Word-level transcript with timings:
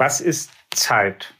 Was 0.00 0.22
ist 0.22 0.50
Zeit? 0.74 1.34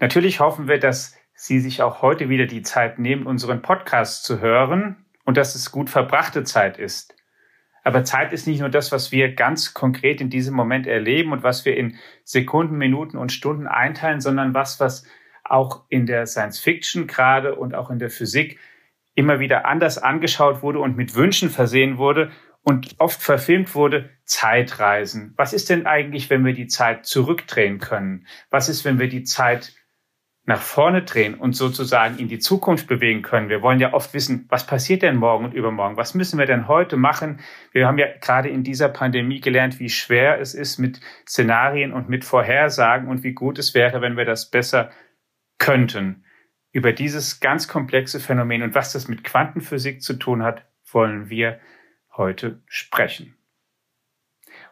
Natürlich 0.00 0.38
hoffen 0.38 0.68
wir, 0.68 0.78
dass 0.78 1.16
Sie 1.32 1.60
sich 1.60 1.80
auch 1.80 2.02
heute 2.02 2.28
wieder 2.28 2.44
die 2.44 2.60
Zeit 2.60 2.98
nehmen, 2.98 3.26
unseren 3.26 3.62
Podcast 3.62 4.24
zu 4.24 4.40
hören 4.40 5.06
und 5.24 5.38
dass 5.38 5.54
es 5.54 5.72
gut 5.72 5.88
verbrachte 5.88 6.44
Zeit 6.44 6.76
ist. 6.76 7.16
Aber 7.84 8.04
Zeit 8.04 8.34
ist 8.34 8.46
nicht 8.46 8.60
nur 8.60 8.68
das, 8.68 8.92
was 8.92 9.12
wir 9.12 9.34
ganz 9.34 9.72
konkret 9.72 10.20
in 10.20 10.28
diesem 10.28 10.54
Moment 10.54 10.86
erleben 10.86 11.32
und 11.32 11.42
was 11.42 11.64
wir 11.64 11.74
in 11.74 11.96
Sekunden, 12.22 12.76
Minuten 12.76 13.16
und 13.16 13.32
Stunden 13.32 13.66
einteilen, 13.66 14.20
sondern 14.20 14.52
was, 14.52 14.78
was 14.78 15.06
auch 15.42 15.84
in 15.88 16.04
der 16.04 16.26
Science 16.26 16.60
Fiction 16.60 17.06
gerade 17.06 17.54
und 17.54 17.74
auch 17.74 17.88
in 17.88 17.98
der 17.98 18.10
Physik 18.10 18.58
immer 19.14 19.40
wieder 19.40 19.64
anders 19.64 19.96
angeschaut 19.96 20.60
wurde 20.60 20.80
und 20.80 20.98
mit 20.98 21.14
Wünschen 21.14 21.48
versehen 21.48 21.96
wurde 21.96 22.30
und 22.68 22.96
oft 22.98 23.22
verfilmt 23.22 23.74
wurde, 23.74 24.10
Zeitreisen. 24.24 25.32
Was 25.38 25.54
ist 25.54 25.70
denn 25.70 25.86
eigentlich, 25.86 26.28
wenn 26.28 26.44
wir 26.44 26.52
die 26.52 26.66
Zeit 26.66 27.06
zurückdrehen 27.06 27.78
können? 27.78 28.26
Was 28.50 28.68
ist, 28.68 28.84
wenn 28.84 28.98
wir 28.98 29.08
die 29.08 29.24
Zeit 29.24 29.72
nach 30.44 30.60
vorne 30.60 31.00
drehen 31.00 31.34
und 31.34 31.54
sozusagen 31.54 32.18
in 32.18 32.28
die 32.28 32.38
Zukunft 32.38 32.86
bewegen 32.86 33.22
können? 33.22 33.48
Wir 33.48 33.62
wollen 33.62 33.80
ja 33.80 33.94
oft 33.94 34.12
wissen, 34.12 34.44
was 34.50 34.66
passiert 34.66 35.00
denn 35.00 35.16
morgen 35.16 35.46
und 35.46 35.54
übermorgen? 35.54 35.96
Was 35.96 36.12
müssen 36.12 36.38
wir 36.38 36.44
denn 36.44 36.68
heute 36.68 36.98
machen? 36.98 37.40
Wir 37.72 37.86
haben 37.86 37.96
ja 37.96 38.08
gerade 38.20 38.50
in 38.50 38.64
dieser 38.64 38.90
Pandemie 38.90 39.40
gelernt, 39.40 39.80
wie 39.80 39.88
schwer 39.88 40.38
es 40.38 40.52
ist 40.52 40.76
mit 40.76 41.00
Szenarien 41.26 41.94
und 41.94 42.10
mit 42.10 42.22
Vorhersagen 42.22 43.08
und 43.08 43.22
wie 43.22 43.32
gut 43.32 43.58
es 43.58 43.72
wäre, 43.72 44.02
wenn 44.02 44.18
wir 44.18 44.26
das 44.26 44.50
besser 44.50 44.90
könnten. 45.56 46.26
Über 46.72 46.92
dieses 46.92 47.40
ganz 47.40 47.66
komplexe 47.66 48.20
Phänomen 48.20 48.60
und 48.60 48.74
was 48.74 48.92
das 48.92 49.08
mit 49.08 49.24
Quantenphysik 49.24 50.02
zu 50.02 50.18
tun 50.18 50.42
hat, 50.42 50.66
wollen 50.92 51.30
wir 51.30 51.60
heute 52.18 52.60
sprechen. 52.66 53.34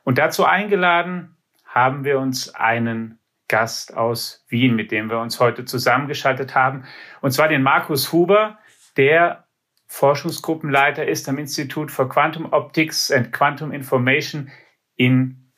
Und 0.04 0.18
dazu 0.18 0.44
eingeladen 0.44 1.36
haben 1.64 2.04
wir 2.04 2.18
uns 2.18 2.54
einen 2.54 3.18
Gast 3.48 3.96
aus 3.96 4.44
Wien, 4.48 4.74
mit 4.74 4.90
dem 4.90 5.08
wir 5.08 5.18
uns 5.20 5.40
heute 5.40 5.64
zusammengeschaltet 5.64 6.54
haben, 6.54 6.84
und 7.20 7.30
zwar 7.30 7.48
den 7.48 7.62
Markus 7.62 8.12
Huber, 8.12 8.58
der 8.96 9.46
Forschungsgruppenleiter 9.86 11.06
ist 11.06 11.28
am 11.28 11.38
Institut 11.38 11.90
for 11.90 12.08
Quantum 12.08 12.52
Optics 12.52 13.10
and 13.10 13.32
Quantum 13.32 13.70
Information 13.72 14.50
in 14.96 15.52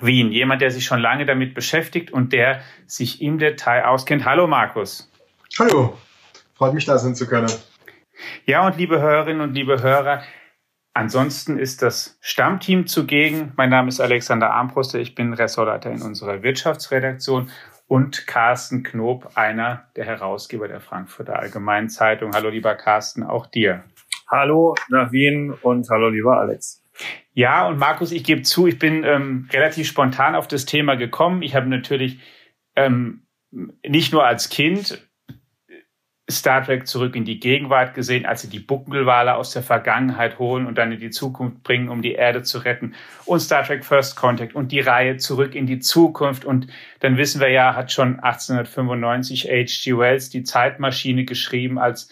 Wien. 0.00 0.32
Jemand, 0.32 0.62
der 0.62 0.70
sich 0.70 0.84
schon 0.84 1.00
lange 1.00 1.26
damit 1.26 1.54
beschäftigt 1.54 2.10
und 2.10 2.32
der 2.32 2.62
sich 2.86 3.22
im 3.22 3.38
Detail 3.38 3.84
auskennt. 3.84 4.24
Hallo 4.24 4.46
Markus. 4.46 5.10
Hallo, 5.58 5.96
freut 6.54 6.74
mich 6.74 6.84
da 6.84 6.98
sein 6.98 7.14
zu 7.14 7.26
können. 7.26 7.50
Ja, 8.46 8.66
und 8.66 8.76
liebe 8.76 9.00
Hörerinnen 9.00 9.42
und 9.42 9.54
liebe 9.54 9.80
Hörer, 9.80 10.22
Ansonsten 10.98 11.60
ist 11.60 11.82
das 11.82 12.18
Stammteam 12.20 12.88
zugegen. 12.88 13.52
Mein 13.56 13.70
Name 13.70 13.86
ist 13.88 14.00
Alexander 14.00 14.50
Armbruster. 14.50 14.98
Ich 14.98 15.14
bin 15.14 15.32
Ressortleiter 15.32 15.92
in 15.92 16.02
unserer 16.02 16.42
Wirtschaftsredaktion 16.42 17.50
und 17.86 18.26
Carsten 18.26 18.82
Knob, 18.82 19.30
einer 19.36 19.84
der 19.94 20.06
Herausgeber 20.06 20.66
der 20.66 20.80
Frankfurter 20.80 21.38
Allgemeinen 21.38 21.88
Zeitung. 21.88 22.32
Hallo, 22.34 22.48
lieber 22.48 22.74
Carsten, 22.74 23.22
auch 23.22 23.46
dir. 23.46 23.84
Hallo 24.28 24.74
nach 24.88 25.12
Wien 25.12 25.54
und 25.62 25.88
hallo, 25.88 26.08
lieber 26.08 26.40
Alex. 26.40 26.82
Ja, 27.32 27.68
und 27.68 27.78
Markus, 27.78 28.10
ich 28.10 28.24
gebe 28.24 28.42
zu, 28.42 28.66
ich 28.66 28.80
bin 28.80 29.04
ähm, 29.04 29.48
relativ 29.52 29.86
spontan 29.86 30.34
auf 30.34 30.48
das 30.48 30.66
Thema 30.66 30.96
gekommen. 30.96 31.42
Ich 31.42 31.54
habe 31.54 31.68
natürlich 31.68 32.18
ähm, 32.74 33.22
nicht 33.86 34.12
nur 34.12 34.26
als 34.26 34.48
Kind 34.48 35.07
Star 36.30 36.62
Trek 36.62 36.86
zurück 36.86 37.16
in 37.16 37.24
die 37.24 37.40
Gegenwart 37.40 37.94
gesehen, 37.94 38.26
als 38.26 38.42
sie 38.42 38.50
die 38.50 38.58
Buckelwale 38.58 39.34
aus 39.34 39.52
der 39.52 39.62
Vergangenheit 39.62 40.38
holen 40.38 40.66
und 40.66 40.76
dann 40.76 40.92
in 40.92 41.00
die 41.00 41.10
Zukunft 41.10 41.62
bringen, 41.62 41.88
um 41.88 42.02
die 42.02 42.12
Erde 42.12 42.42
zu 42.42 42.58
retten. 42.58 42.94
Und 43.24 43.40
Star 43.40 43.64
Trek 43.64 43.84
First 43.84 44.16
Contact 44.16 44.54
und 44.54 44.70
die 44.70 44.80
Reihe 44.80 45.16
zurück 45.16 45.54
in 45.54 45.66
die 45.66 45.78
Zukunft. 45.78 46.44
Und 46.44 46.66
dann 47.00 47.16
wissen 47.16 47.40
wir 47.40 47.48
ja, 47.48 47.74
hat 47.74 47.92
schon 47.92 48.20
1895 48.20 49.44
H.G. 49.46 49.96
Wells 49.96 50.28
die 50.28 50.42
Zeitmaschine 50.42 51.24
geschrieben 51.24 51.78
als 51.78 52.10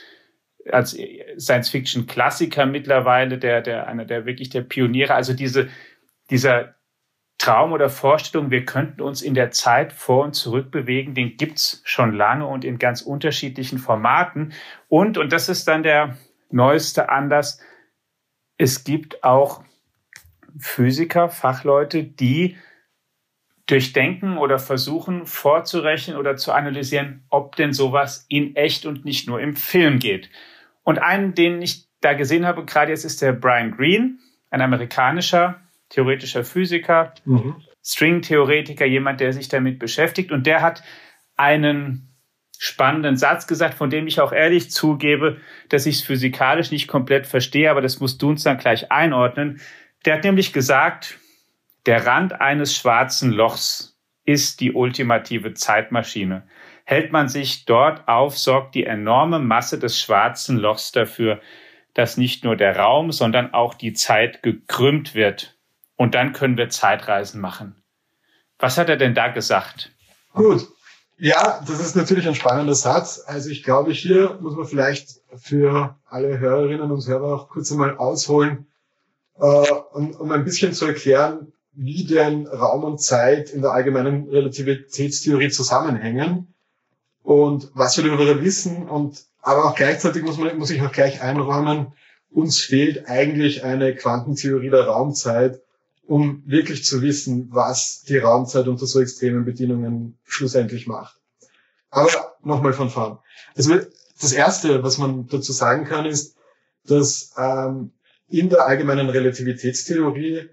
als 0.73 0.99
Science-Fiction-Klassiker 1.39 2.67
mittlerweile, 2.67 3.39
der, 3.39 3.63
der, 3.63 3.87
einer 3.87 4.05
der 4.05 4.27
wirklich 4.27 4.51
der 4.51 4.63
Pioniere. 4.63 5.15
Also 5.15 5.33
diese, 5.33 5.69
dieser 6.31 6.76
Traum 7.39 7.73
oder 7.73 7.91
Vorstellung, 7.91 8.51
wir 8.51 8.65
könnten 8.65 9.03
uns 9.03 9.23
in 9.23 9.35
der 9.35 9.51
Zeit 9.51 9.93
vor 9.93 10.25
und 10.25 10.35
zurück 10.35 10.71
bewegen, 10.71 11.15
den 11.15 11.37
gibt's 11.37 11.83
schon 11.85 12.15
lange 12.15 12.47
und 12.47 12.65
in 12.65 12.79
ganz 12.79 13.03
unterschiedlichen 13.03 13.79
Formaten. 13.79 14.53
Und, 14.89 15.19
und 15.19 15.33
das 15.33 15.49
ist 15.49 15.69
dann 15.69 15.83
der 15.83 16.17
neueste 16.51 17.09
Anlass, 17.11 17.61
es 18.59 18.85
gibt 18.85 19.23
auch 19.23 19.63
Physiker, 20.59 21.29
Fachleute, 21.29 22.03
die 22.05 22.57
durchdenken 23.67 24.39
oder 24.39 24.59
versuchen 24.59 25.27
vorzurechnen 25.27 26.17
oder 26.17 26.37
zu 26.37 26.53
analysieren, 26.53 27.25
ob 27.29 27.57
denn 27.57 27.73
sowas 27.73 28.25
in 28.29 28.57
echt 28.57 28.87
und 28.87 29.05
nicht 29.05 29.29
nur 29.29 29.41
im 29.41 29.57
Film 29.57 29.99
geht. 29.99 30.31
Und 30.85 30.99
einen, 30.99 31.35
den 31.35 31.61
ich 31.61 31.89
da 32.01 32.15
gesehen 32.15 32.47
habe, 32.47 32.65
gerade 32.65 32.93
jetzt 32.93 33.05
ist 33.05 33.21
der 33.21 33.33
Brian 33.33 33.73
Greene, 33.73 34.19
ein 34.51 34.63
amerikanischer 34.63 35.61
theoretischer 35.89 36.45
Physiker, 36.45 37.15
mhm. 37.25 37.57
String-Theoretiker, 37.85 38.85
jemand, 38.85 39.21
der 39.21 39.33
sich 39.33 39.49
damit 39.49 39.79
beschäftigt. 39.79 40.33
Und 40.33 40.47
der 40.47 40.61
hat 40.61 40.83
einen 41.37 42.17
spannenden 42.59 43.17
Satz 43.17 43.47
gesagt, 43.47 43.75
von 43.75 43.91
dem 43.91 44.07
ich 44.07 44.21
auch 44.21 44.33
ehrlich 44.33 44.71
zugebe, 44.71 45.39
dass 45.69 45.87
ich 45.87 45.97
es 45.97 46.03
physikalisch 46.03 46.71
nicht 46.71 46.89
komplett 46.89 47.27
verstehe, 47.27 47.71
aber 47.71 47.83
das 47.83 48.01
musst 48.01 48.21
du 48.23 48.31
uns 48.31 48.43
dann 48.43 48.59
gleich 48.59 48.91
einordnen. 48.91 49.61
Der 50.05 50.15
hat 50.15 50.25
nämlich 50.25 50.53
gesagt, 50.53 51.19
der 51.85 52.07
Rand 52.07 52.41
eines 52.41 52.77
schwarzen 52.77 53.31
Lochs 53.31 53.99
ist 54.25 54.61
die 54.61 54.73
ultimative 54.73 55.55
Zeitmaschine. 55.55 56.49
Hält 56.85 57.13
man 57.13 57.29
sich 57.29 57.65
dort 57.65 58.09
auf, 58.09 58.37
sorgt 58.39 58.75
die 58.75 58.85
enorme 58.85 59.39
Masse 59.39 59.79
des 59.79 60.01
schwarzen 60.01 60.57
Lochs 60.57 60.93
dafür, 60.93 61.41
dass 61.95 62.17
nicht 62.17 62.45
nur 62.45 62.57
der 62.57 62.77
Raum, 62.77 63.13
sondern 63.13 63.55
auch 63.55 63.75
die 63.75 63.93
Zeit 63.93 64.43
gekrümmt 64.43 65.15
wird 65.15 65.56
und 65.97 66.15
dann 66.15 66.33
können 66.33 66.57
wir 66.57 66.69
Zeitreisen 66.69 67.41
machen. 67.41 67.83
Was 68.59 68.79
hat 68.79 68.89
er 68.89 68.97
denn 68.97 69.15
da 69.15 69.29
gesagt? 69.29 69.91
Gut. 70.33 70.69
Ja, 71.19 71.63
das 71.67 71.81
ist 71.81 71.97
natürlich 71.97 72.29
ein 72.29 72.35
spannender 72.35 72.75
Satz. 72.75 73.23
Also 73.27 73.49
ich 73.49 73.63
glaube, 73.63 73.93
hier 73.93 74.39
muss 74.41 74.55
man 74.55 74.67
vielleicht 74.67 75.21
für 75.35 75.97
alle 76.05 76.39
Hörerinnen 76.39 76.91
und 76.91 77.07
Hörer 77.07 77.35
auch 77.35 77.49
kurz 77.49 77.73
einmal 77.73 77.97
ausholen, 77.97 78.67
äh, 79.39 79.71
um, 79.93 80.11
um 80.11 80.31
ein 80.31 80.45
bisschen 80.45 80.75
zu 80.75 80.87
erklären, 80.87 81.53
wie 81.73 82.05
denn 82.05 82.47
Raum 82.47 82.85
und 82.85 83.01
Zeit 83.01 83.51
in 83.51 83.63
der 83.63 83.71
allgemeinen 83.71 84.29
Relativitätstheorie 84.29 85.51
zusammenhängen 85.51 86.55
und 87.23 87.71
was 87.75 87.97
wir 87.97 88.05
darüber 88.05 88.43
wissen. 88.43 88.89
Und 88.89 89.25
aber 89.41 89.65
auch 89.65 89.75
gleichzeitig 89.75 90.23
muss 90.23 90.37
man 90.37 90.59
muss 90.59 90.71
ich 90.71 90.83
auch 90.83 90.93
gleich 90.93 91.23
einräumen, 91.23 91.93
uns 92.31 92.61
fehlt 92.61 93.09
eigentlich 93.09 93.65
eine 93.65 93.95
Quantentheorie 93.95 94.71
der 94.71 94.87
Raumzeit, 94.87 95.63
um 96.07 96.43
wirklich 96.47 96.85
zu 96.85 97.03
wissen, 97.03 97.49
was 97.51 98.03
die 98.03 98.19
Raumzeit 98.19 98.69
unter 98.69 98.87
so 98.87 99.01
extremen 99.01 99.45
Bedingungen 99.45 100.19
schlussendlich 100.25 100.87
macht. 100.87 101.21
Aber 101.91 102.37
nochmal 102.43 102.73
von 102.73 102.91
vorn. 102.91 103.19
Also 103.57 103.79
das 104.21 104.33
Erste, 104.33 104.83
was 104.83 104.99
man 104.99 105.27
dazu 105.27 105.53
sagen 105.53 105.85
kann, 105.85 106.07
ist, 106.07 106.37
dass 106.85 107.33
ähm, 107.37 107.93
in 108.29 108.49
der 108.49 108.67
allgemeinen 108.67 109.09
Relativitätstheorie 109.09 110.49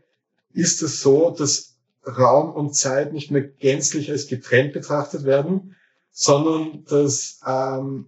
ist 0.53 0.81
es 0.81 1.01
so, 1.01 1.31
dass 1.31 1.75
Raum 2.05 2.53
und 2.53 2.75
Zeit 2.75 3.13
nicht 3.13 3.31
mehr 3.31 3.43
gänzlich 3.43 4.11
als 4.11 4.27
getrennt 4.27 4.73
betrachtet 4.73 5.23
werden, 5.23 5.75
sondern 6.11 6.83
dass 6.85 7.39
ähm, 7.45 8.07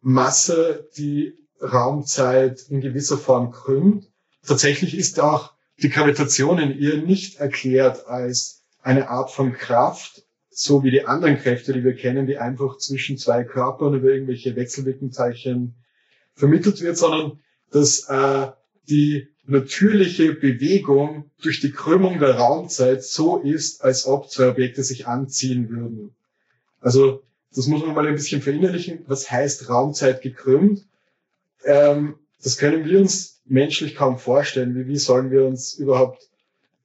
Masse 0.00 0.88
die 0.96 1.34
Raumzeit 1.60 2.62
in 2.68 2.80
gewisser 2.80 3.18
Form 3.18 3.50
krümmt. 3.50 4.10
Tatsächlich 4.46 4.96
ist 4.96 5.20
auch 5.20 5.52
die 5.82 5.90
Gravitation 5.90 6.58
in 6.58 6.78
ihr 6.78 6.98
nicht 7.02 7.38
erklärt 7.38 8.06
als 8.06 8.62
eine 8.82 9.08
Art 9.08 9.30
von 9.30 9.52
Kraft, 9.52 10.24
so 10.50 10.82
wie 10.82 10.90
die 10.90 11.06
anderen 11.06 11.38
Kräfte, 11.38 11.72
die 11.72 11.84
wir 11.84 11.94
kennen, 11.94 12.26
die 12.26 12.38
einfach 12.38 12.78
zwischen 12.78 13.16
zwei 13.16 13.44
Körpern 13.44 13.94
über 13.94 14.08
irgendwelche 14.08 14.56
Wechselwirkungsteilchen 14.56 15.74
vermittelt 16.34 16.80
wird, 16.80 16.96
sondern 16.96 17.40
dass 17.70 18.08
äh, 18.08 18.48
die 18.88 19.28
natürliche 19.44 20.34
Bewegung 20.34 21.30
durch 21.42 21.60
die 21.60 21.70
Krümmung 21.70 22.18
der 22.18 22.36
Raumzeit 22.36 23.04
so 23.04 23.38
ist, 23.38 23.82
als 23.84 24.06
ob 24.06 24.30
zwei 24.30 24.48
Objekte 24.48 24.82
sich 24.82 25.06
anziehen 25.06 25.70
würden. 25.70 26.14
Also 26.80 27.22
das 27.54 27.66
muss 27.66 27.84
man 27.84 27.94
mal 27.94 28.06
ein 28.06 28.14
bisschen 28.14 28.42
verinnerlichen. 28.42 29.04
Was 29.06 29.30
heißt 29.30 29.68
Raumzeit 29.68 30.22
gekrümmt? 30.22 30.86
Ähm, 31.64 32.16
das 32.42 32.58
können 32.58 32.84
wir 32.84 32.98
uns 32.98 33.37
menschlich 33.48 33.94
kaum 33.94 34.18
vorstellen. 34.18 34.74
Wie, 34.74 34.86
wie 34.86 34.98
sollen 34.98 35.30
wir 35.30 35.44
uns 35.46 35.74
überhaupt, 35.74 36.28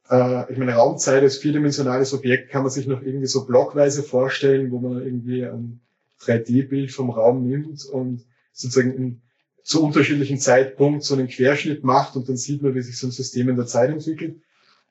äh, 0.10 0.52
ich 0.52 0.58
meine, 0.58 0.74
Raumzeit 0.74 1.24
als 1.24 1.38
vierdimensionales 1.38 2.14
Objekt 2.14 2.50
kann 2.50 2.64
man 2.64 2.72
sich 2.72 2.88
noch 2.88 3.02
irgendwie 3.02 3.28
so 3.28 3.46
blockweise 3.46 4.04
vorstellen, 4.04 4.72
wo 4.72 4.80
man 4.80 5.04
irgendwie 5.04 5.46
ein 5.46 5.82
3D-Bild 6.22 6.92
vom 6.92 7.10
Raum 7.10 7.48
nimmt 7.48 7.86
und 7.86 8.26
sozusagen 8.52 8.96
in, 8.96 9.22
zu 9.64 9.84
unterschiedlichen 9.84 10.40
Zeitpunkten 10.40 11.02
so 11.02 11.14
einen 11.16 11.28
Querschnitt 11.28 11.84
macht 11.84 12.16
und 12.16 12.28
dann 12.28 12.38
sieht 12.38 12.62
man, 12.62 12.76
wie 12.76 12.82
sich 12.82 12.98
so 12.98 13.08
ein 13.08 13.12
System 13.12 13.50
in 13.50 13.56
der 13.56 13.66
Zeit 13.66 13.90
entwickelt. 13.90 14.42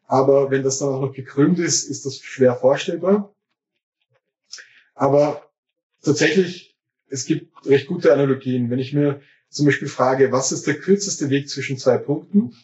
Aber 0.06 0.50
wenn 0.50 0.62
das 0.62 0.78
dann 0.78 0.88
auch 0.88 1.00
noch 1.00 1.12
gekrümmt 1.12 1.58
ist, 1.58 1.84
ist 1.84 2.06
das 2.06 2.18
schwer 2.18 2.54
vorstellbar. 2.56 3.34
Aber 4.94 5.50
tatsächlich, 6.02 6.76
es 7.08 7.26
gibt 7.26 7.66
recht 7.66 7.86
gute 7.86 8.12
Analogien. 8.12 8.70
Wenn 8.70 8.78
ich 8.78 8.92
mir 8.92 9.20
zum 9.52 9.66
Beispiel 9.66 9.88
frage, 9.88 10.32
was 10.32 10.50
ist 10.50 10.66
der 10.66 10.78
kürzeste 10.78 11.30
Weg 11.30 11.48
zwischen 11.48 11.78
zwei 11.78 11.98
Punkten 11.98 12.56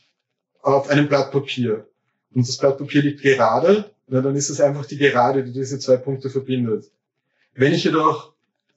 auf 0.63 0.89
einem 0.89 1.09
Blatt 1.09 1.31
Papier? 1.31 1.87
Und 2.35 2.49
das 2.49 2.57
Blatt 2.57 2.79
Papier 2.79 3.03
liegt 3.03 3.23
gerade, 3.23 3.91
na, 4.07 4.23
dann 4.23 4.35
ist 4.35 4.49
es 4.49 4.61
einfach 4.61 4.87
die 4.87 4.97
Gerade, 4.97 5.45
die 5.45 5.53
diese 5.53 5.79
zwei 5.79 5.99
Punkte 5.99 6.31
verbindet. 6.31 6.91
Wenn 7.55 7.75
ich 7.75 7.85
jedoch 7.85 8.33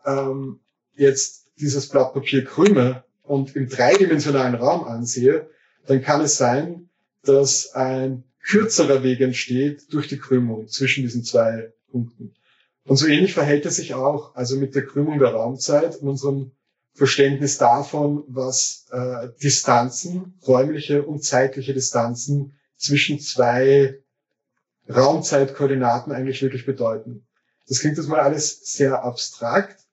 ähm, 0.06 0.60
jetzt 0.96 1.48
dieses 1.60 1.88
Blatt 1.88 2.14
Papier 2.14 2.44
krümme 2.44 3.04
und 3.24 3.56
im 3.56 3.70
dreidimensionalen 3.70 4.56
Raum 4.56 4.84
ansehe, 4.84 5.50
dann 5.88 6.02
kann 6.02 6.22
es 6.22 6.38
sein, 6.38 6.90
dass 7.24 7.74
ein 7.74 8.24
kürzerer 8.44 9.04
Weg 9.04 9.22
entsteht 9.22 9.94
durch 9.94 10.08
die 10.08 10.18
Krümmung 10.18 10.68
zwischen 10.68 11.04
diesen 11.04 11.24
zwei 11.24 11.72
Punkten. 11.92 12.34
Und 12.84 12.98
so 12.98 13.08
ähnlich 13.08 13.34
verhält 13.34 13.66
es 13.66 13.78
sich 13.78 13.94
auch, 13.94 14.36
also 14.36 14.58
mit 14.58 14.76
der 14.76 14.86
Krümmung 14.86 15.20
der 15.20 15.30
Raumzeit 15.30 15.98
und 15.98 16.10
unserem 16.10 16.52
Verständnis 16.94 17.58
davon, 17.58 18.24
was 18.28 18.86
äh, 18.92 19.30
Distanzen, 19.42 20.38
räumliche 20.46 21.04
und 21.04 21.24
zeitliche 21.24 21.74
Distanzen 21.74 22.54
zwischen 22.78 23.20
zwei 23.20 24.00
Raumzeitkoordinaten 24.90 26.12
eigentlich 26.12 26.42
wirklich 26.42 26.66
bedeuten. 26.66 27.26
Das 27.68 27.80
klingt 27.80 27.98
jetzt 27.98 28.08
mal 28.08 28.20
alles 28.20 28.60
sehr 28.74 29.04
abstrakt, 29.04 29.86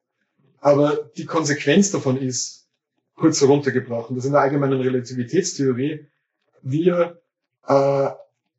aber 0.60 1.10
die 1.16 1.26
Konsequenz 1.26 1.90
davon 1.90 2.16
ist, 2.20 2.66
kurz 3.14 3.40
heruntergebrochen, 3.40 4.16
dass 4.16 4.24
in 4.24 4.32
der 4.32 4.40
allgemeinen 4.40 4.80
Relativitätstheorie 4.80 6.06
wir 6.62 7.20
äh, 7.66 8.10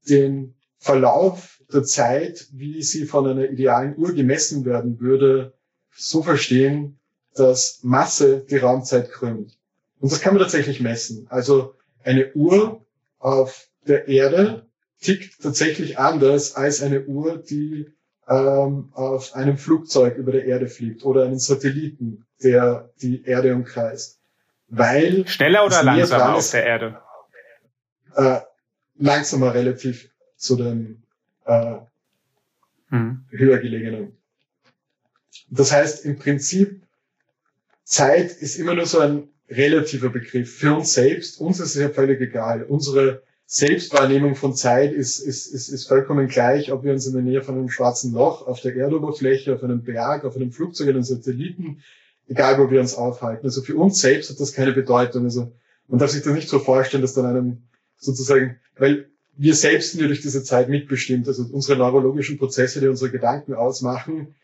den 0.07 0.55
Verlauf 0.77 1.61
der 1.71 1.83
Zeit, 1.83 2.47
wie 2.51 2.81
sie 2.83 3.05
von 3.05 3.27
einer 3.27 3.49
idealen 3.49 3.97
Uhr 3.97 4.13
gemessen 4.13 4.65
werden 4.65 4.99
würde, 4.99 5.53
so 5.91 6.23
verstehen, 6.23 6.98
dass 7.35 7.79
Masse 7.83 8.45
die 8.49 8.57
Raumzeit 8.57 9.11
krümmt. 9.11 9.57
Und 9.99 10.11
das 10.11 10.21
kann 10.21 10.33
man 10.33 10.41
tatsächlich 10.41 10.81
messen. 10.81 11.27
Also 11.29 11.75
eine 12.03 12.33
Uhr 12.33 12.85
auf 13.19 13.67
der 13.87 14.07
Erde 14.07 14.65
tickt 15.01 15.41
tatsächlich 15.41 15.99
anders 15.99 16.55
als 16.55 16.81
eine 16.81 17.05
Uhr, 17.05 17.37
die 17.37 17.91
ähm, 18.27 18.89
auf 18.93 19.35
einem 19.35 19.57
Flugzeug 19.57 20.17
über 20.17 20.31
der 20.31 20.45
Erde 20.45 20.67
fliegt 20.67 21.03
oder 21.03 21.23
einen 21.23 21.39
Satelliten, 21.39 22.25
der 22.43 22.89
die 23.01 23.23
Erde 23.23 23.53
umkreist. 23.53 24.19
Weil 24.67 25.27
schneller 25.27 25.65
oder 25.65 25.83
langsamer 25.83 26.35
auf 26.35 26.51
der 26.51 26.65
Erde? 26.65 27.01
Äh, 28.15 28.41
langsamer 28.97 29.53
relativ 29.53 30.09
zu 30.35 30.55
dem 30.55 31.03
äh, 31.45 31.77
hm. 32.89 33.25
höher 33.29 33.57
gelegenen. 33.57 34.17
Das 35.49 35.71
heißt, 35.71 36.05
im 36.05 36.19
Prinzip, 36.19 36.83
Zeit 37.89 38.31
ist 38.33 38.55
immer 38.55 38.75
nur 38.75 38.85
so 38.85 38.99
ein 38.99 39.29
relativer 39.49 40.09
Begriff 40.09 40.57
für 40.57 40.75
uns 40.75 40.93
selbst. 40.93 41.41
Uns 41.41 41.59
ist 41.59 41.75
es 41.75 41.81
ja 41.81 41.89
völlig 41.89 42.21
egal. 42.21 42.61
Unsere 42.63 43.23
Selbstwahrnehmung 43.47 44.35
von 44.35 44.53
Zeit 44.53 44.93
ist, 44.93 45.17
ist, 45.17 45.47
ist, 45.47 45.69
ist 45.69 45.87
vollkommen 45.87 46.27
gleich, 46.27 46.71
ob 46.71 46.83
wir 46.83 46.93
uns 46.93 47.07
in 47.07 47.13
der 47.13 47.23
Nähe 47.23 47.41
von 47.41 47.55
einem 47.55 47.69
schwarzen 47.69 48.13
Loch, 48.13 48.45
auf 48.45 48.61
der 48.61 48.75
Erdoberfläche, 48.75 49.55
auf 49.55 49.63
einem 49.63 49.81
Berg, 49.83 50.23
auf 50.23 50.35
einem 50.35 50.51
Flugzeug, 50.51 50.89
einem 50.89 51.01
Satelliten, 51.01 51.81
egal 52.27 52.59
wo 52.59 52.69
wir 52.69 52.79
uns 52.79 52.93
aufhalten. 52.93 53.47
Also 53.47 53.63
für 53.63 53.75
uns 53.75 53.99
selbst 53.99 54.29
hat 54.29 54.39
das 54.39 54.53
keine 54.53 54.73
Bedeutung. 54.73 55.23
Also 55.23 55.51
man 55.87 55.97
darf 55.97 56.11
sich 56.11 56.21
das 56.21 56.33
nicht 56.33 56.47
so 56.47 56.59
vorstellen, 56.59 57.01
dass 57.01 57.15
dann 57.15 57.25
einem 57.25 57.63
sozusagen, 57.97 58.59
weil 58.77 59.09
wir 59.35 59.55
selbst 59.55 59.93
sind 59.93 60.01
ja 60.01 60.07
durch 60.07 60.21
diese 60.21 60.43
Zeit 60.43 60.69
mitbestimmt. 60.69 61.27
Also 61.27 61.43
unsere 61.51 61.79
neurologischen 61.79 62.37
Prozesse, 62.37 62.81
die 62.81 62.87
unsere 62.87 63.09
Gedanken 63.09 63.55
ausmachen, 63.55 64.35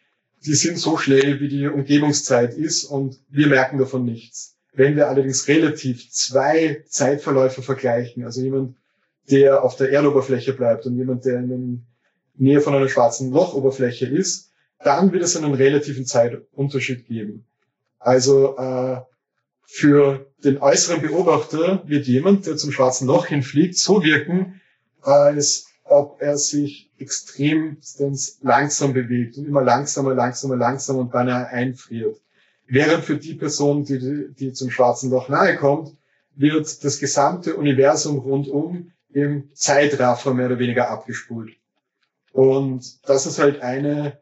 die 0.45 0.56
sind 0.56 0.77
so 0.77 0.97
schnell, 0.97 1.39
wie 1.39 1.47
die 1.47 1.68
Umgebungszeit 1.68 2.53
ist 2.53 2.86
und 2.86 3.19
wir 3.30 3.47
merken 3.47 3.77
davon 3.77 4.06
nichts. 4.06 4.56
Wenn 4.74 4.95
wir 4.95 5.07
allerdings 5.07 5.47
relativ 5.47 6.12
zwei 6.12 6.83
Zeitverläufe 6.88 7.62
vergleichen, 7.62 8.24
also 8.24 8.42
jemand 8.42 8.75
der 9.30 9.63
auf 9.63 9.75
der 9.75 9.92
Erdoberfläche 9.92 10.53
bleibt 10.53 10.86
und 10.86 10.97
jemand, 10.97 11.25
der 11.25 11.39
in 11.39 11.50
der 11.50 11.59
Nähe 12.38 12.62
von 12.62 12.75
einer 12.75 12.89
schwarzen 12.89 13.31
Lochoberfläche 13.31 14.06
ist, 14.06 14.51
dann 14.83 15.12
wird 15.13 15.24
es 15.24 15.36
einen 15.36 15.53
relativen 15.53 16.06
Zeitunterschied 16.06 17.07
geben. 17.07 17.45
Also 17.98 18.56
äh, 18.57 19.01
für 19.63 20.27
den 20.44 20.59
äußeren 20.59 21.01
Beobachter 21.01 21.81
wird 21.88 22.06
jemand, 22.06 22.45
der 22.45 22.57
zum 22.57 22.71
schwarzen 22.71 23.07
Loch 23.07 23.25
hinfliegt, 23.25 23.77
so 23.77 24.03
wirken, 24.03 24.62
als 25.01 25.64
ob 25.85 26.21
er 26.21 26.37
sich 26.37 26.91
extrem 26.97 27.77
langsam 28.41 28.93
bewegt 28.93 29.37
und 29.37 29.45
immer 29.45 29.61
langsamer, 29.61 30.13
langsamer, 30.13 30.55
langsamer 30.55 30.99
und 30.99 31.11
beinahe 31.11 31.47
einfriert. 31.47 32.19
Während 32.67 33.05
für 33.05 33.17
die 33.17 33.35
Person, 33.35 33.85
die, 33.85 34.33
die 34.33 34.51
zum 34.53 34.71
schwarzen 34.71 35.11
Loch 35.11 35.29
nahe 35.29 35.55
kommt, 35.55 35.95
wird 36.35 36.83
das 36.83 36.99
gesamte 36.99 37.55
Universum 37.55 38.17
rundum 38.17 38.91
im 39.13 39.49
Zeitraffer 39.53 40.33
mehr 40.33 40.47
oder 40.47 40.59
weniger 40.59 40.89
abgespult. 40.89 41.53
Und 42.33 43.07
das 43.07 43.27
ist 43.27 43.39
halt 43.39 43.61
eine 43.61 44.19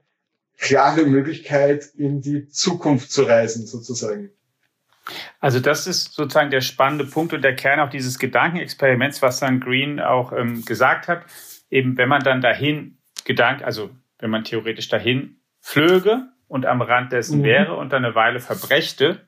klare 0.58 1.06
Möglichkeit, 1.06 1.86
in 1.96 2.22
die 2.22 2.48
Zukunft 2.50 3.12
zu 3.12 3.24
reisen, 3.24 3.66
sozusagen. 3.66 4.30
Also 5.40 5.60
das 5.60 5.88
ist 5.88 6.14
sozusagen 6.14 6.52
der 6.52 6.62
spannende 6.62 7.06
Punkt 7.06 7.34
und 7.34 7.42
der 7.42 7.56
Kern 7.56 7.80
auch 7.80 7.90
dieses 7.90 8.20
Gedankenexperiments, 8.20 9.22
was 9.22 9.40
dann 9.40 9.60
Green 9.60 10.00
auch 10.00 10.32
ähm, 10.32 10.64
gesagt 10.64 11.08
hat. 11.08 11.26
Eben, 11.74 11.98
wenn 11.98 12.08
man 12.08 12.22
dann 12.22 12.40
dahin 12.40 13.00
Gedank, 13.26 13.64
also 13.64 13.90
wenn 14.20 14.30
man 14.30 14.44
theoretisch 14.44 14.90
dahin 14.90 15.38
flöge 15.60 16.28
und 16.48 16.68
am 16.68 16.84
Rand 16.84 17.12
dessen 17.12 17.40
mhm. 17.40 17.46
wäre 17.46 17.74
und 17.74 17.92
dann 17.92 18.06
eine 18.06 18.14
Weile 18.14 18.40
verbrächte 18.40 19.28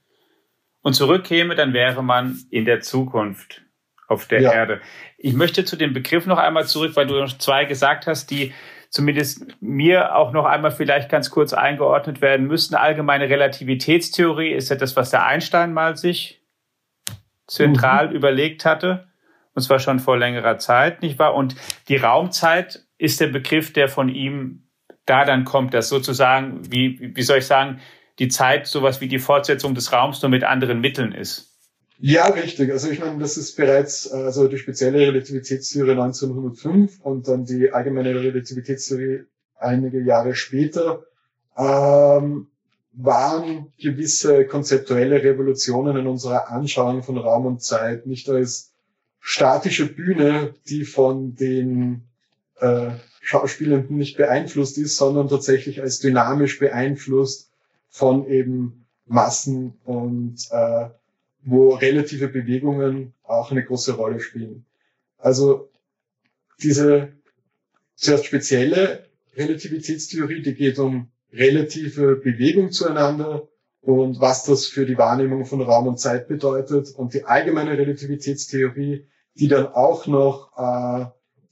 und 0.83 0.93
zurückkäme, 0.93 1.55
dann 1.55 1.73
wäre 1.73 2.03
man 2.03 2.37
in 2.51 2.65
der 2.65 2.81
Zukunft 2.81 3.63
auf 4.07 4.27
der 4.27 4.41
ja. 4.41 4.53
Erde. 4.53 4.79
Ich 5.17 5.33
möchte 5.33 5.65
zu 5.65 5.75
dem 5.75 5.93
Begriff 5.93 6.27
noch 6.27 6.37
einmal 6.37 6.67
zurück, 6.67 6.95
weil 6.95 7.07
du 7.07 7.15
noch 7.15 7.35
zwei 7.35 7.65
gesagt 7.65 8.05
hast, 8.05 8.29
die 8.29 8.53
zumindest 8.91 9.59
mir 9.59 10.15
auch 10.15 10.31
noch 10.31 10.45
einmal 10.45 10.69
vielleicht 10.69 11.09
ganz 11.09 11.31
kurz 11.31 11.51
eingeordnet 11.51 12.21
werden 12.21 12.45
müssten. 12.45 12.75
Allgemeine 12.75 13.27
Relativitätstheorie 13.27 14.51
ist 14.51 14.69
ja 14.69 14.75
das, 14.75 14.95
was 14.95 15.09
der 15.09 15.25
Einstein 15.25 15.73
mal 15.73 15.97
sich 15.97 16.43
zentral 17.47 18.09
mhm. 18.09 18.15
überlegt 18.15 18.65
hatte. 18.65 19.07
Und 19.55 19.61
zwar 19.61 19.79
schon 19.79 19.99
vor 19.99 20.17
längerer 20.17 20.57
Zeit, 20.57 21.01
nicht 21.01 21.17
wahr? 21.17 21.33
Und 21.33 21.55
die 21.87 21.95
Raumzeit 21.95 22.85
ist 22.97 23.19
der 23.21 23.27
Begriff, 23.27 23.73
der 23.73 23.87
von 23.87 24.09
ihm 24.09 24.67
da 25.05 25.23
dann 25.23 25.45
kommt, 25.45 25.73
dass 25.73 25.89
sozusagen, 25.89 26.71
wie, 26.71 27.15
wie 27.15 27.21
soll 27.23 27.39
ich 27.39 27.45
sagen, 27.45 27.79
die 28.19 28.27
Zeit 28.27 28.67
sowas 28.67 29.01
wie 29.01 29.07
die 29.07 29.19
Fortsetzung 29.19 29.75
des 29.75 29.91
Raums 29.91 30.21
nur 30.21 30.29
mit 30.29 30.43
anderen 30.43 30.81
Mitteln 30.81 31.11
ist. 31.11 31.51
Ja, 31.99 32.27
richtig. 32.27 32.71
Also 32.71 32.89
ich 32.89 32.99
meine, 32.99 33.19
das 33.19 33.37
ist 33.37 33.55
bereits 33.55 34.11
also 34.11 34.47
die 34.47 34.57
spezielle 34.57 34.99
Relativitätstheorie 34.99 35.91
1905 35.91 36.99
und 37.01 37.27
dann 37.27 37.45
die 37.45 37.71
allgemeine 37.71 38.13
Relativitätstheorie 38.15 39.23
einige 39.57 40.01
Jahre 40.01 40.35
später 40.35 41.05
ähm, 41.57 42.47
waren 42.91 43.73
gewisse 43.77 44.45
konzeptuelle 44.45 45.23
Revolutionen 45.23 45.97
in 45.97 46.07
unserer 46.07 46.49
Anschauung 46.49 47.03
von 47.03 47.17
Raum 47.17 47.45
und 47.45 47.61
Zeit 47.61 48.05
nicht 48.05 48.29
als 48.29 48.74
statische 49.27 49.87
Bühne, 49.91 50.53
die 50.67 50.85
von 50.85 51.35
den 51.35 52.03
äh, 52.59 52.91
Schauspielenden 53.21 53.97
nicht 53.97 54.17
beeinflusst 54.17 54.77
ist, 54.77 54.97
sondern 54.97 55.29
tatsächlich 55.29 55.81
als 55.81 55.97
dynamisch 55.99 56.59
beeinflusst 56.59 57.49
von 57.89 58.29
eben 58.29 58.85
Massen 59.07 59.73
und 59.83 60.37
äh, 60.51 60.89
wo 61.41 61.73
relative 61.73 62.27
Bewegungen 62.27 63.13
auch 63.23 63.49
eine 63.49 63.65
große 63.65 63.93
Rolle 63.93 64.19
spielen. 64.19 64.63
Also 65.17 65.71
diese 66.61 67.11
zuerst 67.95 68.27
spezielle 68.27 69.07
Relativitätstheorie, 69.35 70.43
die 70.43 70.53
geht 70.53 70.77
um 70.77 71.07
relative 71.33 72.17
Bewegung 72.17 72.71
zueinander 72.71 73.47
und 73.81 74.21
was 74.21 74.43
das 74.43 74.67
für 74.67 74.85
die 74.85 74.99
Wahrnehmung 74.99 75.45
von 75.45 75.61
Raum 75.61 75.87
und 75.87 75.99
Zeit 75.99 76.27
bedeutet. 76.27 76.91
Und 76.91 77.15
die 77.15 77.23
allgemeine 77.23 77.75
Relativitätstheorie, 77.75 79.07
die 79.35 79.47
dann 79.47 79.67
auch 79.67 80.07
noch 80.07 80.51
äh, 80.57 81.05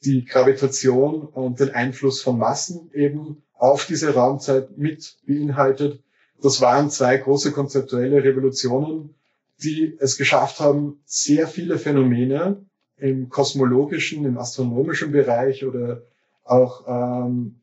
die 0.04 0.26
Gravitation 0.26 1.22
und 1.22 1.60
den 1.60 1.72
Einfluss 1.72 2.22
von 2.22 2.38
Massen 2.38 2.92
eben 2.94 3.44
auf 3.54 3.86
diese 3.86 4.14
Raumzeit 4.14 4.78
mit 4.78 5.18
beinhaltet. 5.26 6.02
Das 6.42 6.60
waren 6.62 6.90
zwei 6.90 7.18
große 7.18 7.52
konzeptuelle 7.52 8.24
Revolutionen, 8.24 9.16
die 9.64 9.96
es 10.00 10.18
geschafft 10.18 10.60
haben, 10.60 11.02
sehr 11.06 11.48
viele 11.48 11.78
Phänomene 11.78 12.66
im 12.98 13.30
kosmologischen, 13.30 14.26
im 14.26 14.38
astronomischen 14.38 15.12
Bereich 15.12 15.66
oder 15.66 16.04
auch 16.44 16.84
ähm, 16.88 17.62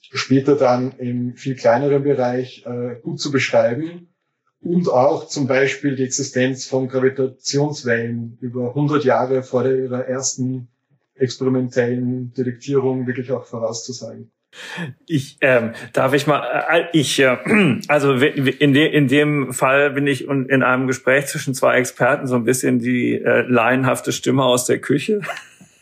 später 0.00 0.56
dann 0.56 0.92
im 0.98 1.36
viel 1.36 1.54
kleineren 1.54 2.02
Bereich 2.02 2.64
äh, 2.66 2.96
gut 3.00 3.20
zu 3.20 3.30
beschreiben 3.30 4.08
und 4.64 4.88
auch 4.88 5.28
zum 5.28 5.46
Beispiel 5.46 5.94
die 5.94 6.04
Existenz 6.04 6.66
von 6.66 6.88
Gravitationswellen 6.88 8.38
über 8.40 8.68
100 8.68 9.04
Jahre 9.04 9.42
vor 9.42 9.66
ihrer 9.66 10.06
ersten 10.06 10.68
experimentellen 11.14 12.32
Detektierung 12.32 13.06
wirklich 13.06 13.30
auch 13.30 13.44
vorauszusagen. 13.44 14.30
Ich 15.06 15.36
ähm, 15.40 15.72
darf 15.92 16.14
ich 16.14 16.26
mal 16.26 16.42
äh, 16.70 16.84
ich 16.92 17.18
äh, 17.18 17.36
also 17.88 18.12
in, 18.12 18.72
de, 18.72 18.86
in 18.86 19.08
dem 19.08 19.52
Fall 19.52 19.90
bin 19.90 20.06
ich 20.06 20.28
in 20.28 20.62
einem 20.62 20.86
Gespräch 20.86 21.26
zwischen 21.26 21.54
zwei 21.54 21.76
Experten 21.76 22.26
so 22.26 22.36
ein 22.36 22.44
bisschen 22.44 22.78
die 22.78 23.14
äh, 23.14 23.42
laienhafte 23.48 24.12
Stimme 24.12 24.44
aus 24.44 24.64
der 24.66 24.78
Küche. 24.78 25.20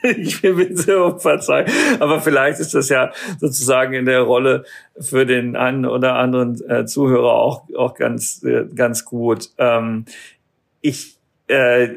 ich 0.16 0.42
will 0.42 0.54
bitte 0.54 1.02
um 1.02 1.20
verzeihen, 1.20 1.70
aber 2.00 2.20
vielleicht 2.20 2.60
ist 2.60 2.74
das 2.74 2.88
ja 2.88 3.12
sozusagen 3.38 3.94
in 3.94 4.06
der 4.06 4.20
Rolle 4.20 4.64
für 4.98 5.26
den 5.26 5.56
einen 5.56 5.86
oder 5.86 6.16
anderen 6.16 6.60
äh, 6.68 6.86
Zuhörer 6.86 7.32
auch 7.32 7.64
auch 7.76 7.94
ganz 7.94 8.42
äh, 8.42 8.66
ganz 8.74 9.04
gut. 9.04 9.50
Ähm, 9.58 10.06
ich 10.80 11.16
äh, 11.48 11.88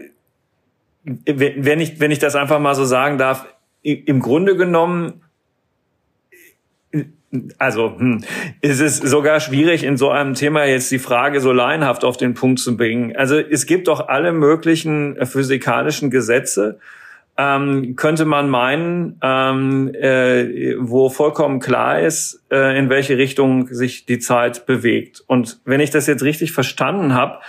wenn 1.03 1.79
ich 1.79 1.99
wenn 1.99 2.11
ich 2.11 2.19
das 2.19 2.35
einfach 2.35 2.59
mal 2.59 2.75
so 2.75 2.85
sagen 2.85 3.17
darf, 3.17 3.45
im 3.83 4.19
Grunde 4.19 4.55
genommen 4.55 5.21
also 7.57 7.97
hm, 7.97 8.23
ist 8.61 8.79
es 8.79 8.97
sogar 8.97 9.39
schwierig, 9.39 9.83
in 9.83 9.97
so 9.97 10.09
einem 10.09 10.33
Thema 10.33 10.65
jetzt 10.65 10.91
die 10.91 10.99
Frage 10.99 11.41
so 11.41 11.51
laienhaft 11.51 12.03
auf 12.03 12.17
den 12.17 12.33
Punkt 12.33 12.59
zu 12.59 12.77
bringen. 12.77 13.15
Also 13.15 13.37
es 13.37 13.65
gibt 13.65 13.87
doch 13.87 14.07
alle 14.07 14.31
möglichen 14.31 15.17
äh, 15.17 15.25
physikalischen 15.25 16.09
Gesetze, 16.09 16.79
ähm, 17.37 17.95
könnte 17.95 18.25
man 18.25 18.49
meinen, 18.49 19.19
ähm, 19.21 19.93
äh, 19.93 20.75
wo 20.79 21.09
vollkommen 21.09 21.59
klar 21.59 21.99
ist, 21.99 22.41
äh, 22.49 22.77
in 22.77 22.89
welche 22.89 23.17
Richtung 23.17 23.67
sich 23.67 24.05
die 24.05 24.19
Zeit 24.19 24.65
bewegt. 24.65 25.23
Und 25.27 25.59
wenn 25.65 25.81
ich 25.81 25.89
das 25.89 26.07
jetzt 26.07 26.23
richtig 26.23 26.53
verstanden 26.53 27.13
habe, 27.13 27.39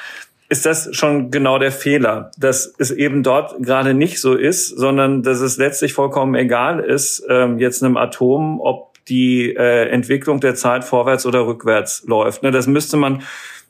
ist 0.49 0.67
das 0.67 0.89
schon 0.93 1.31
genau 1.31 1.59
der 1.59 1.73
Fehler, 1.73 2.31
dass 2.39 2.73
es 2.79 2.91
eben 2.91 3.23
dort 3.23 3.63
gerade 3.63 3.95
nicht 3.95 4.21
so 4.21 4.35
ist, 4.35 4.69
sondern 4.69 5.23
dass 5.23 5.41
es 5.41 5.57
letztlich 5.57 5.93
vollkommen 5.93 6.35
egal 6.35 6.81
ist, 6.81 7.25
ähm, 7.29 7.59
jetzt 7.59 7.83
einem 7.83 7.97
Atom, 7.97 8.61
ob 8.61 8.95
die 9.09 9.55
äh, 9.55 9.89
Entwicklung 9.89 10.41
der 10.41 10.55
Zeit 10.55 10.85
vorwärts 10.85 11.27
oder 11.27 11.47
rückwärts 11.47 12.05
läuft. 12.07 12.43
Ne, 12.43 12.51
das 12.51 12.67
müsste 12.67 12.97
man 12.97 13.23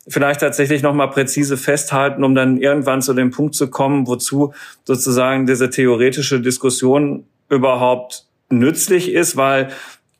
vielleicht 0.09 0.41
tatsächlich 0.41 0.83
noch 0.83 0.95
mal 0.95 1.09
präzise 1.09 1.57
festhalten, 1.57 2.25
um 2.25 2.35
dann 2.35 2.59
irgendwann 2.59 3.03
zu 3.03 3.15
dem 3.15 3.31
Punkt 3.31 3.55
zu 3.55 3.71
kommen, 3.71 4.07
wozu 4.07 4.55
sozusagen 4.85 5.47
diese 5.47 5.71
theoretische 5.71 6.41
Diskussion 6.41 7.25
überhaupt 7.49 8.25
nützlich 8.49 9.13
ist, 9.13 9.37
weil 9.37 9.71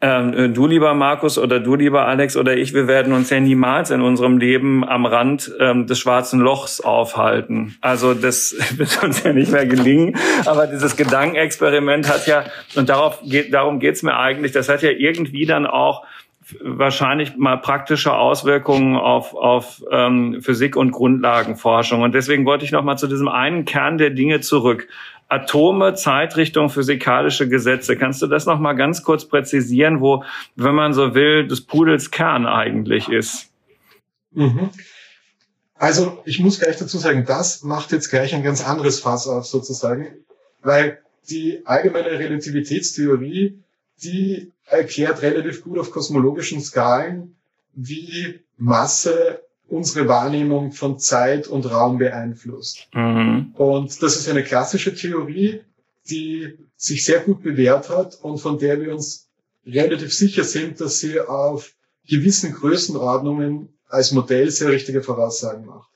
ähm, 0.03 0.35
äh, 0.35 0.49
du 0.51 0.67
lieber 0.67 0.93
Markus 0.93 1.39
oder 1.39 1.59
du 1.59 1.75
lieber 1.75 2.07
Alex 2.07 2.37
oder 2.37 2.55
ich, 2.55 2.75
wir 2.75 2.87
werden 2.87 3.15
uns 3.15 3.31
ja 3.31 3.41
niemals 3.41 3.91
in 3.91 4.03
unserem 4.03 4.37
Leben 4.37 4.87
am 4.87 5.07
Rand 5.07 5.51
ähm, 5.59 5.87
des 5.87 5.99
schwarzen 5.99 6.39
Lochs 6.39 6.83
aufhalten. 6.83 7.77
Also 7.81 8.13
das 8.13 8.55
wird 8.77 9.03
uns 9.03 9.23
ja 9.23 9.33
nicht 9.33 9.53
mehr 9.53 9.65
gelingen. 9.65 10.17
Aber 10.45 10.67
dieses 10.67 10.97
Gedankenexperiment 10.97 12.11
hat 12.11 12.27
ja, 12.27 12.45
und 12.75 12.91
darauf 12.91 13.21
geht, 13.25 13.55
darum 13.55 13.81
geht's 13.81 14.03
mir 14.03 14.19
eigentlich, 14.19 14.53
das 14.53 14.69
hat 14.69 14.83
ja 14.83 14.91
irgendwie 14.91 15.47
dann 15.47 15.65
auch 15.65 16.05
wahrscheinlich 16.61 17.37
mal 17.37 17.57
praktische 17.57 18.15
Auswirkungen 18.15 18.97
auf, 18.97 19.35
auf 19.35 19.83
ähm, 19.91 20.41
Physik 20.43 20.77
und 20.77 20.93
Grundlagenforschung. 20.93 22.03
Und 22.03 22.15
deswegen 22.15 22.47
wollte 22.47 22.65
ich 22.65 22.73
noch 22.73 22.85
mal 22.85 22.97
zu 22.97 23.09
diesem 23.09 23.29
einen 23.29 23.65
Kern 23.65 23.99
der 23.99 24.11
Dinge 24.11 24.41
zurück. 24.41 24.89
Atome, 25.29 25.95
Zeitrichtung, 25.95 26.71
physikalische 26.71 27.49
Gesetze. 27.49 27.97
Kannst 27.97 28.23
du 28.23 28.29
das 28.29 28.47
noch 28.47 28.61
mal 28.61 28.75
ganz 28.75 29.03
kurz 29.03 29.25
präzisieren, 29.25 30.01
wo, 30.01 30.23
wenn 30.55 30.75
man 30.75 30.93
so 30.93 31.15
will, 31.15 31.49
des 31.49 31.63
Pudels 31.63 32.13
Kern 32.13 32.47
eigentlich 32.47 33.09
ist? 33.09 33.51
Mhm. 34.33 34.71
Also 35.75 36.23
ich 36.25 36.39
muss 36.39 36.61
gleich 36.61 36.77
dazu 36.77 36.97
sagen, 36.99 37.25
das 37.27 37.65
macht 37.65 37.91
jetzt 37.93 38.09
gleich 38.09 38.35
ein 38.35 38.45
ganz 38.45 38.67
anderes 38.67 39.01
Fass 39.01 39.27
auf 39.27 39.47
sozusagen, 39.47 40.07
weil 40.63 40.99
die 41.29 41.63
allgemeine 41.67 42.19
Relativitätstheorie, 42.19 43.59
die 44.03 44.53
erklärt 44.67 45.23
relativ 45.23 45.63
gut 45.63 45.79
auf 45.79 45.91
kosmologischen 45.91 46.61
Skalen, 46.61 47.37
wie 47.75 48.41
Masse 48.57 49.41
unsere 49.69 50.09
Wahrnehmung 50.09 50.73
von 50.73 50.99
Zeit 50.99 51.49
und 51.49 51.71
Raum 51.71 51.99
beeinflusst. 51.99 52.89
Mhm. 52.95 53.53
Und 53.55 54.03
das 54.03 54.17
ist 54.17 54.29
eine 54.29 54.45
klassische 54.45 54.95
Theorie, 54.95 55.63
die 56.09 56.57
sich 56.77 57.05
sehr 57.05 57.21
gut 57.21 57.43
bewährt 57.43 57.89
hat 57.89 58.19
und 58.23 58.39
von 58.39 58.59
der 58.59 58.81
wir 58.81 58.95
uns 58.95 59.29
relativ 59.67 60.15
sicher 60.15 60.45
sind, 60.45 60.81
dass 60.81 61.01
sie 61.01 61.21
auf 61.21 61.73
gewissen 62.07 62.53
Größenordnungen 62.53 63.69
als 63.89 64.13
Modell 64.13 64.51
sehr 64.51 64.71
richtige 64.71 65.03
Voraussagen 65.03 65.67
macht. 65.67 65.91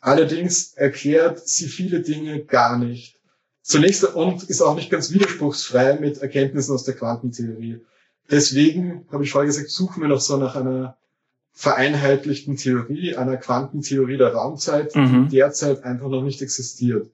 Allerdings 0.00 0.74
erklärt 0.74 1.46
sie 1.46 1.68
viele 1.68 2.00
Dinge 2.00 2.44
gar 2.44 2.78
nicht. 2.78 3.16
Zunächst 3.62 4.04
und 4.04 4.42
ist 4.44 4.62
auch 4.62 4.74
nicht 4.74 4.90
ganz 4.90 5.12
widerspruchsfrei 5.12 5.98
mit 6.00 6.18
Erkenntnissen 6.18 6.74
aus 6.74 6.84
der 6.84 6.94
Quantentheorie. 6.94 7.80
Deswegen 8.30 9.06
habe 9.10 9.24
ich 9.24 9.32
vorher 9.32 9.46
gesagt, 9.46 9.70
suchen 9.70 10.02
wir 10.02 10.08
noch 10.08 10.20
so 10.20 10.36
nach 10.36 10.56
einer 10.56 10.96
vereinheitlichten 11.52 12.56
Theorie, 12.56 13.16
einer 13.16 13.36
Quantentheorie 13.36 14.16
der 14.16 14.32
Raumzeit, 14.32 14.94
mhm. 14.94 15.28
die 15.28 15.36
derzeit 15.36 15.84
einfach 15.84 16.08
noch 16.08 16.22
nicht 16.22 16.40
existiert. 16.40 17.10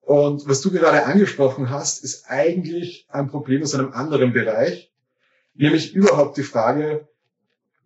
Und 0.00 0.48
was 0.48 0.60
du 0.60 0.70
gerade 0.70 1.04
angesprochen 1.04 1.70
hast, 1.70 2.02
ist 2.04 2.30
eigentlich 2.30 3.06
ein 3.08 3.28
Problem 3.28 3.62
aus 3.62 3.74
einem 3.74 3.92
anderen 3.92 4.32
Bereich, 4.32 4.90
nämlich 5.54 5.94
überhaupt 5.94 6.36
die 6.36 6.42
Frage, 6.42 7.08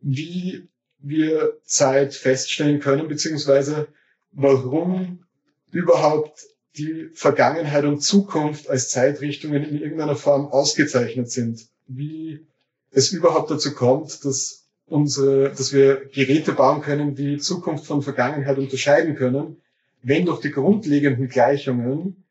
wie 0.00 0.68
wir 0.99 1.58
Zeit 1.64 2.14
feststellen 2.14 2.80
können, 2.80 3.08
beziehungsweise 3.08 3.88
warum 4.30 5.25
überhaupt 5.70 6.46
die 6.76 7.11
Vergangenheit 7.12 7.84
und 7.84 8.00
Zukunft 8.02 8.68
als 8.68 8.88
Zeitrichtungen 8.90 9.64
in 9.64 9.80
irgendeiner 9.80 10.16
Form 10.16 10.46
ausgezeichnet 10.46 11.30
sind. 11.30 11.71
Wie 11.86 12.46
es 12.90 13.12
überhaupt 13.12 13.50
dazu 13.50 13.74
kommt, 13.74 14.24
dass 14.24 14.66
unsere, 14.86 15.50
dass 15.50 15.72
wir 15.72 16.06
Geräte 16.12 16.52
bauen 16.52 16.82
können, 16.82 17.14
die 17.14 17.38
Zukunft 17.38 17.86
von 17.86 18.02
Vergangenheit 18.02 18.58
unterscheiden 18.58 19.16
können, 19.16 19.56
wenn 20.02 20.26
doch 20.26 20.40
die 20.40 20.50
grundlegenden 20.50 21.28
Gleichungen, 21.28 22.24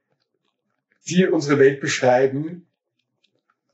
die 1.08 1.26
unsere 1.26 1.58
Welt 1.58 1.82
beschreiben, 1.82 2.68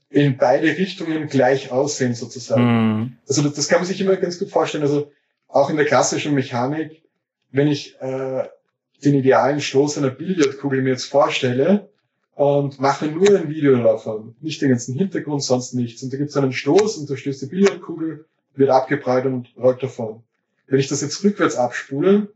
in 0.10 0.38
beide 0.38 0.68
Richtungen 0.68 1.28
gleich 1.28 1.72
aussehen 1.72 2.14
sozusagen. 2.14 2.64
Mhm. 2.64 3.18
Also 3.28 3.42
das, 3.42 3.54
das, 3.54 3.68
kann 3.68 3.80
man 3.80 3.88
sich 3.88 4.00
immer 4.00 4.16
ganz 4.16 4.40
gut 4.40 4.50
vorstellen. 4.50 4.84
Also 4.84 5.12
auch 5.50 5.70
in 5.70 5.76
der 5.76 5.86
klassischen 5.86 6.34
Mechanik, 6.34 7.04
wenn 7.52 7.68
ich 7.68 8.00
äh, 8.00 8.48
den 9.04 9.16
idealen 9.16 9.60
Stoß 9.60 9.98
einer 9.98 10.10
Billardkugel 10.10 10.82
mir 10.82 10.92
jetzt 10.92 11.06
vorstelle 11.06 11.90
und 12.38 12.80
mache 12.80 13.08
nur 13.08 13.36
ein 13.36 13.50
Video 13.50 13.76
davon, 13.82 14.36
nicht 14.42 14.62
den 14.62 14.70
ganzen 14.70 14.94
Hintergrund, 14.94 15.42
sonst 15.42 15.74
nichts. 15.74 16.04
Und 16.04 16.14
da 16.14 16.18
gibt 16.18 16.30
es 16.30 16.38
einen 16.38 16.54
Stoß 16.54 16.98
und 16.98 17.10
da 17.10 17.18
stößt 17.18 17.42
die 17.42 17.48
Billardkugel 17.48 18.26
wird 18.54 18.70
abgeprallt 18.70 19.26
und 19.26 19.48
rollt 19.58 19.82
davon. 19.82 20.22
Wenn 20.68 20.80
ich 20.80 20.88
das 20.88 21.02
jetzt 21.02 21.24
rückwärts 21.24 21.56
abspule, 21.56 22.30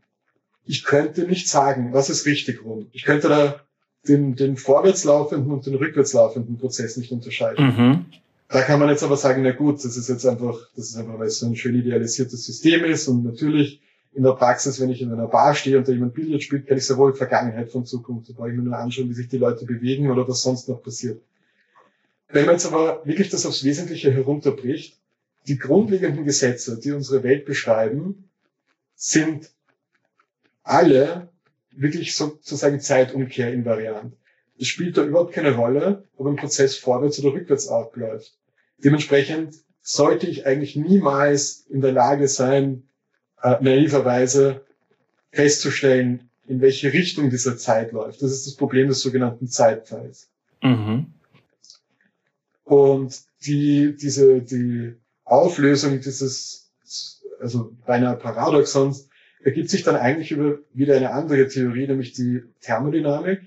ich 0.64 0.82
könnte 0.82 1.22
nicht 1.22 1.48
sagen, 1.48 1.92
was 1.92 2.10
ist 2.10 2.26
richtig 2.26 2.64
rum. 2.64 2.88
Ich 2.92 3.04
könnte 3.04 3.28
da 3.28 3.60
den, 4.08 4.34
den 4.34 4.56
vorwärts 4.56 5.04
laufenden 5.04 5.52
und 5.52 5.66
den 5.66 5.76
rückwärts 5.76 6.12
laufenden 6.14 6.58
Prozess 6.58 6.96
nicht 6.96 7.12
unterscheiden. 7.12 7.64
Mhm. 7.64 8.06
Da 8.48 8.62
kann 8.62 8.80
man 8.80 8.88
jetzt 8.88 9.04
aber 9.04 9.16
sagen, 9.16 9.42
na 9.42 9.52
gut, 9.52 9.84
das 9.84 9.96
ist 9.96 10.08
jetzt 10.08 10.26
einfach, 10.26 10.58
das 10.74 10.88
ist 10.88 10.96
einfach, 10.96 11.18
weil 11.18 11.28
es 11.28 11.38
so 11.38 11.46
ein 11.46 11.54
schön 11.54 11.76
idealisiertes 11.76 12.44
System 12.44 12.84
ist 12.84 13.06
und 13.06 13.24
natürlich 13.24 13.80
in 14.14 14.22
der 14.22 14.32
Praxis, 14.32 14.80
wenn 14.80 14.90
ich 14.90 15.00
in 15.00 15.12
einer 15.12 15.26
Bar 15.26 15.54
stehe 15.54 15.78
und 15.78 15.88
da 15.88 15.92
jemand 15.92 16.14
Billard 16.14 16.42
spielt, 16.42 16.66
kann 16.66 16.76
ich 16.76 16.86
sowohl 16.86 17.14
Vergangenheit 17.14 17.70
von 17.70 17.86
Zukunft. 17.86 18.28
Da 18.28 18.34
brauche 18.34 18.50
ich 18.50 18.56
mir 18.56 18.62
nur 18.62 18.76
anschauen, 18.76 19.08
wie 19.08 19.14
sich 19.14 19.28
die 19.28 19.38
Leute 19.38 19.64
bewegen 19.64 20.10
oder 20.10 20.28
was 20.28 20.42
sonst 20.42 20.68
noch 20.68 20.82
passiert. 20.82 21.22
Wenn 22.28 22.46
man 22.46 22.54
jetzt 22.54 22.66
aber 22.66 23.04
wirklich 23.04 23.30
das 23.30 23.46
aufs 23.46 23.64
Wesentliche 23.64 24.12
herunterbricht, 24.12 24.98
die 25.46 25.58
grundlegenden 25.58 26.24
Gesetze, 26.24 26.78
die 26.78 26.92
unsere 26.92 27.22
Welt 27.22 27.46
beschreiben, 27.46 28.28
sind 28.94 29.50
alle 30.62 31.28
wirklich 31.72 32.14
sozusagen 32.14 32.80
Zeitumkehr 32.80 33.52
invariant. 33.52 34.14
Es 34.58 34.68
spielt 34.68 34.96
da 34.96 35.04
überhaupt 35.04 35.32
keine 35.32 35.56
Rolle, 35.56 36.04
ob 36.16 36.26
ein 36.26 36.36
Prozess 36.36 36.76
vorwärts 36.76 37.18
oder 37.18 37.32
rückwärts 37.32 37.68
abläuft. 37.68 38.38
Dementsprechend 38.78 39.56
sollte 39.80 40.26
ich 40.26 40.46
eigentlich 40.46 40.76
niemals 40.76 41.66
in 41.68 41.80
der 41.80 41.92
Lage 41.92 42.28
sein, 42.28 42.84
äh, 43.42 43.56
naiverweise 43.60 44.62
festzustellen, 45.30 46.28
in 46.46 46.60
welche 46.60 46.92
Richtung 46.92 47.30
dieser 47.30 47.56
Zeit 47.56 47.92
läuft. 47.92 48.22
Das 48.22 48.32
ist 48.32 48.46
das 48.46 48.54
Problem 48.54 48.88
des 48.88 49.00
sogenannten 49.00 49.48
Zeitpfeils. 49.48 50.28
Mhm. 50.62 51.06
Und 52.64 53.20
die, 53.44 53.96
diese, 53.96 54.40
die 54.42 54.94
Auflösung 55.24 56.00
dieses, 56.00 56.70
also 57.40 57.72
beinahe 57.86 58.16
Paradoxons, 58.16 59.08
ergibt 59.42 59.70
sich 59.70 59.82
dann 59.82 59.96
eigentlich 59.96 60.30
über 60.30 60.58
wieder 60.72 60.96
eine 60.96 61.10
andere 61.10 61.48
Theorie, 61.48 61.86
nämlich 61.86 62.12
die 62.12 62.42
Thermodynamik. 62.60 63.40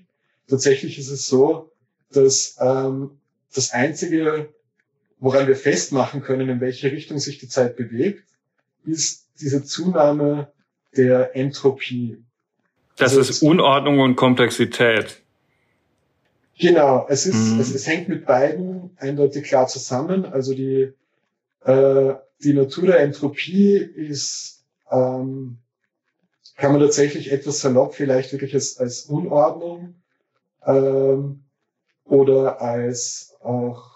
Tatsächlich 0.47 0.99
ist 0.99 1.09
es 1.09 1.27
so, 1.27 1.71
dass 2.11 2.57
ähm, 2.59 3.11
das 3.53 3.71
Einzige, 3.71 4.49
woran 5.19 5.47
wir 5.47 5.55
festmachen 5.55 6.21
können, 6.21 6.49
in 6.49 6.59
welche 6.59 6.91
Richtung 6.91 7.19
sich 7.19 7.37
die 7.37 7.47
Zeit 7.47 7.77
bewegt, 7.77 8.25
ist 8.85 9.24
diese 9.39 9.63
Zunahme 9.63 10.51
der 10.95 11.35
Entropie. 11.35 12.23
Das 12.97 13.17
also 13.17 13.29
ist 13.29 13.41
Unordnung 13.41 13.99
und 13.99 14.15
Komplexität. 14.15 15.21
Genau, 16.57 17.05
es 17.09 17.25
ist, 17.25 17.53
mhm. 17.53 17.59
es, 17.59 17.75
es 17.75 17.85
hängt 17.85 18.07
mit 18.07 18.25
beiden 18.25 18.91
eindeutig 18.97 19.43
klar 19.43 19.67
zusammen. 19.67 20.25
Also 20.25 20.53
die, 20.53 20.93
äh, 21.65 22.13
die 22.43 22.53
Natur 22.53 22.87
der 22.87 22.99
Entropie 23.01 23.75
ist, 23.75 24.63
ähm, 24.89 25.57
kann 26.55 26.71
man 26.71 26.79
tatsächlich 26.79 27.31
etwas 27.31 27.59
salopp 27.59 27.95
vielleicht 27.95 28.31
wirklich 28.31 28.53
als, 28.53 28.77
als 28.77 29.01
Unordnung 29.01 29.95
ähm, 30.65 31.43
oder 32.05 32.61
als 32.61 33.35
auch 33.41 33.91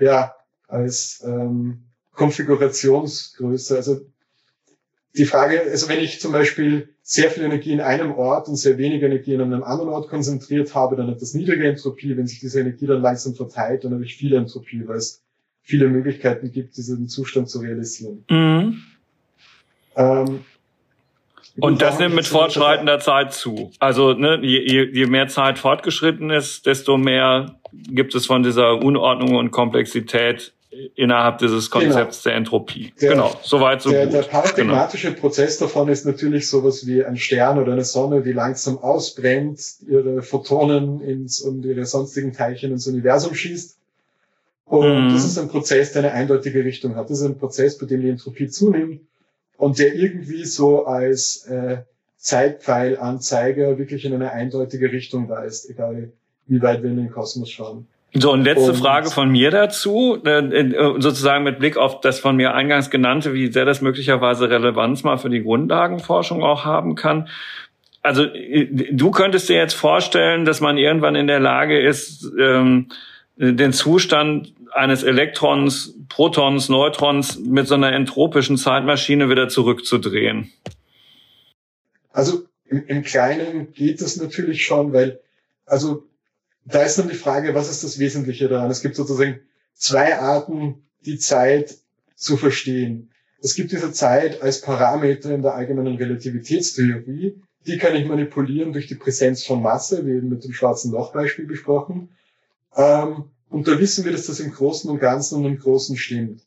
ja 0.00 0.34
als 0.66 1.22
ähm, 1.24 1.84
Konfigurationsgröße. 2.12 3.76
Also 3.76 4.00
die 5.16 5.24
Frage, 5.24 5.60
also 5.70 5.88
wenn 5.88 6.00
ich 6.00 6.20
zum 6.20 6.32
Beispiel 6.32 6.88
sehr 7.02 7.30
viel 7.30 7.42
Energie 7.42 7.72
in 7.72 7.80
einem 7.80 8.12
Ort 8.12 8.48
und 8.48 8.56
sehr 8.56 8.78
wenig 8.78 9.02
Energie 9.02 9.34
in 9.34 9.40
einem 9.40 9.62
anderen 9.62 9.90
Ort 9.90 10.08
konzentriert 10.08 10.74
habe, 10.74 10.96
dann 10.96 11.08
hat 11.08 11.20
das 11.20 11.34
niedrige 11.34 11.68
Entropie. 11.68 12.16
Wenn 12.16 12.26
sich 12.26 12.40
diese 12.40 12.60
Energie 12.60 12.86
dann 12.86 13.02
langsam 13.02 13.34
verteilt, 13.34 13.84
dann 13.84 13.92
habe 13.92 14.04
ich 14.04 14.16
viel 14.16 14.34
Entropie, 14.34 14.86
weil 14.86 14.96
es 14.96 15.22
viele 15.62 15.88
Möglichkeiten 15.88 16.50
gibt, 16.50 16.76
diesen 16.76 17.08
Zustand 17.08 17.50
zu 17.50 17.58
realisieren. 17.60 18.24
Mhm. 18.30 18.82
Ähm, 19.96 20.40
und 21.60 21.82
das 21.82 21.98
nimmt 21.98 22.14
mit 22.14 22.26
fortschreitender 22.26 22.98
Zeit 22.98 23.34
zu. 23.34 23.72
Also 23.78 24.14
ne, 24.14 24.38
je, 24.42 24.88
je 24.90 25.06
mehr 25.06 25.28
Zeit 25.28 25.58
fortgeschritten 25.58 26.30
ist, 26.30 26.64
desto 26.64 26.96
mehr 26.96 27.56
gibt 27.72 28.14
es 28.14 28.26
von 28.26 28.42
dieser 28.42 28.82
Unordnung 28.82 29.36
und 29.36 29.50
Komplexität 29.50 30.54
innerhalb 30.94 31.38
dieses 31.38 31.70
genau. 31.70 31.84
Konzepts 31.84 32.22
genau. 32.22 32.30
der 32.30 32.36
Entropie. 32.38 32.92
Der, 33.00 33.10
genau, 33.10 33.34
soweit 33.42 33.82
so 33.82 33.90
der, 33.90 34.06
gut. 34.06 34.14
Der 34.14 34.22
paradigmatische 34.22 35.08
genau. 35.08 35.20
Prozess 35.20 35.58
davon 35.58 35.88
ist 35.88 36.06
natürlich 36.06 36.48
sowas 36.48 36.86
wie 36.86 37.04
ein 37.04 37.16
Stern 37.16 37.58
oder 37.58 37.72
eine 37.72 37.84
Sonne, 37.84 38.22
die 38.22 38.32
langsam 38.32 38.78
ausbrennt, 38.78 39.60
ihre 39.86 40.22
Photonen 40.22 41.00
ins 41.00 41.40
und 41.40 41.64
ihre 41.64 41.84
sonstigen 41.84 42.32
Teilchen 42.32 42.72
ins 42.72 42.86
Universum 42.86 43.34
schießt. 43.34 43.78
Und 44.64 45.08
mhm. 45.08 45.12
das 45.12 45.24
ist 45.24 45.38
ein 45.38 45.48
Prozess, 45.48 45.92
der 45.92 46.04
eine 46.04 46.12
eindeutige 46.12 46.64
Richtung 46.64 46.96
hat. 46.96 47.10
Das 47.10 47.20
ist 47.20 47.26
ein 47.26 47.38
Prozess, 47.38 47.76
bei 47.78 47.86
dem 47.86 48.00
die 48.00 48.08
Entropie 48.08 48.48
zunimmt 48.48 49.02
und 49.58 49.78
der 49.78 49.94
irgendwie 49.94 50.44
so 50.44 50.86
als 50.86 51.46
äh, 51.46 51.82
Zeitpfeilanzeiger 52.16 53.78
wirklich 53.78 54.04
in 54.04 54.14
eine 54.14 54.32
eindeutige 54.32 54.90
Richtung 54.92 55.28
weist, 55.28 55.68
egal 55.68 56.12
wie 56.46 56.62
weit 56.62 56.82
wir 56.82 56.90
in 56.90 56.96
den 56.96 57.10
Kosmos 57.10 57.50
schauen. 57.50 57.86
So, 58.14 58.32
und 58.32 58.44
letzte 58.44 58.72
und, 58.72 58.76
Frage 58.76 59.10
von 59.10 59.30
mir 59.30 59.50
dazu, 59.50 60.18
äh, 60.24 60.40
äh, 60.40 61.00
sozusagen 61.00 61.44
mit 61.44 61.58
Blick 61.58 61.78
auf 61.78 62.00
das 62.00 62.20
von 62.20 62.36
mir 62.36 62.54
eingangs 62.54 62.90
genannte, 62.90 63.32
wie 63.32 63.50
sehr 63.50 63.64
das 63.64 63.80
möglicherweise 63.80 64.50
Relevanz 64.50 65.02
mal 65.02 65.16
für 65.16 65.30
die 65.30 65.42
Grundlagenforschung 65.42 66.42
auch 66.42 66.64
haben 66.66 66.94
kann. 66.94 67.28
Also 68.02 68.24
äh, 68.24 68.68
du 68.92 69.10
könntest 69.12 69.48
dir 69.48 69.56
jetzt 69.56 69.74
vorstellen, 69.74 70.44
dass 70.44 70.60
man 70.60 70.76
irgendwann 70.76 71.14
in 71.14 71.26
der 71.26 71.40
Lage 71.40 71.80
ist, 71.80 72.30
ähm, 72.38 72.88
den 73.36 73.72
Zustand 73.72 74.52
eines 74.72 75.02
Elektrons, 75.02 75.94
Protons, 76.10 76.68
Neutrons 76.68 77.38
mit 77.38 77.66
so 77.66 77.74
einer 77.74 77.92
entropischen 77.92 78.58
Zeitmaschine 78.58 79.30
wieder 79.30 79.48
zurückzudrehen. 79.48 80.52
Also 82.10 82.42
im, 82.66 82.86
im 82.86 83.02
Kleinen 83.02 83.72
geht 83.72 84.02
es 84.02 84.20
natürlich 84.20 84.66
schon, 84.66 84.92
weil 84.92 85.20
also 85.64 86.04
da 86.64 86.82
ist 86.82 86.98
dann 86.98 87.08
die 87.08 87.14
Frage, 87.14 87.54
was 87.54 87.70
ist 87.70 87.84
das 87.84 87.98
Wesentliche 87.98 88.48
daran? 88.48 88.70
Es 88.70 88.82
gibt 88.82 88.96
sozusagen 88.96 89.40
zwei 89.74 90.18
Arten, 90.18 90.86
die 91.04 91.18
Zeit 91.18 91.76
zu 92.14 92.36
verstehen. 92.36 93.10
Es 93.40 93.54
gibt 93.54 93.72
diese 93.72 93.92
Zeit 93.92 94.40
als 94.42 94.60
Parameter 94.60 95.34
in 95.34 95.42
der 95.42 95.54
allgemeinen 95.54 95.96
Relativitätstheorie. 95.96 97.42
Die 97.66 97.78
kann 97.78 97.96
ich 97.96 98.06
manipulieren 98.06 98.72
durch 98.72 98.86
die 98.86 98.94
Präsenz 98.94 99.44
von 99.44 99.62
Masse, 99.62 100.06
wie 100.06 100.12
eben 100.12 100.28
mit 100.28 100.44
dem 100.44 100.52
schwarzen 100.52 100.92
Loch-Beispiel 100.92 101.46
besprochen. 101.46 102.10
Ähm, 102.76 103.24
und 103.50 103.68
da 103.68 103.78
wissen 103.78 104.04
wir, 104.04 104.12
dass 104.12 104.26
das 104.26 104.40
im 104.40 104.52
Großen 104.52 104.88
und 104.88 104.98
Ganzen 104.98 105.38
und 105.38 105.44
im 105.44 105.58
Großen 105.58 105.96
stimmt. 105.96 106.42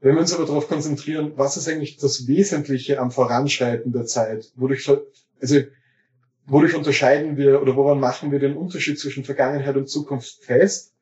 Wenn 0.00 0.14
wir 0.14 0.20
uns 0.20 0.32
aber 0.32 0.46
darauf 0.46 0.68
konzentrieren, 0.68 1.32
was 1.36 1.56
ist 1.56 1.68
eigentlich 1.68 1.98
das 1.98 2.26
Wesentliche 2.26 2.98
am 2.98 3.10
Voranschreiten 3.10 3.92
der 3.92 4.06
Zeit, 4.06 4.50
wodurch, 4.56 4.90
also 5.40 5.60
wodurch 6.46 6.74
unterscheiden 6.74 7.36
wir 7.36 7.62
oder 7.62 7.76
woran 7.76 8.00
machen 8.00 8.32
wir 8.32 8.38
den 8.38 8.56
Unterschied 8.56 8.98
zwischen 8.98 9.24
Vergangenheit 9.24 9.76
und 9.76 9.88
Zukunft 9.88 10.44
fest, 10.44 10.92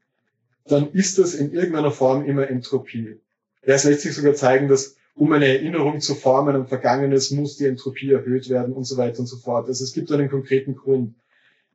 dann 0.67 0.93
ist 0.93 1.19
das 1.19 1.35
in 1.35 1.53
irgendeiner 1.53 1.91
Form 1.91 2.25
immer 2.25 2.49
Entropie. 2.49 3.21
Ja, 3.67 3.75
es 3.75 3.85
lässt 3.85 4.03
sich 4.03 4.15
sogar 4.15 4.35
zeigen, 4.35 4.69
dass 4.69 4.97
um 5.15 5.33
eine 5.33 5.49
Erinnerung 5.49 6.01
zu 6.01 6.15
formen 6.15 6.55
an 6.55 6.69
Vergangenes 6.69 7.31
muss 7.33 7.57
die 7.57 7.67
Entropie 7.67 8.13
erhöht 8.13 8.49
werden 8.49 8.73
und 8.73 8.85
so 8.85 8.97
weiter 8.97 9.21
und 9.21 9.27
so 9.27 9.37
fort. 9.37 9.67
Also 9.67 9.83
es 9.83 9.93
gibt 9.93 10.13
einen 10.13 10.31
konkreten 10.31 10.77
Grund. 10.77 11.17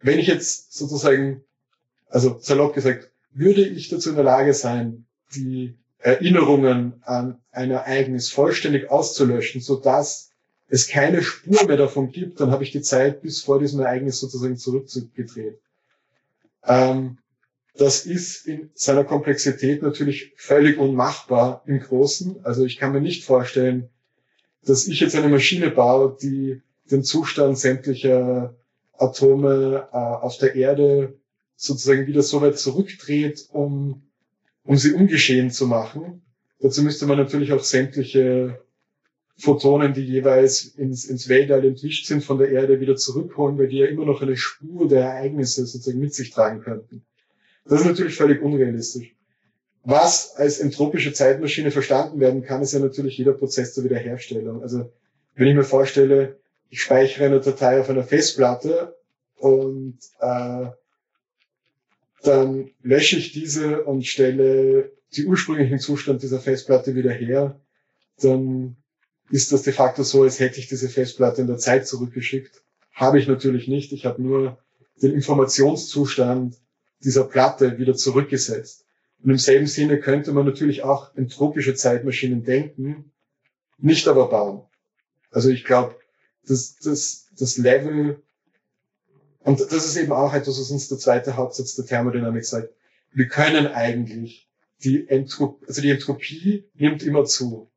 Wenn 0.01 0.19
ich 0.19 0.27
jetzt 0.27 0.73
sozusagen, 0.73 1.43
also 2.07 2.37
salopp 2.39 2.73
gesagt, 2.73 3.11
würde 3.33 3.65
ich 3.65 3.89
dazu 3.89 4.09
in 4.09 4.15
der 4.15 4.23
Lage 4.23 4.53
sein, 4.53 5.05
die 5.35 5.75
Erinnerungen 5.99 7.01
an 7.03 7.39
ein 7.51 7.71
Ereignis 7.71 8.29
vollständig 8.29 8.91
auszulöschen, 8.91 9.61
so 9.61 9.75
dass 9.75 10.32
es 10.73 10.87
keine 10.87 11.21
Spur 11.21 11.67
mehr 11.67 11.77
davon 11.77 12.11
gibt, 12.11 12.39
dann 12.39 12.49
habe 12.49 12.63
ich 12.63 12.71
die 12.71 12.81
Zeit 12.81 13.21
bis 13.21 13.43
vor 13.43 13.59
diesem 13.59 13.81
Ereignis 13.81 14.19
sozusagen 14.19 14.57
zurückgedreht. 14.57 15.59
Ähm, 16.65 17.19
das 17.75 18.07
ist 18.07 18.47
in 18.47 18.71
seiner 18.73 19.03
Komplexität 19.03 19.83
natürlich 19.83 20.33
völlig 20.35 20.79
unmachbar 20.79 21.61
im 21.67 21.79
Großen. 21.79 22.43
Also 22.43 22.65
ich 22.65 22.77
kann 22.77 22.91
mir 22.91 23.01
nicht 23.01 23.23
vorstellen, 23.23 23.89
dass 24.65 24.87
ich 24.87 24.99
jetzt 24.99 25.15
eine 25.15 25.29
Maschine 25.29 25.69
baue, 25.69 26.17
die 26.19 26.63
den 26.89 27.03
Zustand 27.03 27.59
sämtlicher 27.59 28.55
Atome 28.97 29.87
äh, 29.91 29.95
auf 29.95 30.39
der 30.39 30.55
Erde 30.55 31.19
sozusagen 31.55 32.07
wieder 32.07 32.23
so 32.23 32.41
weit 32.41 32.57
zurückdreht, 32.57 33.47
um, 33.51 34.01
um 34.63 34.75
sie 34.77 34.93
ungeschehen 34.93 35.51
zu 35.51 35.67
machen. 35.67 36.23
Dazu 36.61 36.81
müsste 36.81 37.05
man 37.05 37.19
natürlich 37.19 37.53
auch 37.53 37.63
sämtliche 37.63 38.62
Photonen, 39.37 39.93
die 39.93 40.05
jeweils 40.05 40.65
ins, 40.65 41.05
ins 41.05 41.27
Weltall 41.27 41.65
entwischt 41.65 42.05
sind 42.05 42.23
von 42.23 42.37
der 42.37 42.49
Erde, 42.49 42.79
wieder 42.79 42.95
zurückholen, 42.95 43.57
weil 43.57 43.67
die 43.67 43.79
ja 43.79 43.87
immer 43.87 44.05
noch 44.05 44.21
eine 44.21 44.37
Spur 44.37 44.87
der 44.87 45.05
Ereignisse 45.05 45.65
sozusagen 45.65 45.99
mit 45.99 46.13
sich 46.13 46.29
tragen 46.29 46.61
könnten. 46.61 47.03
Das 47.65 47.81
ist 47.81 47.87
natürlich 47.87 48.15
völlig 48.15 48.41
unrealistisch. 48.41 49.15
Was 49.83 50.35
als 50.35 50.59
entropische 50.59 51.13
Zeitmaschine 51.13 51.71
verstanden 51.71 52.19
werden 52.19 52.43
kann, 52.43 52.61
ist 52.61 52.73
ja 52.73 52.79
natürlich 52.79 53.17
jeder 53.17 53.33
Prozess 53.33 53.73
der 53.73 53.83
Wiederherstellung. 53.83 54.61
Also 54.61 54.91
wenn 55.35 55.47
ich 55.47 55.55
mir 55.55 55.63
vorstelle, 55.63 56.37
ich 56.69 56.81
speichere 56.81 57.25
eine 57.25 57.41
Datei 57.41 57.79
auf 57.79 57.89
einer 57.89 58.03
Festplatte 58.03 58.95
und 59.35 59.97
äh, 60.19 60.67
dann 62.23 62.71
lösche 62.81 63.17
ich 63.17 63.33
diese 63.33 63.83
und 63.83 64.05
stelle 64.05 64.91
die 65.15 65.25
ursprünglichen 65.25 65.79
Zustand 65.79 66.23
dieser 66.23 66.39
Festplatte 66.39 66.95
wieder 66.95 67.11
her, 67.11 67.59
dann 68.21 68.77
ist 69.29 69.51
das 69.51 69.63
de 69.63 69.73
facto 69.73 70.03
so, 70.03 70.23
als 70.23 70.39
hätte 70.39 70.59
ich 70.59 70.67
diese 70.67 70.89
Festplatte 70.89 71.41
in 71.41 71.47
der 71.47 71.57
Zeit 71.57 71.87
zurückgeschickt. 71.87 72.63
Habe 72.91 73.19
ich 73.19 73.27
natürlich 73.27 73.67
nicht. 73.67 73.91
Ich 73.91 74.05
habe 74.05 74.21
nur 74.21 74.59
den 75.01 75.11
Informationszustand 75.13 76.57
dieser 77.03 77.23
Platte 77.25 77.77
wieder 77.77 77.95
zurückgesetzt. 77.95 78.85
Und 79.23 79.31
im 79.31 79.37
selben 79.37 79.67
Sinne 79.67 79.99
könnte 79.99 80.31
man 80.33 80.45
natürlich 80.45 80.83
auch 80.83 81.15
entropische 81.15 81.75
Zeitmaschinen 81.75 82.43
denken, 82.43 83.11
nicht 83.77 84.07
aber 84.07 84.29
bauen. 84.29 84.63
Also 85.31 85.49
ich 85.49 85.63
glaube, 85.63 85.95
das, 86.45 86.75
das, 86.75 87.27
das 87.37 87.57
Level, 87.57 88.21
und 89.39 89.59
das 89.59 89.85
ist 89.85 89.97
eben 89.97 90.11
auch 90.11 90.33
etwas, 90.33 90.59
was 90.59 90.71
uns 90.71 90.89
der 90.89 90.97
zweite 90.97 91.35
Hauptsatz 91.37 91.75
der 91.75 91.85
Thermodynamik 91.85 92.45
sagt. 92.45 92.69
Wir 93.11 93.27
können 93.27 93.67
eigentlich 93.67 94.49
die 94.83 95.07
Entropie, 95.07 95.65
also 95.67 95.81
die 95.81 95.89
Entropie 95.89 96.69
nimmt 96.73 97.03
immer 97.03 97.25
zu. 97.25 97.71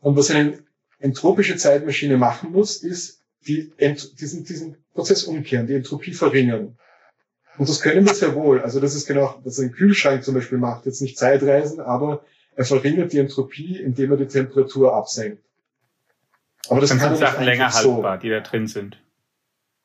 Und 0.00 0.16
was 0.16 0.30
einen 0.30 0.67
entropische 0.98 1.56
Zeitmaschine 1.56 2.16
machen 2.16 2.52
muss, 2.52 2.82
ist 2.82 3.22
die, 3.46 3.72
diesen, 4.20 4.44
diesen 4.44 4.76
Prozess 4.94 5.24
umkehren, 5.24 5.66
die 5.66 5.74
Entropie 5.74 6.12
verringern. 6.12 6.76
Und 7.56 7.68
das 7.68 7.80
können 7.80 8.06
wir 8.06 8.14
sehr 8.14 8.34
wohl. 8.34 8.60
Also 8.60 8.80
das 8.80 8.94
ist 8.94 9.06
genau, 9.06 9.40
was 9.44 9.58
ein 9.58 9.72
Kühlschrank 9.72 10.22
zum 10.22 10.34
Beispiel 10.34 10.58
macht. 10.58 10.86
Jetzt 10.86 11.02
nicht 11.02 11.18
Zeitreisen, 11.18 11.80
aber 11.80 12.24
er 12.54 12.64
verringert 12.64 13.12
die 13.12 13.18
Entropie, 13.18 13.78
indem 13.78 14.12
er 14.12 14.16
die 14.16 14.26
Temperatur 14.26 14.94
absenkt. 14.94 15.42
Aber 16.68 16.80
das 16.80 16.90
Dann 16.90 16.98
kann 16.98 17.16
sind 17.16 17.26
Sachen 17.26 17.44
länger 17.44 17.72
haltbar, 17.72 18.16
so. 18.16 18.20
die 18.22 18.30
da 18.30 18.40
drin 18.40 18.66
sind. 18.66 19.00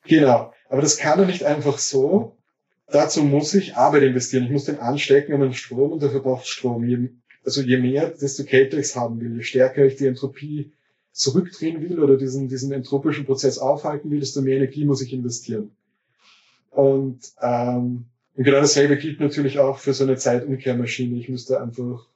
Genau. 0.06 0.54
Aber 0.70 0.82
das 0.82 0.98
kann 0.98 1.20
er 1.20 1.26
nicht 1.26 1.44
einfach 1.44 1.78
so. 1.78 2.38
Dazu 2.88 3.24
muss 3.24 3.54
ich 3.54 3.76
Arbeit 3.76 4.04
investieren. 4.04 4.44
Ich 4.46 4.52
muss 4.52 4.66
den 4.66 4.80
anstecken 4.80 5.34
an 5.34 5.42
den 5.42 5.54
Strom 5.54 5.92
und 5.92 6.04
dafür 6.04 6.22
braucht 6.22 6.46
Strom. 6.46 7.22
Also 7.46 7.62
je 7.62 7.78
mehr, 7.78 8.10
desto 8.10 8.44
kälter 8.44 8.78
ich 8.78 8.88
es 8.88 8.96
haben 8.96 9.20
will, 9.20 9.38
je 9.38 9.44
stärker 9.44 9.86
ich 9.86 9.96
die 9.96 10.08
Entropie 10.08 10.74
zurückdrehen 11.14 11.82
will 11.82 12.00
oder 12.00 12.18
diesen, 12.18 12.50
diesen 12.50 12.72
entropischen 12.72 13.26
Prozess 13.26 13.60
aufhalten 13.60 14.12
will, 14.12 14.20
desto 14.20 14.42
mehr 14.42 14.58
Energie 14.58 14.84
muss 14.84 15.02
ich 15.02 15.14
investieren. 15.14 15.72
Und, 16.72 17.20
ähm, 17.42 18.06
und 18.36 18.44
genau 18.44 18.60
dasselbe 18.60 18.98
gilt 18.98 19.20
natürlich 19.20 19.60
auch 19.60 19.78
für 19.78 19.94
so 19.94 20.04
eine 20.04 20.18
Zeitumkehrmaschine. 20.18 21.18
Ich 21.20 21.30
müsste 21.30 21.62
einfach 21.62 22.08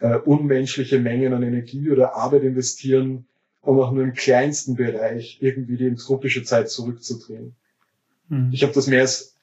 äh, 0.00 0.16
unmenschliche 0.16 0.98
Mengen 0.98 1.32
an 1.32 1.44
Energie 1.44 1.88
oder 1.90 2.16
Arbeit 2.16 2.42
investieren, 2.42 3.26
um 3.62 3.78
auch 3.78 3.92
nur 3.92 4.02
im 4.02 4.14
kleinsten 4.14 4.74
Bereich 4.74 5.38
irgendwie 5.40 5.76
die 5.76 5.86
entropische 5.86 6.42
Zeit 6.42 6.68
zurückzudrehen. 6.68 7.54
Mhm. 8.28 8.50
Ich 8.52 8.64
habe 8.64 8.72
das 8.72 8.88
mehr 8.88 9.02
als 9.02 9.36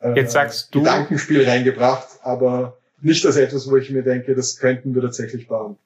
äh, 0.00 0.14
Jetzt 0.14 0.32
sagst 0.32 0.74
du, 0.74 0.80
Gedankenspiel 0.80 1.48
reingebracht, 1.48 2.06
aber 2.22 2.76
nicht 3.00 3.24
als 3.24 3.36
etwas, 3.36 3.70
wo 3.70 3.76
ich 3.76 3.90
mir 3.90 4.02
denke, 4.02 4.34
das 4.34 4.58
könnten 4.58 4.94
wir 4.94 5.00
tatsächlich 5.00 5.48
bauen. 5.48 5.78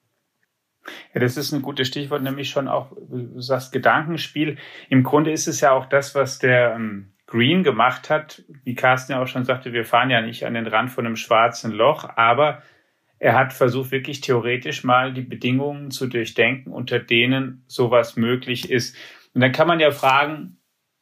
Ja, 1.14 1.20
das 1.20 1.36
ist 1.36 1.52
ein 1.52 1.62
gutes 1.62 1.88
Stichwort, 1.88 2.22
nämlich 2.22 2.50
schon 2.50 2.68
auch, 2.68 2.92
du 2.96 3.40
sagst 3.40 3.72
Gedankenspiel. 3.72 4.58
Im 4.88 5.02
Grunde 5.02 5.30
ist 5.30 5.46
es 5.46 5.60
ja 5.60 5.72
auch 5.72 5.86
das, 5.86 6.14
was 6.14 6.38
der 6.38 6.74
ähm, 6.74 7.12
Green 7.26 7.62
gemacht 7.62 8.10
hat. 8.10 8.42
Wie 8.64 8.74
Carsten 8.74 9.12
ja 9.12 9.22
auch 9.22 9.26
schon 9.26 9.44
sagte, 9.44 9.72
wir 9.72 9.84
fahren 9.84 10.10
ja 10.10 10.20
nicht 10.20 10.44
an 10.44 10.54
den 10.54 10.66
Rand 10.66 10.90
von 10.90 11.06
einem 11.06 11.16
schwarzen 11.16 11.72
Loch, 11.72 12.08
aber 12.16 12.62
er 13.18 13.36
hat 13.36 13.52
versucht, 13.52 13.92
wirklich 13.92 14.20
theoretisch 14.20 14.82
mal 14.82 15.14
die 15.14 15.22
Bedingungen 15.22 15.92
zu 15.92 16.08
durchdenken, 16.08 16.72
unter 16.72 16.98
denen 16.98 17.64
sowas 17.68 18.16
möglich 18.16 18.68
ist. 18.68 18.96
Und 19.32 19.40
dann 19.40 19.52
kann 19.52 19.68
man 19.68 19.78
ja 19.78 19.92
fragen, 19.92 20.58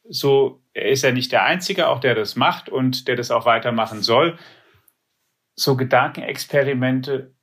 so, 0.07 0.63
er 0.75 0.91
ist 0.91 1.03
ja 1.03 1.13
nicht 1.13 1.33
der 1.33 1.45
Einzige, 1.45 1.89
auch 1.89 1.99
der 1.99 2.15
das 2.15 2.37
macht 2.37 2.69
und 2.69 3.09
der 3.09 3.17
das 3.17 3.31
auch 3.31 3.47
weitermachen 3.47 4.03
soll. 4.03 4.39
So 5.55 5.77
Gedankenexperimente, 5.77 7.35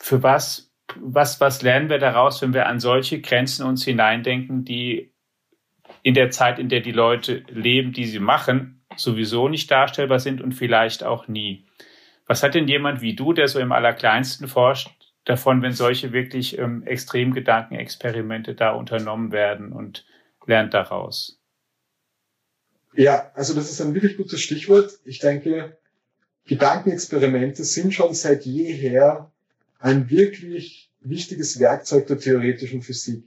für 0.00 0.22
was 0.22 0.69
was, 0.96 1.40
was 1.40 1.62
lernen 1.62 1.90
wir 1.90 1.98
daraus, 1.98 2.42
wenn 2.42 2.54
wir 2.54 2.66
an 2.66 2.80
solche 2.80 3.20
Grenzen 3.20 3.64
uns 3.64 3.84
hineindenken, 3.84 4.64
die 4.64 5.12
in 6.02 6.14
der 6.14 6.30
Zeit, 6.30 6.58
in 6.58 6.68
der 6.68 6.80
die 6.80 6.92
Leute 6.92 7.44
leben, 7.48 7.92
die 7.92 8.06
sie 8.06 8.18
machen, 8.18 8.82
sowieso 8.96 9.48
nicht 9.48 9.70
darstellbar 9.70 10.18
sind 10.18 10.40
und 10.40 10.52
vielleicht 10.52 11.04
auch 11.04 11.28
nie. 11.28 11.66
Was 12.26 12.42
hat 12.42 12.54
denn 12.54 12.68
jemand 12.68 13.00
wie 13.00 13.14
du, 13.14 13.32
der 13.32 13.48
so 13.48 13.58
im 13.58 13.72
Allerkleinsten 13.72 14.48
forscht, 14.48 14.88
davon, 15.24 15.62
wenn 15.62 15.72
solche 15.72 16.12
wirklich 16.12 16.58
ähm, 16.58 16.82
extrem 16.84 17.34
Gedankenexperimente 17.34 18.54
da 18.54 18.70
unternommen 18.70 19.32
werden 19.32 19.72
und 19.72 20.06
lernt 20.46 20.74
daraus? 20.74 21.40
Ja, 22.94 23.30
also 23.34 23.54
das 23.54 23.70
ist 23.70 23.80
ein 23.80 23.94
wirklich 23.94 24.16
gutes 24.16 24.40
Stichwort. 24.40 24.92
Ich 25.04 25.20
denke, 25.20 25.78
Gedankenexperimente 26.46 27.62
sind 27.64 27.94
schon 27.94 28.14
seit 28.14 28.44
jeher 28.44 29.30
ein 29.80 30.10
wirklich 30.10 30.90
wichtiges 31.00 31.58
Werkzeug 31.58 32.06
der 32.06 32.18
theoretischen 32.18 32.82
Physik. 32.82 33.24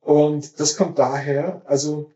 Und 0.00 0.60
das 0.60 0.76
kommt 0.76 0.98
daher, 0.98 1.62
also 1.64 2.10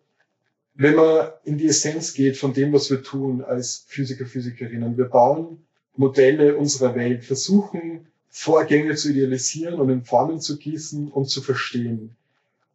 wenn 0.74 0.96
man 0.96 1.28
in 1.44 1.58
die 1.58 1.66
Essenz 1.66 2.14
geht 2.14 2.36
von 2.36 2.52
dem, 2.52 2.72
was 2.72 2.90
wir 2.90 3.02
tun 3.02 3.42
als 3.42 3.84
Physiker, 3.86 4.26
Physikerinnen, 4.26 4.96
wir 4.96 5.06
bauen 5.06 5.64
Modelle 5.96 6.56
unserer 6.56 6.94
Welt, 6.94 7.24
versuchen 7.24 8.06
Vorgänge 8.28 8.96
zu 8.96 9.10
idealisieren 9.10 9.74
und 9.74 9.90
in 9.90 10.04
Formen 10.04 10.40
zu 10.40 10.58
gießen 10.58 11.10
und 11.10 11.26
zu 11.26 11.40
verstehen. 11.40 12.16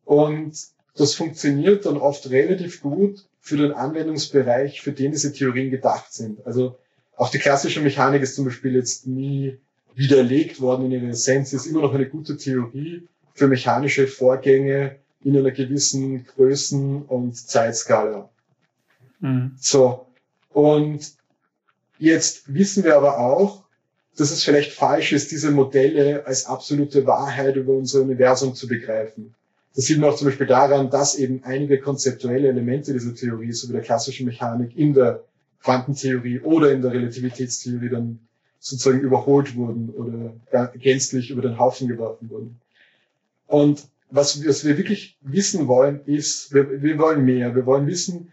Und 0.05 0.57
das 0.95 1.13
funktioniert 1.15 1.85
dann 1.85 1.97
oft 1.97 2.29
relativ 2.29 2.81
gut 2.81 3.25
für 3.41 3.57
den 3.57 3.73
Anwendungsbereich, 3.73 4.81
für 4.81 4.93
den 4.93 5.11
diese 5.11 5.33
Theorien 5.33 5.69
gedacht 5.69 6.13
sind. 6.13 6.45
Also 6.45 6.77
auch 7.17 7.29
die 7.29 7.39
klassische 7.39 7.81
Mechanik 7.81 8.21
ist 8.21 8.35
zum 8.35 8.45
Beispiel 8.45 8.73
jetzt 8.73 9.05
nie 9.05 9.57
widerlegt 9.99 10.61
worden 10.61 10.85
in 10.85 10.91
ihrer 10.93 11.09
Essenz, 11.09 11.51
ist 11.51 11.65
immer 11.65 11.81
noch 11.81 11.93
eine 11.93 12.07
gute 12.07 12.37
Theorie 12.37 13.05
für 13.33 13.49
mechanische 13.49 14.07
Vorgänge 14.07 14.95
in 15.25 15.37
einer 15.37 15.51
gewissen 15.51 16.25
Größen- 16.25 17.05
und 17.05 17.35
Zeitskala. 17.35 18.29
Mhm. 19.19 19.51
So. 19.59 20.07
Und 20.53 21.11
jetzt 21.97 22.53
wissen 22.53 22.85
wir 22.85 22.95
aber 22.95 23.19
auch, 23.19 23.65
dass 24.15 24.31
es 24.31 24.41
vielleicht 24.41 24.71
falsch 24.71 25.11
ist, 25.11 25.31
diese 25.31 25.51
Modelle 25.51 26.25
als 26.25 26.45
absolute 26.45 27.05
Wahrheit 27.05 27.57
über 27.57 27.73
unser 27.73 28.01
Universum 28.01 28.55
zu 28.55 28.69
begreifen. 28.69 29.35
Das 29.75 29.85
sieht 29.85 29.99
man 29.99 30.09
auch 30.09 30.15
zum 30.15 30.27
Beispiel 30.27 30.47
daran, 30.47 30.89
dass 30.89 31.15
eben 31.15 31.43
einige 31.43 31.77
konzeptuelle 31.77 32.47
Elemente 32.47 32.93
dieser 32.93 33.15
Theorie, 33.15 33.51
so 33.51 33.67
wie 33.67 33.73
der 33.73 33.81
klassischen 33.81 34.25
Mechanik, 34.25 34.77
in 34.77 34.93
der 34.93 35.25
Quantentheorie 35.61 36.39
oder 36.39 36.71
in 36.71 36.81
der 36.81 36.93
Relativitätstheorie 36.93 37.89
dann 37.89 38.19
sozusagen 38.59 38.99
überholt 38.99 39.55
wurden 39.55 39.89
oder 39.89 40.67
gänzlich 40.77 41.31
über 41.31 41.41
den 41.41 41.57
Haufen 41.57 41.87
geworfen 41.87 42.29
wurden. 42.29 42.59
Und 43.47 43.83
was, 44.11 44.45
was 44.45 44.65
wir 44.65 44.77
wirklich 44.77 45.17
wissen 45.21 45.67
wollen, 45.67 46.01
ist, 46.05 46.53
wir, 46.53 46.81
wir 46.81 46.97
wollen 46.97 47.25
mehr. 47.25 47.55
Wir 47.55 47.65
wollen 47.65 47.87
wissen, 47.87 48.31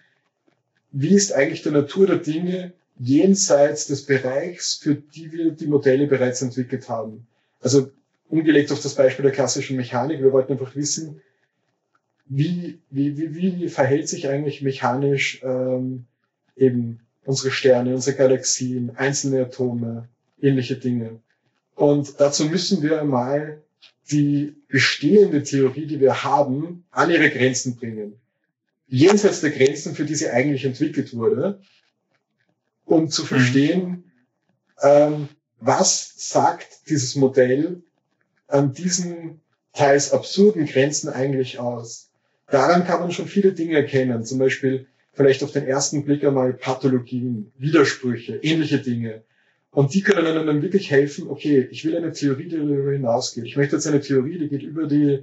wie 0.92 1.14
ist 1.14 1.32
eigentlich 1.32 1.62
die 1.62 1.70
Natur 1.70 2.06
der 2.06 2.18
Dinge 2.18 2.72
jenseits 2.98 3.86
des 3.86 4.06
Bereichs, 4.06 4.74
für 4.74 4.94
die 4.94 5.32
wir 5.32 5.50
die 5.50 5.66
Modelle 5.66 6.06
bereits 6.06 6.42
entwickelt 6.42 6.88
haben. 6.88 7.26
Also 7.60 7.90
umgelegt 8.28 8.72
auf 8.72 8.80
das 8.80 8.94
Beispiel 8.94 9.24
der 9.24 9.32
klassischen 9.32 9.76
Mechanik, 9.76 10.20
wir 10.20 10.32
wollten 10.32 10.52
einfach 10.52 10.74
wissen, 10.74 11.20
wie, 12.28 12.78
wie, 12.90 13.16
wie, 13.16 13.34
wie 13.34 13.68
verhält 13.68 14.08
sich 14.08 14.28
eigentlich 14.28 14.62
mechanisch 14.62 15.40
ähm, 15.44 16.06
eben 16.56 17.00
unsere 17.24 17.50
Sterne, 17.50 17.94
unsere 17.94 18.16
Galaxien, 18.16 18.96
einzelne 18.96 19.42
Atome, 19.42 20.08
ähnliche 20.40 20.76
Dinge. 20.76 21.20
Und 21.74 22.20
dazu 22.20 22.46
müssen 22.46 22.82
wir 22.82 23.04
mal 23.04 23.62
die 24.10 24.54
bestehende 24.68 25.42
Theorie, 25.42 25.86
die 25.86 26.00
wir 26.00 26.24
haben, 26.24 26.84
an 26.90 27.10
ihre 27.10 27.30
Grenzen 27.30 27.76
bringen. 27.76 28.18
Jenseits 28.88 29.40
der 29.40 29.50
Grenzen, 29.50 29.94
für 29.94 30.04
die 30.04 30.14
sie 30.14 30.30
eigentlich 30.30 30.64
entwickelt 30.64 31.14
wurde, 31.14 31.60
um 32.84 33.08
zu 33.10 33.22
mhm. 33.22 33.26
verstehen, 33.26 34.04
ähm, 34.82 35.28
was 35.58 36.12
sagt 36.16 36.88
dieses 36.88 37.16
Modell 37.16 37.82
an 38.46 38.72
diesen 38.72 39.40
teils 39.72 40.12
absurden 40.12 40.66
Grenzen 40.66 41.08
eigentlich 41.08 41.58
aus. 41.58 42.10
Daran 42.48 42.84
kann 42.84 43.00
man 43.00 43.12
schon 43.12 43.26
viele 43.26 43.52
Dinge 43.52 43.76
erkennen, 43.76 44.24
zum 44.24 44.38
Beispiel 44.38 44.86
vielleicht 45.12 45.42
auf 45.42 45.50
den 45.50 45.66
ersten 45.66 46.04
Blick 46.04 46.24
einmal 46.24 46.52
Pathologien, 46.52 47.52
Widersprüche, 47.58 48.36
ähnliche 48.36 48.78
Dinge. 48.78 49.24
Und 49.76 49.92
die 49.92 50.00
können 50.00 50.26
einem 50.26 50.46
dann 50.46 50.62
wirklich 50.62 50.90
helfen, 50.90 51.28
okay, 51.28 51.68
ich 51.70 51.84
will 51.84 51.94
eine 51.94 52.10
Theorie, 52.10 52.48
die 52.48 52.56
darüber 52.56 52.92
hinausgeht. 52.92 53.44
Ich 53.44 53.58
möchte 53.58 53.76
jetzt 53.76 53.86
eine 53.86 54.00
Theorie, 54.00 54.38
die 54.38 54.48
geht 54.48 54.62
über 54.62 54.86
die 54.86 55.22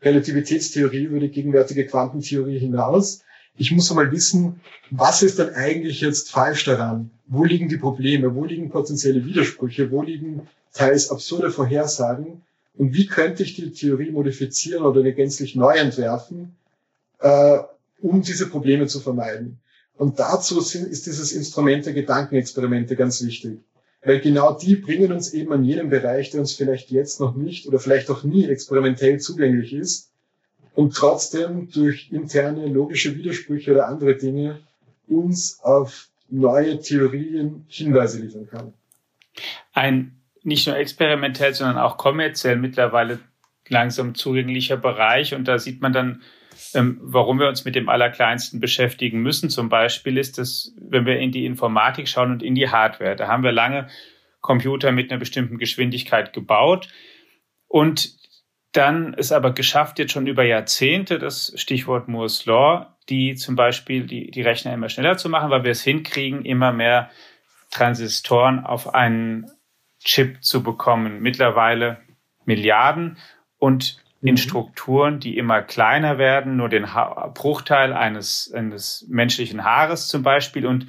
Relativitätstheorie, 0.00 1.02
über 1.02 1.20
die 1.20 1.28
gegenwärtige 1.28 1.84
Quantentheorie 1.84 2.58
hinaus. 2.58 3.20
Ich 3.58 3.70
muss 3.70 3.90
einmal 3.90 4.10
wissen, 4.10 4.62
was 4.90 5.22
ist 5.22 5.38
denn 5.38 5.50
eigentlich 5.50 6.00
jetzt 6.00 6.30
falsch 6.30 6.64
daran? 6.64 7.10
Wo 7.26 7.44
liegen 7.44 7.68
die 7.68 7.76
Probleme? 7.76 8.34
Wo 8.34 8.46
liegen 8.46 8.70
potenzielle 8.70 9.26
Widersprüche? 9.26 9.90
Wo 9.90 10.00
liegen 10.00 10.48
teils 10.72 11.10
absurde 11.10 11.50
Vorhersagen? 11.50 12.40
Und 12.78 12.94
wie 12.94 13.06
könnte 13.06 13.42
ich 13.42 13.56
die 13.56 13.72
Theorie 13.72 14.10
modifizieren 14.10 14.84
oder 14.84 15.00
eine 15.00 15.12
gänzlich 15.12 15.54
neu 15.54 15.74
entwerfen, 15.74 16.56
äh, 17.20 17.58
um 18.00 18.22
diese 18.22 18.48
Probleme 18.48 18.86
zu 18.86 19.00
vermeiden? 19.00 19.58
Und 19.98 20.18
dazu 20.18 20.62
sind, 20.62 20.88
ist 20.88 21.04
dieses 21.04 21.32
Instrument 21.32 21.84
der 21.84 21.92
Gedankenexperimente 21.92 22.96
ganz 22.96 23.22
wichtig. 23.22 23.58
Weil 24.04 24.20
genau 24.20 24.52
die 24.52 24.74
bringen 24.76 25.12
uns 25.12 25.32
eben 25.32 25.52
an 25.52 25.64
jenem 25.64 25.88
Bereich, 25.88 26.30
der 26.30 26.40
uns 26.40 26.54
vielleicht 26.54 26.90
jetzt 26.90 27.20
noch 27.20 27.34
nicht 27.34 27.66
oder 27.66 27.78
vielleicht 27.78 28.10
auch 28.10 28.24
nie 28.24 28.46
experimentell 28.46 29.20
zugänglich 29.20 29.72
ist 29.72 30.10
und 30.74 30.94
trotzdem 30.94 31.70
durch 31.70 32.10
interne 32.10 32.66
logische 32.66 33.16
Widersprüche 33.16 33.72
oder 33.72 33.86
andere 33.88 34.16
Dinge 34.16 34.60
uns 35.06 35.60
auf 35.62 36.08
neue 36.28 36.80
Theorien 36.80 37.64
Hinweise 37.68 38.20
liefern 38.20 38.48
kann. 38.48 38.72
Ein 39.72 40.16
nicht 40.42 40.66
nur 40.66 40.76
experimentell, 40.76 41.54
sondern 41.54 41.78
auch 41.78 41.96
kommerziell 41.96 42.56
mittlerweile 42.56 43.20
langsam 43.68 44.14
zugänglicher 44.14 44.76
Bereich. 44.76 45.34
Und 45.34 45.46
da 45.46 45.58
sieht 45.58 45.80
man 45.80 45.92
dann, 45.92 46.22
ähm, 46.74 46.98
warum 47.02 47.38
wir 47.38 47.48
uns 47.48 47.64
mit 47.64 47.74
dem 47.74 47.88
Allerkleinsten 47.88 48.60
beschäftigen 48.60 49.20
müssen. 49.20 49.50
Zum 49.50 49.68
Beispiel 49.68 50.18
ist 50.18 50.38
es, 50.38 50.74
wenn 50.78 51.06
wir 51.06 51.18
in 51.18 51.32
die 51.32 51.46
Informatik 51.46 52.08
schauen 52.08 52.32
und 52.32 52.42
in 52.42 52.54
die 52.54 52.68
Hardware. 52.68 53.16
Da 53.16 53.28
haben 53.28 53.42
wir 53.42 53.52
lange 53.52 53.88
Computer 54.40 54.92
mit 54.92 55.10
einer 55.10 55.18
bestimmten 55.18 55.58
Geschwindigkeit 55.58 56.32
gebaut 56.32 56.88
und 57.68 58.16
dann 58.72 59.12
ist 59.14 59.32
aber 59.32 59.52
geschafft, 59.52 59.98
jetzt 59.98 60.12
schon 60.12 60.26
über 60.26 60.44
Jahrzehnte, 60.44 61.18
das 61.18 61.52
Stichwort 61.56 62.08
Moore's 62.08 62.46
Law, 62.46 62.96
die 63.08 63.34
zum 63.34 63.54
Beispiel 63.54 64.06
die, 64.06 64.30
die 64.30 64.42
Rechner 64.42 64.72
immer 64.72 64.88
schneller 64.88 65.18
zu 65.18 65.28
machen, 65.28 65.50
weil 65.50 65.64
wir 65.64 65.72
es 65.72 65.82
hinkriegen, 65.82 66.44
immer 66.44 66.72
mehr 66.72 67.10
Transistoren 67.70 68.64
auf 68.64 68.94
einen 68.94 69.50
Chip 70.02 70.42
zu 70.42 70.62
bekommen. 70.62 71.20
Mittlerweile 71.20 72.00
Milliarden 72.44 73.18
und 73.58 74.01
in 74.22 74.34
mhm. 74.34 74.38
Strukturen, 74.38 75.20
die 75.20 75.36
immer 75.36 75.62
kleiner 75.62 76.16
werden, 76.16 76.56
nur 76.56 76.68
den 76.68 76.94
ha 76.94 77.26
Bruchteil 77.34 77.92
eines, 77.92 78.52
eines 78.54 79.06
menschlichen 79.10 79.64
Haares 79.64 80.08
zum 80.08 80.22
Beispiel 80.22 80.64
und 80.64 80.86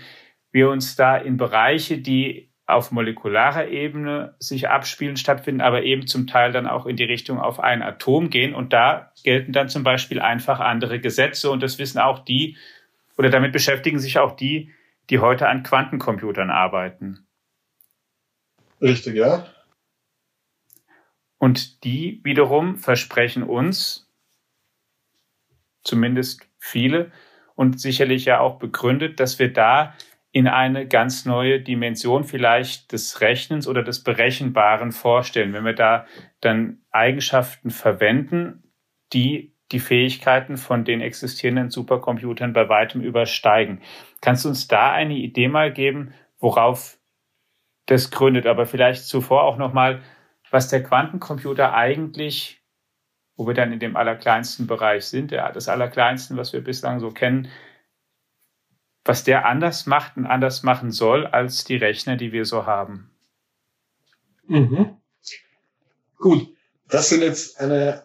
wir 0.51 0.69
uns 0.69 0.95
da 0.95 1.17
in 1.17 1.35
Bereiche, 1.35 1.97
die 1.97 2.51
auf 2.65 2.91
molekularer 2.91 3.67
Ebene 3.67 4.35
sich 4.39 4.69
abspielen, 4.69 5.17
stattfinden, 5.17 5.61
aber 5.61 5.83
eben 5.83 6.07
zum 6.07 6.27
Teil 6.27 6.51
dann 6.51 6.67
auch 6.67 6.85
in 6.85 6.95
die 6.95 7.03
Richtung 7.03 7.39
auf 7.39 7.59
ein 7.59 7.81
Atom 7.81 8.29
gehen. 8.29 8.55
Und 8.55 8.71
da 8.71 9.11
gelten 9.23 9.51
dann 9.51 9.67
zum 9.67 9.83
Beispiel 9.83 10.21
einfach 10.21 10.59
andere 10.59 10.99
Gesetze. 10.99 11.51
Und 11.51 11.61
das 11.61 11.77
wissen 11.77 11.99
auch 11.99 12.19
die, 12.19 12.55
oder 13.17 13.29
damit 13.29 13.51
beschäftigen 13.51 13.99
sich 13.99 14.17
auch 14.17 14.35
die, 14.35 14.71
die 15.09 15.19
heute 15.19 15.49
an 15.49 15.63
Quantencomputern 15.63 16.49
arbeiten. 16.49 17.27
Richtig, 18.79 19.15
ja. 19.15 19.45
Und 21.43 21.83
die 21.83 22.21
wiederum 22.23 22.77
versprechen 22.77 23.43
uns, 23.43 24.09
zumindest 25.83 26.47
viele 26.57 27.11
und 27.55 27.81
sicherlich 27.81 28.23
ja 28.23 28.39
auch 28.39 28.59
begründet, 28.59 29.19
dass 29.19 29.39
wir 29.39 29.51
da 29.51 29.93
in 30.31 30.47
eine 30.47 30.87
ganz 30.87 31.25
neue 31.25 31.59
Dimension 31.59 32.23
vielleicht 32.23 32.93
des 32.93 33.19
Rechnens 33.19 33.67
oder 33.67 33.83
des 33.83 34.05
Berechenbaren 34.05 34.93
vorstellen, 34.93 35.51
wenn 35.51 35.65
wir 35.65 35.73
da 35.73 36.05
dann 36.39 36.77
Eigenschaften 36.91 37.71
verwenden, 37.71 38.71
die 39.11 39.53
die 39.73 39.81
Fähigkeiten 39.81 40.55
von 40.55 40.85
den 40.85 41.01
existierenden 41.01 41.71
Supercomputern 41.71 42.53
bei 42.53 42.69
weitem 42.69 43.01
übersteigen. 43.01 43.81
Kannst 44.21 44.45
du 44.45 44.47
uns 44.47 44.69
da 44.69 44.93
eine 44.93 45.15
Idee 45.15 45.49
mal 45.49 45.73
geben, 45.73 46.13
worauf 46.39 46.97
das 47.87 48.11
gründet? 48.11 48.45
Aber 48.45 48.65
vielleicht 48.65 49.03
zuvor 49.03 49.43
auch 49.43 49.57
nochmal, 49.57 50.01
was 50.53 50.67
der 50.67 50.83
Quantencomputer 50.83 51.73
eigentlich, 51.73 52.61
wo 53.35 53.47
wir 53.47 53.55
dann 53.55 53.73
in 53.73 53.79
dem 53.79 53.97
allerkleinsten 53.97 54.67
Bereich 54.67 55.05
sind, 55.05 55.31
der, 55.31 55.51
das 55.51 55.67
allerkleinsten, 55.67 56.37
was 56.37 56.53
wir 56.53 56.63
bislang 56.63 56.99
so 56.99 57.09
kennen, 57.09 57.49
was 59.03 59.23
der 59.23 59.47
anders 59.47 59.87
macht 59.87 60.15
und 60.15 60.27
anders 60.27 60.61
machen 60.61 60.91
soll 60.91 61.25
als 61.25 61.63
die 61.63 61.77
Rechner, 61.77 62.17
die 62.17 62.31
wir 62.31 62.45
so 62.45 62.67
haben. 62.67 63.09
Mhm. 64.45 64.95
Gut, 66.19 66.55
das 66.87 67.09
sind 67.09 67.23
jetzt 67.23 67.59
eine 67.59 68.03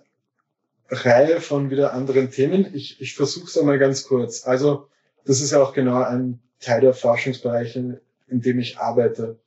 Reihe 0.88 1.42
von 1.42 1.68
wieder 1.68 1.92
anderen 1.92 2.30
Themen. 2.30 2.74
Ich, 2.74 2.98
ich 3.02 3.14
versuche 3.14 3.44
es 3.44 3.58
einmal 3.58 3.78
ganz 3.78 4.04
kurz. 4.04 4.46
Also 4.46 4.88
das 5.26 5.42
ist 5.42 5.50
ja 5.50 5.62
auch 5.62 5.74
genau 5.74 6.02
ein 6.02 6.40
Teil 6.61 6.80
der 6.80 6.94
Forschungsbereiche, 6.94 8.00
in 8.26 8.40
dem 8.40 8.58
ich 8.58 8.78
arbeite. 8.78 9.38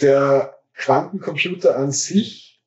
Der 0.00 0.57
Quantencomputer 0.78 1.76
an 1.76 1.92
sich 1.92 2.62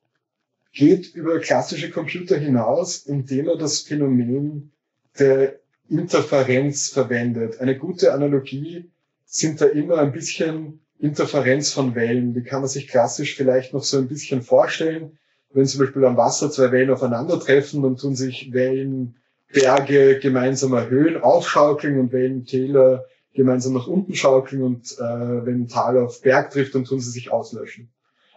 geht 0.72 1.14
über 1.14 1.40
klassische 1.40 1.90
Computer 1.90 2.38
hinaus, 2.38 2.98
indem 2.98 3.48
er 3.48 3.56
das 3.56 3.80
Phänomen 3.80 4.70
der 5.18 5.58
Interferenz 5.88 6.88
verwendet. 6.88 7.60
Eine 7.60 7.76
gute 7.76 8.12
Analogie 8.12 8.90
sind 9.24 9.60
da 9.60 9.66
immer 9.66 9.98
ein 9.98 10.12
bisschen 10.12 10.80
Interferenz 10.98 11.72
von 11.72 11.94
Wellen. 11.94 12.32
Die 12.32 12.42
kann 12.42 12.60
man 12.60 12.68
sich 12.68 12.86
klassisch 12.86 13.34
vielleicht 13.34 13.72
noch 13.72 13.82
so 13.82 13.98
ein 13.98 14.08
bisschen 14.08 14.42
vorstellen. 14.42 15.18
Wenn 15.50 15.66
zum 15.66 15.80
Beispiel 15.80 16.04
am 16.04 16.16
Wasser 16.16 16.50
zwei 16.50 16.70
Wellen 16.70 16.90
aufeinandertreffen, 16.90 17.82
dann 17.82 17.96
tun 17.96 18.14
sich 18.14 18.52
Wellenberge 18.52 20.18
gemeinsam 20.20 20.72
erhöhen, 20.74 21.20
aufschaukeln 21.20 21.98
und 21.98 22.12
Wellentäler 22.12 23.04
gemeinsam 23.34 23.72
nach 23.72 23.86
unten 23.86 24.14
schaukeln 24.14 24.62
und 24.62 24.92
äh, 24.98 25.46
wenn 25.46 25.62
ein 25.62 25.68
Tal 25.68 25.98
auf 25.98 26.20
Berg 26.20 26.50
trifft, 26.50 26.74
dann 26.74 26.84
tun 26.84 27.00
sie 27.00 27.10
sich 27.10 27.32
auslöschen. 27.32 27.90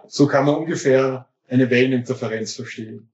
So 0.08 0.28
kann 0.28 0.46
man 0.46 0.56
ungefähr 0.56 1.28
eine 1.48 1.70
Welleninterferenz 1.70 2.54
verstehen. 2.54 3.10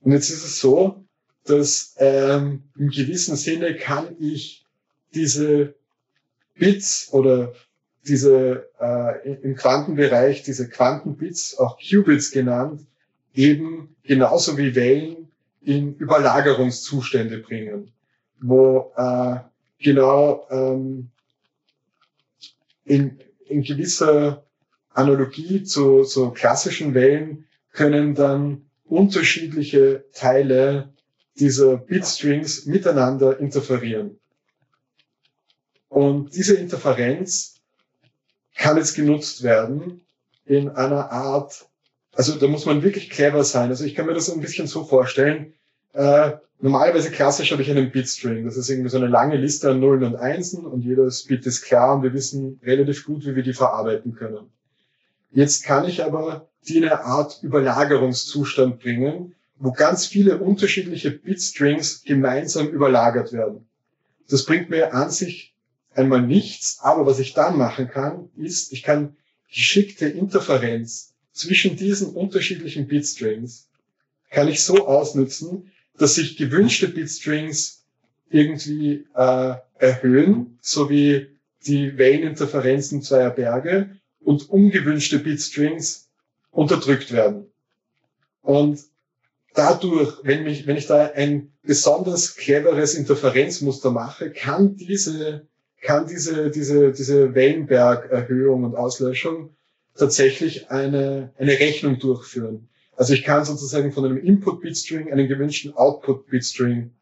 Und 0.00 0.12
jetzt 0.12 0.30
ist 0.30 0.44
es 0.44 0.60
so, 0.60 1.04
dass 1.44 1.94
ähm, 1.98 2.64
im 2.78 2.90
gewissen 2.90 3.36
Sinne 3.36 3.76
kann 3.76 4.16
ich 4.18 4.66
diese 5.14 5.74
Bits 6.54 7.12
oder 7.12 7.52
diese 8.06 8.68
äh, 8.80 9.32
im 9.42 9.56
Quantenbereich 9.56 10.42
diese 10.42 10.68
Quantenbits, 10.68 11.58
auch 11.58 11.78
Qubits 11.78 12.30
genannt, 12.30 12.86
eben 13.34 13.96
genauso 14.02 14.56
wie 14.56 14.74
Wellen 14.74 15.30
in 15.62 15.94
Überlagerungszustände 15.96 17.38
bringen, 17.38 17.92
wo 18.40 18.92
äh, 18.96 19.36
genau 19.78 20.46
ähm, 20.50 21.10
in, 22.84 23.20
in 23.46 23.62
gewisser 23.62 24.44
Analogie 24.92 25.62
zu 25.62 26.04
so 26.04 26.30
klassischen 26.30 26.94
Wellen 26.94 27.46
können 27.72 28.14
dann 28.14 28.66
unterschiedliche 28.84 30.04
Teile 30.12 30.92
dieser 31.38 31.76
Bitstrings 31.76 32.66
miteinander 32.66 33.38
interferieren. 33.38 34.18
Und 35.88 36.34
diese 36.34 36.54
Interferenz 36.54 37.56
kann 38.56 38.76
jetzt 38.76 38.94
genutzt 38.94 39.42
werden 39.42 40.02
in 40.44 40.68
einer 40.68 41.10
Art, 41.10 41.68
also 42.12 42.36
da 42.36 42.46
muss 42.46 42.66
man 42.66 42.82
wirklich 42.82 43.10
clever 43.10 43.44
sein. 43.44 43.70
Also 43.70 43.84
ich 43.84 43.94
kann 43.94 44.06
mir 44.06 44.14
das 44.14 44.30
ein 44.30 44.40
bisschen 44.40 44.66
so 44.66 44.84
vorstellen. 44.84 45.54
Äh, 45.92 46.32
normalerweise 46.60 47.10
klassisch 47.10 47.52
habe 47.52 47.62
ich 47.62 47.70
einen 47.70 47.90
Bitstring. 47.90 48.44
Das 48.44 48.56
ist 48.56 48.68
irgendwie 48.68 48.90
so 48.90 48.98
eine 48.98 49.06
lange 49.06 49.36
Liste 49.36 49.70
an 49.70 49.80
Nullen 49.80 50.04
und 50.04 50.16
Einsen 50.16 50.66
und 50.66 50.82
jedes 50.82 51.24
Bit 51.24 51.46
ist 51.46 51.62
klar 51.62 51.96
und 51.96 52.02
wir 52.02 52.12
wissen 52.12 52.60
relativ 52.62 53.04
gut, 53.04 53.24
wie 53.24 53.34
wir 53.34 53.42
die 53.42 53.54
verarbeiten 53.54 54.14
können. 54.14 54.50
Jetzt 55.32 55.64
kann 55.64 55.88
ich 55.88 56.04
aber 56.04 56.48
die 56.66 56.78
in 56.78 56.84
eine 56.84 57.04
Art 57.04 57.42
Überlagerungszustand 57.42 58.80
bringen, 58.80 59.34
wo 59.56 59.72
ganz 59.72 60.06
viele 60.06 60.38
unterschiedliche 60.38 61.10
Bitstrings 61.10 62.02
gemeinsam 62.04 62.68
überlagert 62.68 63.32
werden. 63.32 63.66
Das 64.28 64.44
bringt 64.44 64.70
mir 64.70 64.94
an 64.94 65.10
sich 65.10 65.54
einmal 65.94 66.22
nichts, 66.22 66.78
aber 66.80 67.06
was 67.06 67.18
ich 67.18 67.34
dann 67.34 67.58
machen 67.58 67.88
kann, 67.88 68.30
ist, 68.36 68.72
ich 68.72 68.82
kann 68.82 69.16
geschickte 69.48 70.06
Interferenz 70.06 71.14
zwischen 71.32 71.76
diesen 71.76 72.10
unterschiedlichen 72.10 72.86
Bitstrings 72.86 73.68
kann 74.30 74.48
ich 74.48 74.62
so 74.62 74.86
ausnutzen, 74.86 75.70
dass 75.98 76.14
sich 76.14 76.36
gewünschte 76.36 76.88
Bitstrings 76.88 77.84
irgendwie 78.30 79.06
äh, 79.14 79.54
erhöhen, 79.78 80.58
so 80.60 80.88
wie 80.88 81.26
die 81.66 81.98
Welleninterferenzen 81.98 83.02
zweier 83.02 83.30
Berge 83.30 83.99
und 84.20 84.48
ungewünschte 84.48 85.18
Bitstrings 85.18 86.08
unterdrückt 86.50 87.12
werden. 87.12 87.46
Und 88.42 88.80
dadurch, 89.54 90.18
wenn, 90.22 90.44
mich, 90.44 90.66
wenn 90.66 90.76
ich 90.76 90.86
da 90.86 91.06
ein 91.06 91.52
besonders 91.62 92.36
cleveres 92.36 92.94
Interferenzmuster 92.94 93.90
mache, 93.90 94.30
kann 94.30 94.76
diese, 94.76 95.46
kann 95.82 96.06
diese, 96.06 96.50
diese, 96.50 96.92
diese 96.92 97.34
Wellenberg-Erhöhung 97.34 98.64
und 98.64 98.76
Auslöschung 98.76 99.54
tatsächlich 99.96 100.70
eine, 100.70 101.32
eine 101.38 101.52
Rechnung 101.52 101.98
durchführen. 101.98 102.68
Also 102.96 103.14
ich 103.14 103.24
kann 103.24 103.44
sozusagen 103.44 103.92
von 103.92 104.04
einem 104.04 104.18
Input-Bitstring 104.18 105.10
einen 105.10 105.28
gewünschten 105.28 105.74
Output-Bitstring 105.74 106.92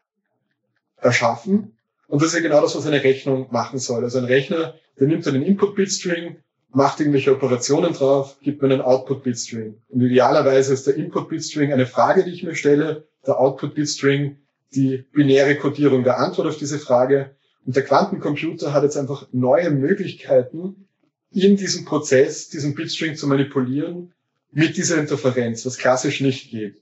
erschaffen. 0.97 1.77
Und 2.07 2.21
das 2.21 2.29
ist 2.29 2.35
ja 2.35 2.41
genau 2.41 2.61
das, 2.61 2.75
was 2.75 2.87
eine 2.87 3.03
Rechnung 3.03 3.47
machen 3.51 3.79
soll. 3.79 4.03
Also 4.03 4.17
ein 4.17 4.25
Rechner, 4.25 4.75
der 4.99 5.07
nimmt 5.07 5.27
einen 5.27 5.43
Input-Bitstring, 5.43 6.37
macht 6.71 6.99
irgendwelche 6.99 7.31
Operationen 7.31 7.93
drauf, 7.93 8.37
gibt 8.41 8.61
mir 8.61 8.71
einen 8.71 8.81
Output-Bitstring. 8.81 9.75
Und 9.89 10.01
idealerweise 10.01 10.73
ist 10.73 10.87
der 10.87 10.95
Input-Bitstring 10.95 11.73
eine 11.73 11.87
Frage, 11.87 12.23
die 12.23 12.31
ich 12.31 12.43
mir 12.43 12.55
stelle, 12.55 13.07
der 13.25 13.39
Output-Bitstring 13.39 14.37
die 14.75 15.05
binäre 15.11 15.55
Codierung 15.55 16.03
der 16.03 16.19
Antwort 16.19 16.47
auf 16.47 16.57
diese 16.57 16.77
Frage. 16.77 17.31
Und 17.65 17.75
der 17.75 17.83
Quantencomputer 17.83 18.71
hat 18.71 18.83
jetzt 18.83 18.97
einfach 18.97 19.27
neue 19.31 19.71
Möglichkeiten, 19.71 20.87
in 21.31 21.57
diesem 21.57 21.85
Prozess 21.85 22.49
diesen 22.49 22.75
Bitstring 22.75 23.15
zu 23.15 23.27
manipulieren 23.27 24.13
mit 24.51 24.77
dieser 24.77 24.97
Interferenz, 24.97 25.65
was 25.65 25.77
klassisch 25.77 26.21
nicht 26.21 26.49
geht. 26.49 26.81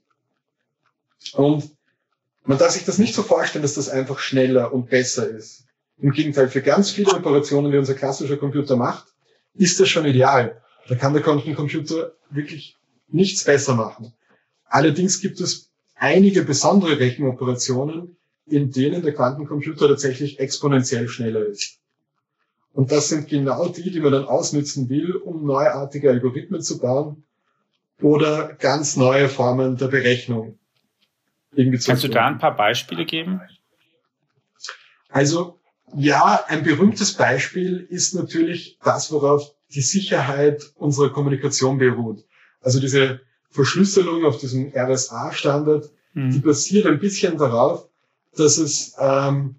Und 1.34 1.70
man 2.44 2.56
darf 2.56 2.70
sich 2.70 2.84
das 2.84 2.98
nicht 2.98 3.14
so 3.14 3.22
vorstellen, 3.22 3.62
dass 3.62 3.74
das 3.74 3.90
einfach 3.90 4.18
schneller 4.18 4.72
und 4.72 4.88
besser 4.88 5.28
ist. 5.28 5.64
Im 6.00 6.12
Gegenteil, 6.12 6.48
für 6.48 6.62
ganz 6.62 6.90
viele 6.90 7.12
Operationen, 7.12 7.72
die 7.72 7.78
unser 7.78 7.94
klassischer 7.94 8.36
Computer 8.36 8.76
macht, 8.76 9.06
ist 9.58 9.78
das 9.80 9.88
schon 9.88 10.06
ideal. 10.06 10.60
Da 10.88 10.94
kann 10.94 11.12
der 11.12 11.22
Quantencomputer 11.22 12.12
wirklich 12.30 12.76
nichts 13.08 13.44
besser 13.44 13.74
machen. 13.74 14.12
Allerdings 14.66 15.20
gibt 15.20 15.40
es 15.40 15.70
einige 15.94 16.42
besondere 16.44 16.98
Rechenoperationen, 16.98 18.16
in 18.46 18.70
denen 18.70 19.02
der 19.02 19.14
Quantencomputer 19.14 19.88
tatsächlich 19.88 20.38
exponentiell 20.38 21.08
schneller 21.08 21.44
ist. 21.44 21.78
Und 22.72 22.92
das 22.92 23.08
sind 23.08 23.28
genau 23.28 23.68
die, 23.68 23.90
die 23.90 24.00
man 24.00 24.12
dann 24.12 24.24
ausnutzen 24.24 24.88
will, 24.88 25.16
um 25.16 25.44
neuartige 25.44 26.10
Algorithmen 26.10 26.62
zu 26.62 26.78
bauen 26.78 27.24
oder 28.00 28.54
ganz 28.54 28.96
neue 28.96 29.28
Formen 29.28 29.76
der 29.76 29.88
Berechnung. 29.88 30.58
Kannst 31.56 32.04
du 32.04 32.08
da 32.08 32.26
ein 32.26 32.38
paar 32.38 32.54
Beispiele 32.54 33.04
geben? 33.04 33.40
Also 35.08 35.57
ja, 35.96 36.44
ein 36.46 36.62
berühmtes 36.62 37.14
Beispiel 37.14 37.86
ist 37.88 38.14
natürlich 38.14 38.78
das, 38.82 39.10
worauf 39.12 39.54
die 39.70 39.80
Sicherheit 39.80 40.72
unserer 40.76 41.12
Kommunikation 41.12 41.78
beruht. 41.78 42.24
Also 42.60 42.80
diese 42.80 43.20
Verschlüsselung 43.50 44.24
auf 44.24 44.38
diesem 44.38 44.72
RSA-Standard, 44.74 45.90
mhm. 46.14 46.30
die 46.30 46.38
basiert 46.38 46.86
ein 46.86 47.00
bisschen 47.00 47.38
darauf, 47.38 47.88
dass 48.36 48.58
es 48.58 48.94
ähm, 48.98 49.56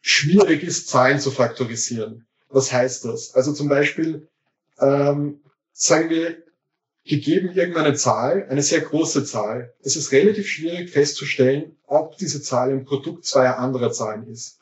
schwierig 0.00 0.62
ist, 0.62 0.88
Zahlen 0.88 1.20
zu 1.20 1.30
faktorisieren. 1.30 2.26
Was 2.48 2.72
heißt 2.72 3.04
das? 3.04 3.34
Also 3.34 3.52
zum 3.52 3.68
Beispiel, 3.68 4.28
ähm, 4.78 5.40
sagen 5.72 6.10
wir, 6.10 6.42
gegeben 7.04 7.50
irgendeine 7.52 7.94
Zahl, 7.94 8.46
eine 8.50 8.62
sehr 8.62 8.80
große 8.80 9.24
Zahl, 9.24 9.72
es 9.82 9.96
ist 9.96 10.12
relativ 10.12 10.48
schwierig 10.48 10.90
festzustellen, 10.90 11.76
ob 11.86 12.16
diese 12.18 12.42
Zahl 12.42 12.70
ein 12.70 12.84
Produkt 12.84 13.24
zweier 13.24 13.58
anderer 13.58 13.90
Zahlen 13.90 14.28
ist 14.28 14.59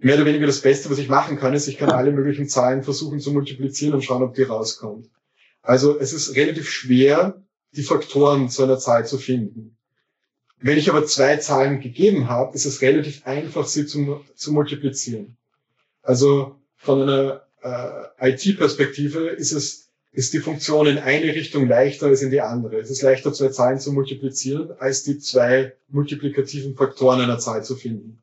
mehr 0.00 0.16
oder 0.16 0.26
weniger 0.26 0.46
das 0.46 0.60
Beste, 0.60 0.90
was 0.90 0.98
ich 0.98 1.08
machen 1.08 1.38
kann, 1.38 1.54
ist, 1.54 1.68
ich 1.68 1.78
kann 1.78 1.90
alle 1.90 2.12
möglichen 2.12 2.48
Zahlen 2.48 2.82
versuchen 2.82 3.20
zu 3.20 3.32
multiplizieren 3.32 3.94
und 3.94 4.02
schauen, 4.02 4.22
ob 4.22 4.34
die 4.34 4.42
rauskommt. 4.42 5.08
Also 5.62 5.98
es 5.98 6.12
ist 6.12 6.36
relativ 6.36 6.70
schwer, 6.70 7.42
die 7.72 7.82
Faktoren 7.82 8.48
zu 8.48 8.64
einer 8.64 8.78
Zahl 8.78 9.06
zu 9.06 9.18
finden. 9.18 9.76
Wenn 10.58 10.78
ich 10.78 10.90
aber 10.90 11.06
zwei 11.06 11.36
Zahlen 11.36 11.80
gegeben 11.80 12.28
habe, 12.28 12.54
ist 12.54 12.66
es 12.66 12.82
relativ 12.82 13.26
einfach, 13.26 13.66
sie 13.66 13.86
zu, 13.86 14.20
zu 14.34 14.52
multiplizieren. 14.52 15.36
Also 16.02 16.56
von 16.76 17.02
einer 17.02 17.42
äh, 17.62 18.32
IT-Perspektive 18.32 19.28
ist 19.28 19.52
es 19.52 19.90
ist 20.12 20.32
die 20.32 20.40
Funktion 20.40 20.86
in 20.86 20.98
eine 20.98 21.34
Richtung 21.34 21.68
leichter 21.68 22.06
als 22.06 22.22
in 22.22 22.30
die 22.30 22.40
andere. 22.40 22.78
Es 22.78 22.90
ist 22.90 23.02
leichter, 23.02 23.32
zwei 23.32 23.48
Zahlen 23.48 23.78
zu 23.78 23.92
multiplizieren, 23.92 24.72
als 24.78 25.04
die 25.04 25.18
zwei 25.18 25.74
multiplikativen 25.88 26.74
Faktoren 26.74 27.20
einer 27.20 27.38
Zahl 27.38 27.64
zu 27.64 27.76
finden. 27.76 28.20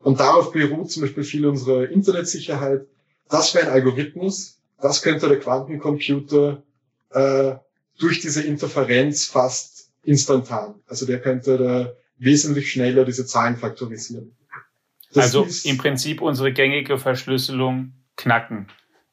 Und 0.00 0.20
darauf 0.20 0.52
beruht 0.52 0.90
zum 0.90 1.02
Beispiel 1.02 1.24
viel 1.24 1.46
unserer 1.46 1.88
Internetsicherheit. 1.88 2.86
Das 3.28 3.54
wäre 3.54 3.66
ein 3.66 3.72
Algorithmus, 3.72 4.58
das 4.80 5.02
könnte 5.02 5.28
der 5.28 5.38
Quantencomputer 5.38 6.62
äh, 7.10 7.52
durch 7.98 8.20
diese 8.20 8.42
Interferenz 8.42 9.26
fast 9.26 9.90
instantan. 10.02 10.74
Also 10.86 11.06
der 11.06 11.20
könnte 11.20 11.58
da 11.58 11.92
wesentlich 12.18 12.72
schneller 12.72 13.04
diese 13.04 13.26
Zahlen 13.26 13.56
faktorisieren. 13.56 14.36
Das 15.12 15.34
also 15.34 15.46
im 15.68 15.76
Prinzip 15.76 16.22
unsere 16.22 16.52
gängige 16.52 16.98
Verschlüsselung 16.98 17.92
knacken. 18.16 18.68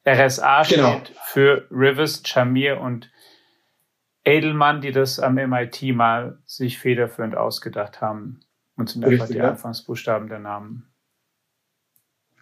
RSA 0.06 0.62
genau. 0.62 1.00
steht 1.00 1.16
für 1.26 1.66
Rivers, 1.70 2.22
Chamir 2.24 2.80
und 2.80 3.10
Edelmann, 4.24 4.80
die 4.80 4.92
das 4.92 5.18
am 5.18 5.34
MIT 5.34 5.82
mal 5.94 6.38
sich 6.44 6.78
federführend 6.78 7.36
ausgedacht 7.36 8.00
haben. 8.00 8.40
Und 8.78 8.88
sind 8.88 9.04
einfach 9.04 9.26
die 9.26 9.34
ja. 9.34 9.50
Anfangsbuchstaben 9.50 10.28
der 10.28 10.38
Namen. 10.38 10.88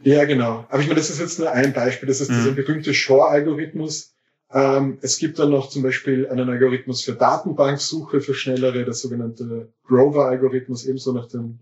Ja, 0.00 0.24
genau. 0.26 0.66
Aber 0.68 0.80
ich 0.80 0.86
meine, 0.86 1.00
das 1.00 1.10
ist 1.10 1.18
jetzt 1.18 1.38
nur 1.38 1.50
ein 1.50 1.72
Beispiel. 1.72 2.06
Das 2.06 2.20
ist 2.20 2.30
mhm. 2.30 2.34
dieser 2.34 2.52
berühmte 2.52 2.92
Shor-Algorithmus. 2.94 4.14
Ähm, 4.52 4.98
es 5.00 5.18
gibt 5.18 5.38
dann 5.38 5.50
noch 5.50 5.70
zum 5.70 5.82
Beispiel 5.82 6.28
einen 6.28 6.48
Algorithmus 6.48 7.02
für 7.02 7.14
Datenbanksuche 7.14 8.20
für 8.20 8.34
schnellere, 8.34 8.84
der 8.84 8.94
sogenannte 8.94 9.68
Grover-Algorithmus, 9.86 10.84
ebenso 10.84 11.12
nach 11.12 11.26
dem, 11.26 11.58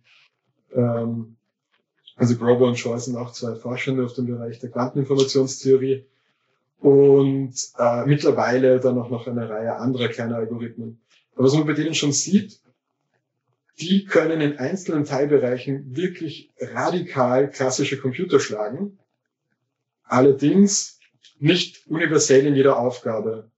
ähm, 0.74 1.37
also 2.16 2.37
Grover 2.37 2.66
und 2.66 2.78
Shor 2.78 2.98
sind 2.98 3.16
auch 3.16 3.32
zwei 3.32 3.54
Forschende 3.54 4.04
auf 4.04 4.12
dem 4.12 4.26
Bereich 4.26 4.58
der 4.58 4.70
Quanteninformationstheorie. 4.70 6.04
Und 6.80 7.54
äh, 7.78 8.04
mittlerweile 8.04 8.80
dann 8.80 8.98
auch 8.98 9.08
noch 9.08 9.26
eine 9.26 9.48
Reihe 9.48 9.76
anderer 9.76 10.08
kleiner 10.08 10.37
Algorithmen. 10.37 11.00
Aber 11.34 11.44
was 11.44 11.54
man 11.54 11.66
bei 11.66 11.72
denen 11.72 11.94
schon 11.94 12.12
sieht, 12.12 12.60
die 13.80 14.04
können 14.04 14.40
in 14.40 14.58
einzelnen 14.58 15.04
Teilbereichen 15.04 15.96
wirklich 15.96 16.52
radikal 16.60 17.50
klassische 17.50 17.98
Computer 17.98 18.38
schlagen. 18.38 18.98
Allerdings 20.04 21.00
nicht 21.38 21.87
universell 21.88 22.46
in 22.46 22.54
jeder 22.54 22.78
Aufgabe. 22.78 23.50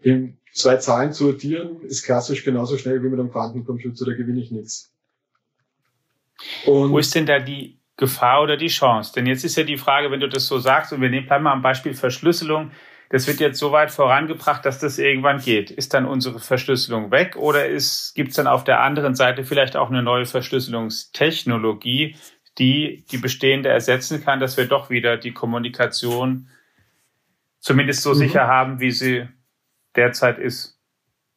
In 0.00 0.38
zwei 0.52 0.76
Zahlen 0.76 1.12
zu 1.12 1.30
addieren 1.30 1.80
ist 1.82 2.04
klassisch 2.04 2.44
genauso 2.44 2.76
schnell 2.76 3.02
wie 3.02 3.08
mit 3.08 3.18
einem 3.18 3.30
Quantencomputer, 3.30 4.04
da 4.04 4.12
gewinne 4.12 4.40
ich 4.40 4.50
nichts. 4.50 4.92
Und 6.66 6.90
Wo 6.90 6.98
ist 6.98 7.14
denn 7.14 7.26
da 7.26 7.38
die 7.38 7.78
Gefahr 7.96 8.42
oder 8.42 8.56
die 8.56 8.66
Chance? 8.66 9.12
Denn 9.14 9.26
jetzt 9.26 9.44
ist 9.44 9.56
ja 9.56 9.64
die 9.64 9.78
Frage, 9.78 10.10
wenn 10.10 10.20
du 10.20 10.28
das 10.28 10.46
so 10.46 10.58
sagst, 10.58 10.92
und 10.92 11.00
wir 11.00 11.08
nehmen 11.08 11.26
bleiben 11.26 11.44
mal 11.44 11.52
am 11.52 11.62
Beispiel 11.62 11.94
Verschlüsselung, 11.94 12.70
das 13.14 13.28
wird 13.28 13.38
jetzt 13.38 13.60
so 13.60 13.70
weit 13.70 13.92
vorangebracht, 13.92 14.66
dass 14.66 14.80
das 14.80 14.98
irgendwann 14.98 15.38
geht. 15.38 15.70
Ist 15.70 15.94
dann 15.94 16.04
unsere 16.04 16.40
Verschlüsselung 16.40 17.12
weg 17.12 17.36
oder 17.36 17.68
gibt 17.68 18.30
es 18.30 18.34
dann 18.34 18.48
auf 18.48 18.64
der 18.64 18.80
anderen 18.80 19.14
Seite 19.14 19.44
vielleicht 19.44 19.76
auch 19.76 19.88
eine 19.88 20.02
neue 20.02 20.26
Verschlüsselungstechnologie, 20.26 22.16
die 22.58 23.04
die 23.12 23.18
bestehende 23.18 23.68
ersetzen 23.68 24.24
kann, 24.24 24.40
dass 24.40 24.56
wir 24.56 24.66
doch 24.66 24.90
wieder 24.90 25.16
die 25.16 25.30
Kommunikation 25.30 26.48
zumindest 27.60 28.02
so 28.02 28.14
mhm. 28.14 28.18
sicher 28.18 28.48
haben, 28.48 28.80
wie 28.80 28.90
sie 28.90 29.28
derzeit 29.94 30.40
ist? 30.40 30.76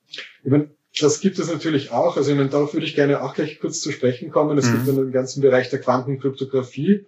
Ich 0.08 0.50
meine, 0.50 0.72
das 1.00 1.20
gibt 1.20 1.38
es 1.38 1.48
natürlich 1.48 1.92
auch. 1.92 2.18
Also 2.18 2.32
ich 2.32 2.38
meine, 2.38 2.50
darauf 2.50 2.74
würde 2.74 2.88
ich 2.88 2.96
gerne 2.96 3.22
auch 3.22 3.36
gleich 3.36 3.60
kurz 3.60 3.82
zu 3.82 3.92
sprechen 3.92 4.32
kommen. 4.32 4.58
Es 4.58 4.66
mhm. 4.66 4.78
gibt 4.78 4.88
dann 4.88 4.96
den 4.96 5.12
ganzen 5.12 5.44
Bereich 5.44 5.70
der 5.70 5.80
Quantenkryptographie. 5.80 7.06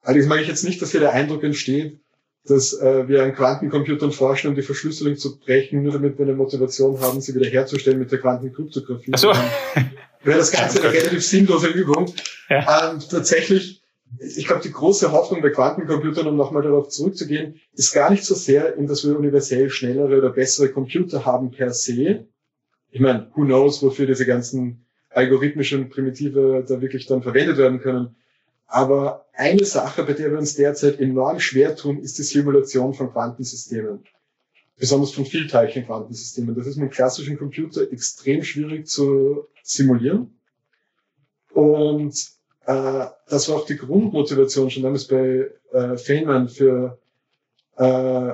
Allerdings 0.00 0.28
mag 0.28 0.40
ich 0.40 0.46
jetzt 0.46 0.62
nicht, 0.62 0.80
dass 0.80 0.92
hier 0.92 1.00
der 1.00 1.12
Eindruck 1.12 1.42
entsteht, 1.42 1.98
dass 2.44 2.72
äh, 2.80 3.06
wir 3.08 3.22
an 3.22 3.34
Quantencomputern 3.34 4.10
forschen, 4.10 4.48
um 4.48 4.54
die 4.56 4.62
Verschlüsselung 4.62 5.16
zu 5.16 5.38
brechen, 5.38 5.82
nur 5.82 5.92
damit 5.92 6.18
wir 6.18 6.26
eine 6.26 6.34
Motivation 6.34 7.00
haben, 7.00 7.20
sie 7.20 7.34
wieder 7.34 7.48
herzustellen 7.48 7.98
mit 7.98 8.10
der 8.10 8.18
Quantenkryptographie. 8.18 9.12
Ach 9.14 9.18
so. 9.18 9.32
Wäre 10.24 10.38
das 10.38 10.50
Ganze 10.50 10.82
eine 10.82 10.92
relativ 10.92 11.24
sinnlose 11.24 11.68
Übung. 11.68 12.12
Ja. 12.48 12.92
Ähm, 12.92 13.00
tatsächlich, 13.08 13.82
ich 14.18 14.46
glaube, 14.46 14.62
die 14.62 14.72
große 14.72 15.12
Hoffnung 15.12 15.40
bei 15.40 15.50
Quantencomputern, 15.50 16.26
um 16.26 16.36
nochmal 16.36 16.62
darauf 16.62 16.88
zurückzugehen, 16.88 17.60
ist 17.74 17.92
gar 17.92 18.10
nicht 18.10 18.24
so 18.24 18.34
sehr, 18.34 18.76
in 18.76 18.86
dass 18.86 19.06
wir 19.06 19.16
universell 19.16 19.70
schnellere 19.70 20.18
oder 20.18 20.30
bessere 20.30 20.68
Computer 20.68 21.24
haben 21.24 21.50
per 21.50 21.72
se. 21.72 22.26
Ich 22.90 23.00
meine, 23.00 23.30
who 23.34 23.44
knows, 23.44 23.82
wofür 23.82 24.06
diese 24.06 24.26
ganzen 24.26 24.84
algorithmischen 25.10 25.90
Primitive 25.90 26.64
da 26.66 26.80
wirklich 26.80 27.06
dann 27.06 27.22
verwendet 27.22 27.56
werden 27.56 27.80
können. 27.80 28.16
Aber 28.66 29.26
eine 29.34 29.64
Sache, 29.64 30.02
bei 30.04 30.12
der 30.12 30.30
wir 30.30 30.38
uns 30.38 30.54
derzeit 30.54 30.98
enorm 31.00 31.40
schwer 31.40 31.76
tun, 31.76 31.98
ist 31.98 32.18
die 32.18 32.22
Simulation 32.22 32.94
von 32.94 33.12
Quantensystemen. 33.12 34.04
Besonders 34.78 35.12
von 35.12 35.26
Vielteilchen-Quantensystemen. 35.26 36.54
Das 36.54 36.66
ist 36.66 36.76
mit 36.76 36.92
klassischen 36.92 37.38
Computer 37.38 37.90
extrem 37.92 38.42
schwierig 38.42 38.88
zu 38.88 39.46
simulieren. 39.62 40.38
Und 41.52 42.14
äh, 42.66 43.06
das 43.28 43.48
war 43.48 43.56
auch 43.56 43.66
die 43.66 43.76
Grundmotivation 43.76 44.70
schon 44.70 44.82
damals 44.82 45.06
bei 45.06 45.50
äh, 45.72 45.96
Feynman 45.96 46.48
für 46.48 46.98
äh, 47.76 48.32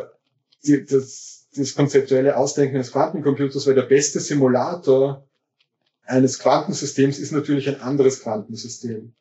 die, 0.64 0.84
das, 0.84 1.48
das 1.54 1.74
konzeptuelle 1.74 2.36
Ausdenken 2.36 2.76
eines 2.76 2.92
Quantencomputers, 2.92 3.66
weil 3.66 3.74
der 3.74 3.82
beste 3.82 4.20
Simulator 4.20 5.26
eines 6.04 6.38
Quantensystems 6.38 7.18
ist 7.18 7.32
natürlich 7.32 7.68
ein 7.68 7.80
anderes 7.80 8.22
Quantensystem. 8.22 9.14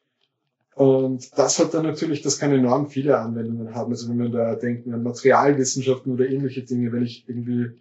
Und 0.78 1.36
das 1.36 1.58
hat 1.58 1.74
dann 1.74 1.88
natürlich, 1.88 2.22
das 2.22 2.38
kann 2.38 2.52
enorm 2.52 2.88
viele 2.88 3.18
Anwendungen 3.18 3.74
haben. 3.74 3.92
Also 3.92 4.10
wenn 4.10 4.18
man 4.18 4.32
da 4.32 4.54
denkt 4.54 4.88
an 4.88 5.02
Materialwissenschaften 5.02 6.14
oder 6.14 6.30
ähnliche 6.30 6.62
Dinge, 6.62 6.92
wenn 6.92 7.02
ich 7.02 7.28
irgendwie 7.28 7.72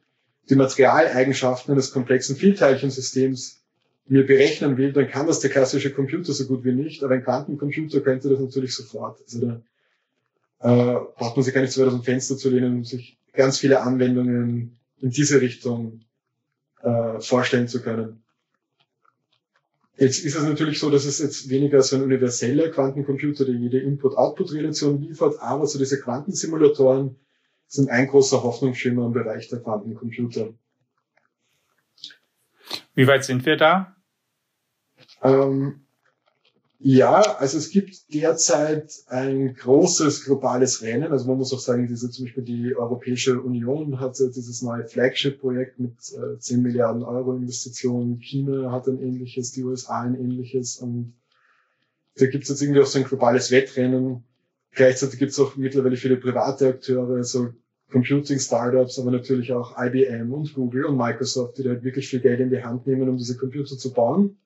die 0.49 0.55
Materialeigenschaften 0.55 1.73
eines 1.73 1.93
komplexen 1.93 2.37
Vielteilchensystems 2.37 3.61
mir 4.07 4.25
berechnen 4.25 4.79
will, 4.79 4.95
dann 4.95 5.11
kann 5.11 5.27
das 5.27 5.41
der 5.41 5.51
klassische 5.51 5.93
Computer 5.93 6.33
so 6.33 6.47
gut 6.47 6.65
wie 6.65 6.73
nicht, 6.73 7.05
aber 7.05 7.13
ein 7.13 7.23
Quantencomputer 7.23 8.01
könnte 8.01 8.31
das 8.31 8.41
natürlich 8.41 8.75
sofort. 8.75 9.21
Also 9.21 9.41
da 9.41 9.61
äh, 10.61 10.99
braucht 11.19 11.37
man 11.37 11.45
sich 11.45 11.53
gar 11.53 11.61
nicht 11.61 11.75
so 11.75 11.83
weit 11.83 11.89
aus 11.89 11.95
dem 11.95 12.03
Fenster 12.03 12.39
zu 12.39 12.49
lehnen, 12.49 12.77
um 12.77 12.85
sich 12.87 13.19
ganz 13.35 13.59
viele 13.59 13.83
Anwendungen 13.83 14.79
in 15.03 15.11
diese 15.11 15.43
Richtung 15.43 16.01
äh, 16.81 17.21
vorstellen 17.21 17.69
zu 17.69 17.83
können. 17.83 18.23
Jetzt 19.99 20.25
ist 20.25 20.37
es 20.37 20.43
natürlich 20.43 20.79
so, 20.79 20.91
dass 20.91 21.07
es 21.07 21.21
jetzt 21.21 21.49
weniger 21.49 21.81
so 21.81 21.97
ein 21.97 22.03
universeller 22.03 22.71
Quantencomputer, 22.71 23.47
der 23.47 23.55
jede 23.55 23.81
Input-Output-Relation 23.81 25.01
liefert, 25.01 25.41
aber 25.41 25.67
so 25.67 25.79
diese 25.79 26.01
Quantensimulatoren 26.01 27.17
sind 27.67 27.89
ein 27.91 28.07
großer 28.07 28.43
Hoffnungsschimmer 28.43 29.07
im 29.07 29.13
Bereich 29.13 29.49
der 29.49 29.61
Quantencomputer. 29.61 30.53
Wie 32.95 33.07
weit 33.07 33.25
sind 33.25 33.47
wir 33.47 33.57
da? 33.57 33.97
Ähm, 35.23 35.86
ja, 36.89 37.21
also 37.39 37.59
es 37.59 37.71
gibt 37.71 38.15
derzeit 38.15 38.95
ein 39.09 39.57
großes 39.57 40.25
globales 40.25 40.83
Rennen. 40.83 41.11
Also 41.11 41.27
man 41.27 41.37
muss 41.37 41.53
auch 41.53 41.59
sagen, 41.59 41.89
diese 41.89 42.11
zum 42.11 42.27
Beispiel 42.27 42.45
die 42.45 42.77
Europäische 42.77 43.41
Union 43.41 43.99
hat 43.99 44.17
dieses 44.21 44.63
neue 44.63 44.85
Flagship-Projekt 44.85 45.81
mit 45.81 45.97
äh, 46.13 46.39
10 46.39 46.63
Milliarden 46.63 47.03
Euro 47.03 47.35
Investitionen. 47.35 48.21
China 48.21 48.71
hat 48.71 48.87
ein 48.87 49.03
ähnliches, 49.03 49.51
die 49.51 49.65
USA 49.65 50.03
ein 50.03 50.15
ähnliches. 50.15 50.77
Und 50.77 51.15
da 52.19 52.27
gibt 52.27 52.45
es 52.45 52.51
jetzt 52.51 52.63
irgendwie 52.63 52.83
auch 52.83 52.87
so 52.87 53.01
ein 53.01 53.05
globales 53.05 53.51
Wettrennen. 53.51 54.23
Gleichzeitig 54.71 55.19
gibt 55.19 55.33
es 55.33 55.41
auch 55.41 55.57
mittlerweile 55.57 55.97
viele 55.97 56.19
private 56.19 56.69
Akteure, 56.69 57.25
so 57.25 57.49
Computing-Startups, 57.91 59.01
aber 59.01 59.11
natürlich 59.11 59.53
auch 59.53 59.77
IBM 59.77 60.33
und 60.33 60.55
Google 60.55 60.85
und 60.85 60.97
Microsoft, 60.97 61.59
die 61.59 61.65
da 61.65 61.83
wirklich 61.83 62.07
viel 62.07 62.21
Geld 62.21 62.39
in 62.39 62.51
die 62.51 62.63
Hand 62.63 62.87
nehmen, 62.87 63.09
um 63.09 63.17
diese 63.17 63.37
Computer 63.37 63.77
zu 63.77 63.93
bauen. 63.93 64.39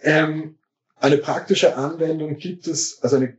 Ähm, 0.00 0.57
eine 1.00 1.18
praktische 1.18 1.76
Anwendung 1.76 2.36
gibt 2.36 2.66
es, 2.66 3.02
also 3.02 3.16
eine 3.16 3.36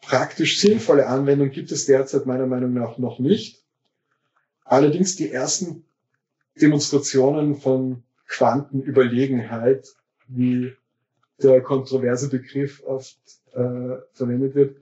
praktisch 0.00 0.60
sinnvolle 0.60 1.06
Anwendung 1.06 1.50
gibt 1.50 1.72
es 1.72 1.86
derzeit 1.86 2.26
meiner 2.26 2.46
Meinung 2.46 2.72
nach 2.72 2.98
noch 2.98 3.18
nicht. 3.18 3.62
Allerdings 4.64 5.16
die 5.16 5.30
ersten 5.30 5.84
Demonstrationen 6.60 7.56
von 7.56 8.02
Quantenüberlegenheit, 8.28 9.88
wie 10.28 10.72
der 11.42 11.60
kontroverse 11.62 12.28
Begriff 12.28 12.82
oft 12.84 13.18
äh, 13.52 13.96
verwendet 14.12 14.54
wird, 14.54 14.76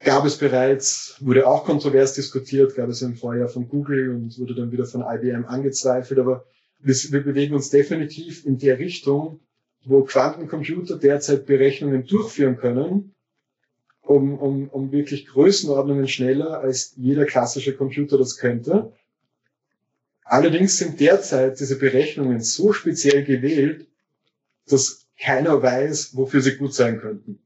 gab 0.00 0.26
es 0.26 0.36
bereits, 0.36 1.16
wurde 1.20 1.46
auch 1.46 1.64
kontrovers 1.64 2.12
diskutiert, 2.12 2.74
gab 2.74 2.90
es 2.90 3.00
im 3.00 3.16
Vorjahr 3.16 3.48
von 3.48 3.68
Google 3.68 4.10
und 4.10 4.38
wurde 4.38 4.54
dann 4.54 4.70
wieder 4.70 4.84
von 4.84 5.02
IBM 5.02 5.46
angezweifelt, 5.46 6.20
aber 6.20 6.44
wir, 6.80 6.94
wir 6.94 7.24
bewegen 7.24 7.54
uns 7.54 7.70
definitiv 7.70 8.44
in 8.44 8.58
der 8.58 8.78
Richtung, 8.78 9.40
wo 9.84 10.02
Quantencomputer 10.04 10.98
derzeit 10.98 11.46
Berechnungen 11.46 12.06
durchführen 12.06 12.56
können, 12.56 13.14
um, 14.02 14.38
um, 14.38 14.68
um 14.68 14.92
wirklich 14.92 15.26
Größenordnungen 15.26 16.08
schneller 16.08 16.60
als 16.60 16.94
jeder 16.96 17.24
klassische 17.24 17.74
Computer 17.74 18.18
das 18.18 18.36
könnte. 18.36 18.92
Allerdings 20.24 20.78
sind 20.78 21.00
derzeit 21.00 21.60
diese 21.60 21.78
Berechnungen 21.78 22.40
so 22.40 22.72
speziell 22.72 23.24
gewählt, 23.24 23.86
dass 24.66 25.06
keiner 25.18 25.62
weiß, 25.62 26.16
wofür 26.16 26.40
sie 26.40 26.56
gut 26.56 26.74
sein 26.74 26.98
könnten. 26.98 27.38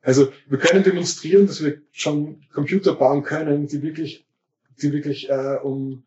Also 0.00 0.32
wir 0.48 0.58
können 0.58 0.82
demonstrieren, 0.82 1.46
dass 1.46 1.62
wir 1.62 1.80
schon 1.92 2.42
Computer 2.52 2.94
bauen 2.94 3.22
können, 3.22 3.68
die 3.68 3.82
wirklich, 3.82 4.26
die 4.82 4.92
wirklich 4.92 5.30
äh, 5.30 5.58
um, 5.62 6.02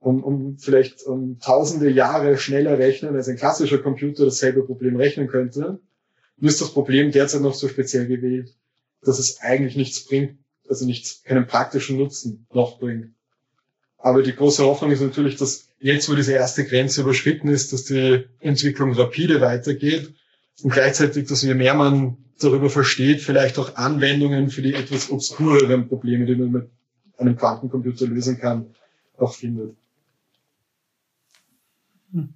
um, 0.00 0.24
um 0.24 0.58
vielleicht 0.58 1.02
um 1.04 1.38
tausende 1.38 1.90
Jahre 1.90 2.38
schneller 2.38 2.78
rechnen, 2.78 3.14
als 3.14 3.28
ein 3.28 3.36
klassischer 3.36 3.78
Computer 3.78 4.24
dasselbe 4.24 4.64
Problem 4.64 4.96
rechnen 4.96 5.28
könnte. 5.28 5.78
Ist 6.40 6.60
das 6.60 6.72
Problem 6.72 7.12
derzeit 7.12 7.42
noch 7.42 7.54
so 7.54 7.68
speziell 7.68 8.06
gewählt, 8.06 8.54
dass 9.02 9.18
es 9.18 9.40
eigentlich 9.40 9.76
nichts 9.76 10.06
bringt, 10.06 10.38
also 10.68 10.86
nichts, 10.86 11.22
keinen 11.22 11.46
praktischen 11.46 11.98
Nutzen 11.98 12.46
noch 12.52 12.78
bringt. 12.78 13.12
Aber 13.98 14.22
die 14.22 14.34
große 14.34 14.64
Hoffnung 14.64 14.90
ist 14.90 15.02
natürlich, 15.02 15.36
dass 15.36 15.68
jetzt, 15.78 16.08
wo 16.08 16.14
diese 16.14 16.32
erste 16.32 16.64
Grenze 16.64 17.02
überschritten 17.02 17.48
ist, 17.48 17.74
dass 17.74 17.84
die 17.84 18.24
Entwicklung 18.40 18.92
rapide 18.94 19.42
weitergeht 19.42 20.14
und 20.62 20.72
gleichzeitig, 20.72 21.28
dass 21.28 21.42
je 21.42 21.52
mehr 21.54 21.74
man 21.74 22.16
darüber 22.38 22.70
versteht, 22.70 23.20
vielleicht 23.20 23.58
auch 23.58 23.76
Anwendungen 23.76 24.48
für 24.48 24.62
die 24.62 24.72
etwas 24.72 25.10
obskureren 25.10 25.88
Probleme, 25.88 26.24
die 26.24 26.36
man 26.36 26.50
mit 26.50 26.70
einem 27.18 27.36
Quantencomputer 27.36 28.06
lösen 28.06 28.38
kann, 28.38 28.74
auch 29.18 29.34
findet. 29.34 29.76
Hm. 32.12 32.34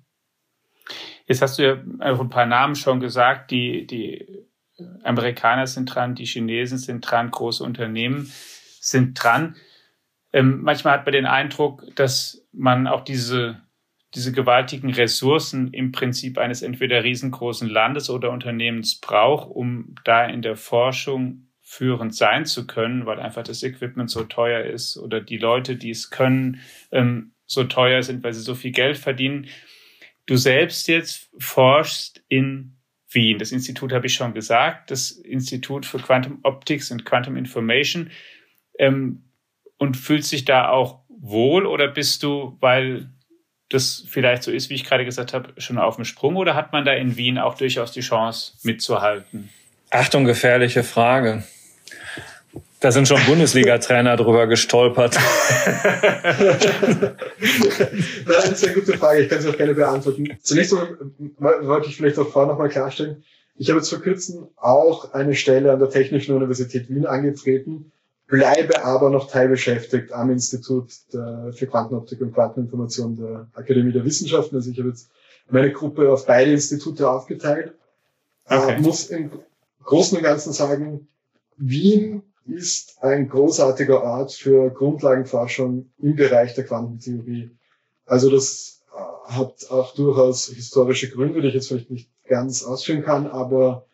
Jetzt 1.26 1.42
hast 1.42 1.58
du 1.58 1.62
ja 1.62 2.12
auch 2.12 2.20
ein 2.20 2.28
paar 2.28 2.46
Namen 2.46 2.74
schon 2.74 3.00
gesagt, 3.00 3.50
die, 3.50 3.86
die 3.86 4.46
Amerikaner 5.02 5.66
sind 5.66 5.86
dran, 5.86 6.14
die 6.14 6.26
Chinesen 6.26 6.78
sind 6.78 7.00
dran, 7.00 7.30
große 7.30 7.64
Unternehmen 7.64 8.30
sind 8.80 9.22
dran. 9.22 9.56
Ähm, 10.32 10.62
manchmal 10.62 10.94
hat 10.94 11.06
man 11.06 11.12
den 11.12 11.26
Eindruck, 11.26 11.84
dass 11.94 12.46
man 12.52 12.86
auch 12.86 13.02
diese, 13.02 13.62
diese 14.14 14.32
gewaltigen 14.32 14.92
Ressourcen 14.92 15.72
im 15.72 15.92
Prinzip 15.92 16.38
eines 16.38 16.62
entweder 16.62 17.04
riesengroßen 17.04 17.68
Landes 17.68 18.10
oder 18.10 18.30
Unternehmens 18.30 19.00
braucht, 19.00 19.48
um 19.48 19.94
da 20.04 20.26
in 20.26 20.42
der 20.42 20.56
Forschung 20.56 21.48
führend 21.62 22.14
sein 22.14 22.44
zu 22.44 22.66
können, 22.66 23.06
weil 23.06 23.20
einfach 23.20 23.42
das 23.42 23.62
Equipment 23.62 24.10
so 24.10 24.24
teuer 24.24 24.64
ist 24.64 24.98
oder 24.98 25.20
die 25.20 25.38
Leute, 25.38 25.76
die 25.76 25.90
es 25.90 26.10
können, 26.10 26.60
ähm, 26.92 27.33
so 27.46 27.64
teuer 27.64 28.02
sind, 28.02 28.22
weil 28.24 28.32
sie 28.32 28.40
so 28.40 28.54
viel 28.54 28.70
Geld 28.70 28.96
verdienen. 28.96 29.48
Du 30.26 30.36
selbst 30.36 30.88
jetzt 30.88 31.30
forschst 31.38 32.22
in 32.28 32.76
Wien. 33.10 33.38
Das 33.38 33.52
Institut 33.52 33.92
habe 33.92 34.06
ich 34.06 34.14
schon 34.14 34.34
gesagt, 34.34 34.90
das 34.90 35.10
Institut 35.10 35.86
für 35.86 35.98
Quantum 35.98 36.40
Optics 36.42 36.90
und 36.90 37.04
Quantum 37.04 37.36
Information. 37.36 38.10
Ähm, 38.78 39.24
und 39.78 39.96
fühlst 39.96 40.32
dich 40.32 40.44
da 40.44 40.68
auch 40.68 41.00
wohl 41.08 41.66
oder 41.66 41.88
bist 41.88 42.22
du, 42.22 42.56
weil 42.60 43.10
das 43.68 44.04
vielleicht 44.08 44.42
so 44.42 44.50
ist, 44.50 44.70
wie 44.70 44.74
ich 44.74 44.84
gerade 44.84 45.04
gesagt 45.04 45.32
habe, 45.32 45.60
schon 45.60 45.78
auf 45.78 45.96
dem 45.96 46.04
Sprung 46.04 46.36
oder 46.36 46.54
hat 46.54 46.72
man 46.72 46.84
da 46.84 46.92
in 46.92 47.16
Wien 47.16 47.38
auch 47.38 47.54
durchaus 47.54 47.92
die 47.92 48.00
Chance 48.00 48.52
mitzuhalten? 48.62 49.48
Achtung, 49.90 50.24
gefährliche 50.24 50.84
Frage. 50.84 51.44
Da 52.84 52.92
sind 52.92 53.08
schon 53.08 53.18
Bundesliga-Trainer 53.26 54.14
drüber 54.18 54.46
gestolpert. 54.46 55.16
das 58.26 58.50
ist 58.50 58.62
eine 58.62 58.74
gute 58.74 58.98
Frage. 58.98 59.22
Ich 59.22 59.30
kann 59.30 59.40
sie 59.40 59.48
auch 59.48 59.56
gerne 59.56 59.72
beantworten. 59.72 60.36
Zunächst 60.42 60.74
einmal 60.74 61.66
wollte 61.66 61.88
ich 61.88 61.96
vielleicht 61.96 62.18
auch 62.18 62.28
vorher 62.28 62.52
nochmal 62.52 62.68
klarstellen. 62.68 63.24
Ich 63.56 63.70
habe 63.70 63.78
jetzt 63.78 63.88
vor 63.88 64.02
kurzem 64.02 64.48
auch 64.56 65.14
eine 65.14 65.34
Stelle 65.34 65.72
an 65.72 65.78
der 65.78 65.88
Technischen 65.88 66.36
Universität 66.36 66.90
Wien 66.90 67.06
angetreten, 67.06 67.90
bleibe 68.26 68.84
aber 68.84 69.08
noch 69.08 69.30
teilbeschäftigt 69.30 70.12
am 70.12 70.30
Institut 70.30 70.92
für 71.10 71.66
Quantenoptik 71.66 72.20
und 72.20 72.34
Quanteninformation 72.34 73.16
der 73.16 73.48
Akademie 73.54 73.92
der 73.92 74.04
Wissenschaften. 74.04 74.56
Also 74.56 74.70
ich 74.70 74.78
habe 74.78 74.90
jetzt 74.90 75.08
meine 75.48 75.72
Gruppe 75.72 76.12
auf 76.12 76.26
beide 76.26 76.52
Institute 76.52 77.08
aufgeteilt. 77.08 77.72
Okay. 78.44 78.74
Äh, 78.74 78.80
muss 78.82 79.06
im 79.06 79.30
Großen 79.84 80.18
und 80.18 80.22
Ganzen 80.22 80.52
sagen, 80.52 81.08
Wien 81.56 82.22
ist 82.46 83.02
ein 83.02 83.28
großartiger 83.28 84.02
Ort 84.02 84.32
für 84.32 84.70
Grundlagenforschung 84.70 85.90
im 85.98 86.16
Bereich 86.16 86.54
der 86.54 86.64
Quantentheorie. 86.64 87.50
Also 88.06 88.30
das 88.30 88.82
äh, 88.92 89.32
hat 89.32 89.70
auch 89.70 89.94
durchaus 89.94 90.48
historische 90.48 91.10
Gründe, 91.10 91.40
die 91.40 91.48
ich 91.48 91.54
jetzt 91.54 91.68
vielleicht 91.68 91.90
nicht 91.90 92.10
ganz 92.26 92.64
ausführen 92.64 93.02
kann, 93.02 93.26
aber 93.26 93.86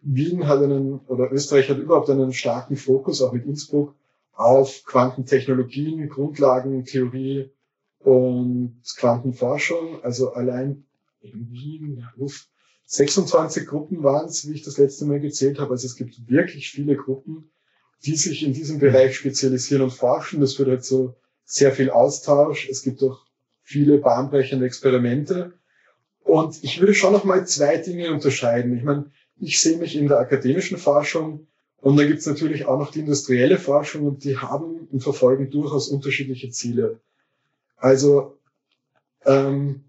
Wien 0.00 0.48
hat 0.48 0.62
einen, 0.62 0.98
oder 1.06 1.30
Österreich 1.32 1.70
hat 1.70 1.78
überhaupt 1.78 2.10
einen 2.10 2.32
starken 2.32 2.76
Fokus, 2.76 3.22
auch 3.22 3.32
mit 3.32 3.46
Innsbruck, 3.46 3.94
auf 4.32 4.84
Quantentechnologien, 4.84 6.08
Grundlagentheorie 6.08 7.50
und 8.00 8.82
Quantenforschung. 8.96 10.02
Also 10.02 10.32
allein 10.32 10.84
in 11.20 11.52
Wien, 11.52 12.08
26 12.86 13.66
Gruppen 13.66 14.02
waren 14.02 14.26
es, 14.26 14.48
wie 14.48 14.54
ich 14.54 14.62
das 14.62 14.78
letzte 14.78 15.04
Mal 15.04 15.20
gezählt 15.20 15.60
habe. 15.60 15.70
Also 15.70 15.86
es 15.86 15.94
gibt 15.94 16.28
wirklich 16.28 16.70
viele 16.70 16.96
Gruppen, 16.96 17.50
die 18.04 18.16
sich 18.16 18.42
in 18.42 18.52
diesem 18.52 18.78
Bereich 18.78 19.16
spezialisieren 19.16 19.82
und 19.82 19.92
forschen. 19.92 20.40
Das 20.40 20.54
führt 20.54 20.68
halt 20.68 20.84
so 20.84 21.14
sehr 21.44 21.72
viel 21.72 21.90
Austausch. 21.90 22.68
Es 22.68 22.82
gibt 22.82 23.02
auch 23.02 23.24
viele 23.62 23.98
bahnbrechende 23.98 24.66
Experimente. 24.66 25.52
Und 26.24 26.62
ich 26.62 26.80
würde 26.80 26.94
schon 26.94 27.12
noch 27.12 27.24
mal 27.24 27.46
zwei 27.46 27.76
Dinge 27.76 28.12
unterscheiden. 28.12 28.76
Ich 28.76 28.84
meine, 28.84 29.10
ich 29.40 29.60
sehe 29.60 29.78
mich 29.78 29.96
in 29.96 30.08
der 30.08 30.18
akademischen 30.18 30.78
Forschung 30.78 31.46
und 31.78 31.96
dann 31.96 32.06
gibt 32.06 32.20
es 32.20 32.26
natürlich 32.26 32.64
auch 32.66 32.78
noch 32.78 32.92
die 32.92 33.00
industrielle 33.00 33.58
Forschung 33.58 34.06
und 34.06 34.24
die 34.24 34.38
haben 34.38 34.88
und 34.90 35.02
verfolgen 35.02 35.50
durchaus 35.50 35.88
unterschiedliche 35.88 36.50
Ziele. 36.50 37.00
Also 37.76 38.38
ähm, 39.24 39.84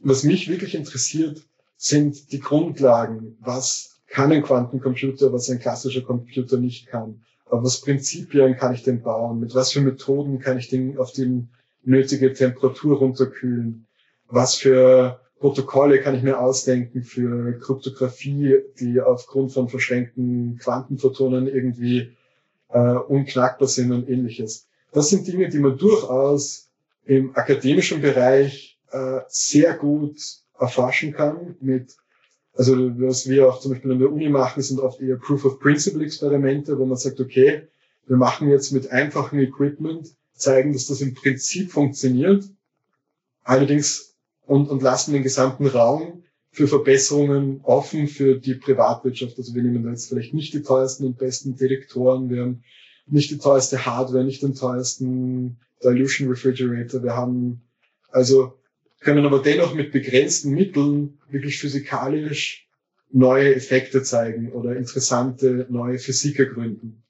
was 0.00 0.22
mich 0.22 0.48
wirklich 0.48 0.74
interessiert, 0.74 1.42
sind 1.76 2.30
die 2.32 2.40
Grundlagen. 2.40 3.36
Was 3.40 3.95
kann 4.16 4.32
ein 4.32 4.42
Quantencomputer, 4.42 5.30
was 5.30 5.50
ein 5.50 5.58
klassischer 5.58 6.00
Computer 6.00 6.56
nicht 6.56 6.86
kann. 6.86 7.20
Aber 7.50 7.64
was 7.64 7.82
Prinzipien 7.82 8.56
kann 8.56 8.72
ich 8.72 8.82
denn 8.82 9.02
bauen? 9.02 9.40
Mit 9.40 9.54
was 9.54 9.72
für 9.72 9.82
Methoden 9.82 10.38
kann 10.38 10.56
ich 10.56 10.70
den 10.70 10.96
auf 10.96 11.12
die 11.12 11.46
nötige 11.84 12.32
Temperatur 12.32 12.96
runterkühlen? 12.96 13.86
Was 14.28 14.54
für 14.54 15.20
Protokolle 15.38 16.00
kann 16.00 16.14
ich 16.14 16.22
mir 16.22 16.40
ausdenken 16.40 17.02
für 17.02 17.58
Kryptographie, 17.58 18.62
die 18.80 19.02
aufgrund 19.02 19.52
von 19.52 19.68
verschränkten 19.68 20.56
Quantenphotonen 20.62 21.46
irgendwie 21.46 22.16
äh, 22.70 22.78
unknackbar 22.78 23.68
sind 23.68 23.92
und 23.92 24.08
ähnliches. 24.08 24.66
Das 24.92 25.10
sind 25.10 25.26
Dinge, 25.26 25.50
die 25.50 25.58
man 25.58 25.76
durchaus 25.76 26.70
im 27.04 27.36
akademischen 27.36 28.00
Bereich 28.00 28.78
äh, 28.92 29.20
sehr 29.28 29.74
gut 29.74 30.16
erforschen 30.58 31.12
kann 31.12 31.56
mit 31.60 31.96
also 32.56 32.74
was 33.00 33.28
wir 33.28 33.48
auch 33.48 33.60
zum 33.60 33.72
Beispiel 33.72 33.92
an 33.92 33.98
der 33.98 34.10
Uni 34.10 34.28
machen, 34.28 34.62
sind 34.62 34.80
oft 34.80 35.00
eher 35.00 35.16
Proof-of-Principle-Experimente, 35.16 36.78
wo 36.78 36.86
man 36.86 36.96
sagt, 36.96 37.20
okay, 37.20 37.68
wir 38.06 38.16
machen 38.16 38.48
jetzt 38.48 38.72
mit 38.72 38.90
einfachem 38.90 39.40
Equipment, 39.40 40.14
zeigen, 40.32 40.72
dass 40.72 40.86
das 40.86 41.00
im 41.00 41.14
Prinzip 41.14 41.70
funktioniert, 41.70 42.44
allerdings 43.42 44.14
und, 44.46 44.68
und 44.68 44.82
lassen 44.82 45.12
den 45.12 45.22
gesamten 45.22 45.66
Raum 45.66 46.22
für 46.50 46.68
Verbesserungen 46.68 47.60
offen 47.64 48.08
für 48.08 48.38
die 48.38 48.54
Privatwirtschaft. 48.54 49.36
Also 49.36 49.54
wir 49.54 49.62
nehmen 49.62 49.82
da 49.82 49.90
jetzt 49.90 50.08
vielleicht 50.08 50.34
nicht 50.34 50.54
die 50.54 50.62
teuersten 50.62 51.04
und 51.04 51.18
besten 51.18 51.56
Detektoren, 51.56 52.30
wir 52.30 52.42
haben 52.42 52.62
nicht 53.06 53.30
die 53.30 53.38
teuerste 53.38 53.84
Hardware, 53.86 54.24
nicht 54.24 54.42
den 54.42 54.54
teuersten 54.54 55.58
Dilution 55.82 56.28
Refrigerator. 56.28 57.02
Wir 57.02 57.14
haben 57.14 57.62
also 58.10 58.54
können 59.00 59.24
aber 59.24 59.40
dennoch 59.40 59.74
mit 59.74 59.92
begrenzten 59.92 60.52
Mitteln 60.52 61.18
wirklich 61.30 61.58
physikalisch 61.58 62.66
neue 63.10 63.54
Effekte 63.54 64.02
zeigen 64.02 64.52
oder 64.52 64.76
interessante 64.76 65.66
neue 65.68 65.98
Physik 65.98 66.38
ergründen. 66.38 67.02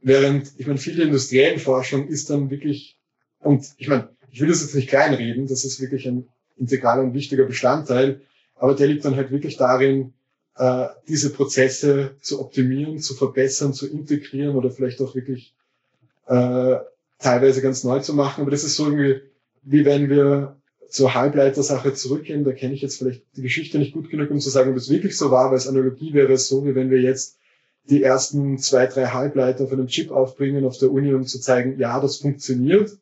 Während, 0.00 0.52
ich 0.58 0.66
meine, 0.66 0.78
viele 0.78 1.04
industriellen 1.04 1.58
Forschung 1.58 2.08
ist 2.08 2.30
dann 2.30 2.50
wirklich, 2.50 2.96
und 3.40 3.66
ich 3.78 3.88
meine, 3.88 4.08
ich 4.30 4.40
will 4.40 4.48
das 4.48 4.62
jetzt 4.62 4.74
nicht 4.74 4.88
kleinreden, 4.88 5.46
das 5.46 5.64
ist 5.64 5.80
wirklich 5.80 6.06
ein 6.06 6.28
integraler 6.56 7.02
und 7.02 7.14
wichtiger 7.14 7.44
Bestandteil, 7.44 8.20
aber 8.56 8.74
der 8.74 8.88
liegt 8.88 9.04
dann 9.04 9.16
halt 9.16 9.30
wirklich 9.30 9.56
darin, 9.56 10.12
äh, 10.56 10.88
diese 11.08 11.32
Prozesse 11.32 12.16
zu 12.20 12.40
optimieren, 12.40 12.98
zu 12.98 13.14
verbessern, 13.14 13.72
zu 13.72 13.86
integrieren 13.88 14.56
oder 14.56 14.70
vielleicht 14.70 15.00
auch 15.00 15.14
wirklich 15.14 15.54
äh, 16.26 16.76
teilweise 17.18 17.62
ganz 17.62 17.84
neu 17.84 18.00
zu 18.00 18.14
machen. 18.14 18.42
Aber 18.42 18.50
das 18.50 18.64
ist 18.64 18.76
so 18.76 18.86
irgendwie, 18.86 19.22
wie 19.62 19.84
wenn 19.84 20.10
wir 20.10 20.57
zur 20.88 21.14
Halbleitersache 21.14 21.92
zurückgehen, 21.94 22.44
da 22.44 22.52
kenne 22.52 22.74
ich 22.74 22.82
jetzt 22.82 22.98
vielleicht 22.98 23.22
die 23.36 23.42
Geschichte 23.42 23.78
nicht 23.78 23.92
gut 23.92 24.08
genug, 24.10 24.30
um 24.30 24.40
zu 24.40 24.50
sagen, 24.50 24.70
ob 24.70 24.76
es 24.76 24.90
wirklich 24.90 25.16
so 25.16 25.30
war, 25.30 25.50
weil 25.50 25.58
es 25.58 25.68
Analogie 25.68 26.14
wäre 26.14 26.36
so, 26.38 26.64
wie 26.64 26.74
wenn 26.74 26.90
wir 26.90 27.00
jetzt 27.00 27.38
die 27.90 28.02
ersten 28.02 28.58
zwei, 28.58 28.86
drei 28.86 29.06
Halbleiter 29.06 29.66
von 29.66 29.78
einem 29.78 29.88
Chip 29.88 30.10
aufbringen 30.10 30.64
auf 30.64 30.78
der 30.78 30.90
Uni, 30.90 31.12
um 31.14 31.24
zu 31.24 31.40
zeigen, 31.40 31.78
ja, 31.78 32.00
das 32.00 32.18
funktioniert, 32.18 32.98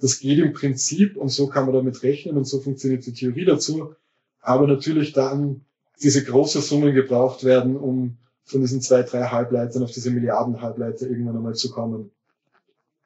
das 0.00 0.18
geht 0.18 0.38
im 0.38 0.52
Prinzip 0.52 1.16
und 1.16 1.28
so 1.28 1.46
kann 1.46 1.66
man 1.66 1.74
damit 1.74 2.02
rechnen 2.02 2.36
und 2.36 2.44
so 2.44 2.60
funktioniert 2.60 3.04
die 3.06 3.12
Theorie 3.12 3.44
dazu. 3.44 3.94
Aber 4.40 4.66
natürlich 4.66 5.12
dann 5.12 5.62
diese 6.02 6.24
große 6.24 6.62
Summen 6.62 6.94
gebraucht 6.94 7.44
werden, 7.44 7.76
um 7.76 8.16
von 8.44 8.62
diesen 8.62 8.80
zwei, 8.80 9.02
drei 9.02 9.24
Halbleitern 9.24 9.82
auf 9.82 9.92
diese 9.92 10.10
Milliarden 10.10 10.62
Halbleiter 10.62 11.06
irgendwann 11.06 11.36
einmal 11.36 11.54
zu 11.54 11.70
kommen. 11.70 12.10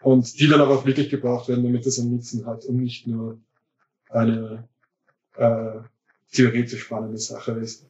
Und 0.03 0.39
die 0.39 0.47
dann 0.47 0.61
aber 0.61 0.75
auch 0.75 0.87
wirklich 0.87 1.11
gebraucht 1.11 1.49
werden, 1.49 1.65
damit 1.65 1.87
es 1.87 1.99
einen 1.99 2.13
Nutzen 2.13 2.47
hat 2.47 2.65
und 2.65 2.77
nicht 2.77 3.07
nur 3.07 3.39
eine 4.15 4.69
äh, 5.37 5.81
theoretisch 6.33 6.83
spannende 6.83 7.19
Sache 7.19 7.53
ist. 7.53 7.87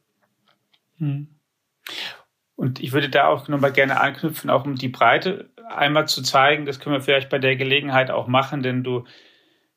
Hm. 0.97 1.27
Und 2.55 2.79
ich 2.79 2.93
würde 2.93 3.09
da 3.09 3.27
auch 3.27 3.47
nochmal 3.47 3.73
gerne 3.73 3.99
anknüpfen, 3.99 4.49
auch 4.49 4.65
um 4.65 4.75
die 4.75 4.87
Breite 4.87 5.49
einmal 5.69 6.07
zu 6.07 6.23
zeigen. 6.23 6.65
Das 6.65 6.79
können 6.79 6.95
wir 6.95 7.01
vielleicht 7.01 7.29
bei 7.29 7.39
der 7.39 7.57
Gelegenheit 7.57 8.11
auch 8.11 8.27
machen, 8.27 8.63
denn 8.63 8.83
du, 8.83 9.03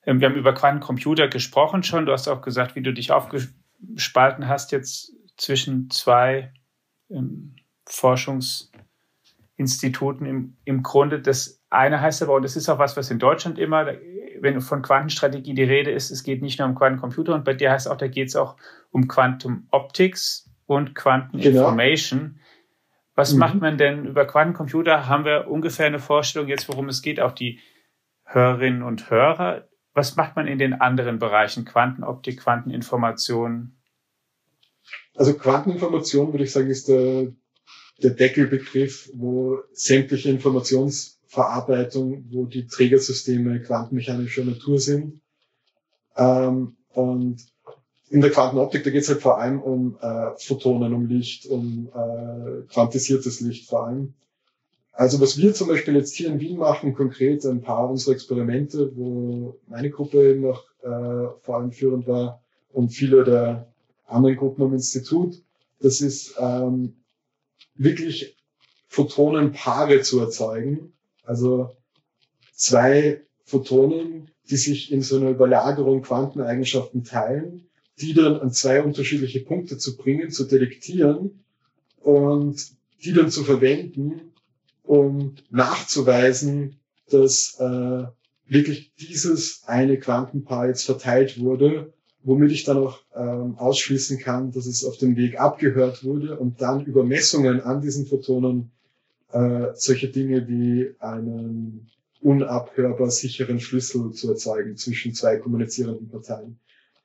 ähm, 0.05 0.21
wir 0.21 0.29
haben 0.29 0.37
über 0.37 0.55
Quantencomputer 0.55 1.27
gesprochen 1.29 1.83
schon. 1.83 2.07
Du 2.07 2.13
hast 2.13 2.29
auch 2.29 2.41
gesagt, 2.41 2.77
wie 2.77 2.83
du 2.83 2.93
dich 2.93 3.11
aufgespalten 3.11 4.47
hast 4.49 4.71
jetzt 4.73 5.13
zwischen 5.37 5.91
zwei 5.91 6.53
ähm, 7.11 7.57
Forschungsinstituten 7.87 10.27
im, 10.27 10.57
im 10.65 10.83
Grunde. 10.83 11.21
Das 11.21 11.63
eine 11.71 12.01
heißt 12.01 12.23
aber, 12.23 12.35
und 12.35 12.43
das 12.43 12.57
ist 12.57 12.69
auch 12.69 12.79
was, 12.79 12.97
was 12.97 13.11
in 13.11 13.19
Deutschland 13.19 13.59
immer, 13.59 13.87
wenn 14.41 14.61
von 14.61 14.83
Quantenstrategie 14.83 15.55
die 15.55 15.65
Rede 15.65 15.91
ist, 15.91 16.11
es 16.11 16.23
geht 16.23 16.43
nicht 16.43 16.59
nur 16.59 16.69
um 16.69 16.75
Quantencomputer 16.75 17.35
und 17.35 17.45
bei 17.45 17.55
dir 17.55 17.71
heißt 17.71 17.89
auch, 17.89 17.97
da 17.97 18.09
geht 18.09 18.29
es 18.29 18.37
auch 18.37 18.57
um 18.91 19.09
Quantum 19.09 19.67
Optics 19.71 20.51
und 20.67 20.95
Quantum 20.95 21.41
genau. 21.41 21.61
Information. 21.61 22.41
Was 23.15 23.33
mhm. 23.33 23.39
macht 23.41 23.61
man 23.61 23.79
denn 23.79 24.05
über 24.05 24.27
Quantencomputer? 24.27 25.09
Haben 25.09 25.25
wir 25.25 25.49
ungefähr 25.49 25.87
eine 25.87 25.99
Vorstellung 25.99 26.49
jetzt, 26.49 26.69
worum 26.69 26.89
es 26.89 27.03
geht, 27.03 27.21
auch 27.21 27.33
die 27.33 27.61
Hörerinnen 28.25 28.83
und 28.83 29.11
Hörer. 29.11 29.69
Was 29.95 30.17
macht 30.17 30.37
man 30.37 30.47
in 30.47 30.59
den 30.59 30.75
anderen 30.75 31.19
Bereichen? 31.19 31.65
Quantenoptik, 31.65 32.41
Quanteninformation? 32.41 33.77
Also 35.17 35.35
Quanteninformation, 35.35 36.33
würde 36.33 36.45
ich 36.45 36.53
sagen, 36.53 36.71
ist 36.71 36.89
der, 36.89 37.33
der 38.03 38.11
Deckelbegriff, 38.11 39.11
wo 39.15 39.59
sämtliche 39.73 40.31
Informationsverarbeitung, 41.29 42.25
wo 42.31 42.47
die 42.47 42.67
Trägersysteme 42.67 43.61
quantenmechanischer 43.61 44.45
Natur 44.45 44.81
sind. 44.81 45.21
Ähm, 46.17 46.77
und 46.91 47.47
in 48.11 48.21
der 48.23 48.31
Quantenoptik, 48.31 48.85
da 48.85 48.91
geht 48.91 49.03
es 49.03 49.09
halt 49.09 49.21
vor 49.21 49.39
allem 49.39 49.61
um 49.61 49.99
äh, 50.01 50.31
Photonen, 50.39 50.95
um 50.95 51.07
Licht, 51.07 51.47
um 51.47 51.89
äh, 51.95 52.63
quantisiertes 52.73 53.41
Licht 53.41 53.69
vor 53.69 53.87
allem. 53.87 54.15
Also 54.93 55.21
was 55.21 55.37
wir 55.37 55.55
zum 55.55 55.69
Beispiel 55.69 55.95
jetzt 55.95 56.15
hier 56.15 56.29
in 56.29 56.41
Wien 56.41 56.57
machen, 56.57 56.95
konkret 56.95 57.45
ein 57.45 57.61
paar 57.61 57.89
unserer 57.89 58.15
Experimente, 58.15 58.97
wo 58.97 59.61
meine 59.69 59.91
Gruppe 59.91 60.31
eben 60.31 60.41
noch 60.41 60.65
äh, 60.83 61.29
vor 61.43 61.57
allem 61.57 61.71
führend 61.71 62.09
war 62.09 62.43
und 62.73 62.89
viele 62.89 63.23
der 63.23 63.73
anderen 64.07 64.37
Gruppen 64.37 64.63
am 64.63 64.73
Institut, 64.73 65.41
das 65.81 66.01
ist 66.01 66.35
ähm, 66.41 66.97
wirklich 67.75 68.37
Photonenpaare 68.89 70.01
zu 70.01 70.19
erzeugen. 70.19 70.95
Also 71.29 71.77
zwei 72.53 73.23
Photonen, 73.45 74.31
die 74.51 74.57
sich 74.57 74.93
in 74.93 75.03
so 75.03 75.17
einer 75.17 75.31
Überlagerung 75.31 76.03
Quanteneigenschaften 76.03 77.05
teilen 77.05 77.69
die 78.01 78.15
dann 78.15 78.37
an 78.37 78.53
zwei 78.53 78.83
unterschiedliche 78.83 79.41
Punkte 79.41 79.79
zu 79.79 79.97
bringen, 79.97 80.31
zu 80.31 80.45
detektieren 80.45 81.45
und 82.01 82.57
die 83.03 83.13
dann 83.13 83.31
zu 83.31 83.45
verwenden, 83.45 84.33
um 84.83 85.35
nachzuweisen, 85.51 86.77
dass 87.11 87.59
äh, 87.61 88.05
wirklich 88.47 88.93
dieses 88.97 89.63
eine 89.67 89.99
Quantenpaar 89.99 90.69
jetzt 90.69 90.85
verteilt 90.85 91.39
wurde, 91.41 91.93
womit 92.23 92.53
ich 92.53 92.65
dann 92.65 92.79
auch 92.79 93.01
ähm, 93.15 93.57
ausschließen 93.59 94.19
kann, 94.19 94.53
dass 94.53 94.67
es 94.67 94.85
auf 94.85 94.97
dem 94.97 95.17
Weg 95.17 95.41
abgehört 95.41 96.05
wurde 96.05 96.39
und 96.39 96.61
dann 96.61 96.85
über 96.85 97.05
Messungen 97.05 97.61
an 97.61 97.81
diesen 97.81 98.07
Photonen 98.07 98.71
äh, 99.33 99.69
solche 99.75 100.09
Dinge 100.09 100.49
wie 100.49 100.95
einen 101.01 101.89
unabhörbar 102.21 103.11
sicheren 103.11 103.61
Schlüssel 103.61 104.13
zu 104.13 104.31
erzeugen 104.31 104.77
zwischen 104.77 105.15
zwei 105.15 105.37
kommunizierenden 105.37 106.09
Parteien. 106.09 106.59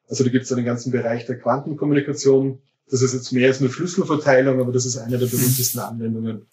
Also 0.09 0.23
da 0.23 0.29
gibt 0.29 0.45
es 0.45 0.51
einen 0.51 0.65
ganzen 0.65 0.91
Bereich 0.91 1.25
der 1.25 1.39
Quantenkommunikation. 1.39 2.59
Das 2.89 3.01
ist 3.01 3.13
jetzt 3.13 3.31
mehr 3.31 3.47
als 3.47 3.59
eine 3.59 3.69
Schlüsselverteilung, 3.69 4.59
aber 4.59 4.71
das 4.71 4.85
ist 4.85 4.97
eine 4.97 5.17
der 5.17 5.27
berühmtesten 5.27 5.79
Anwendungen. 5.79 6.45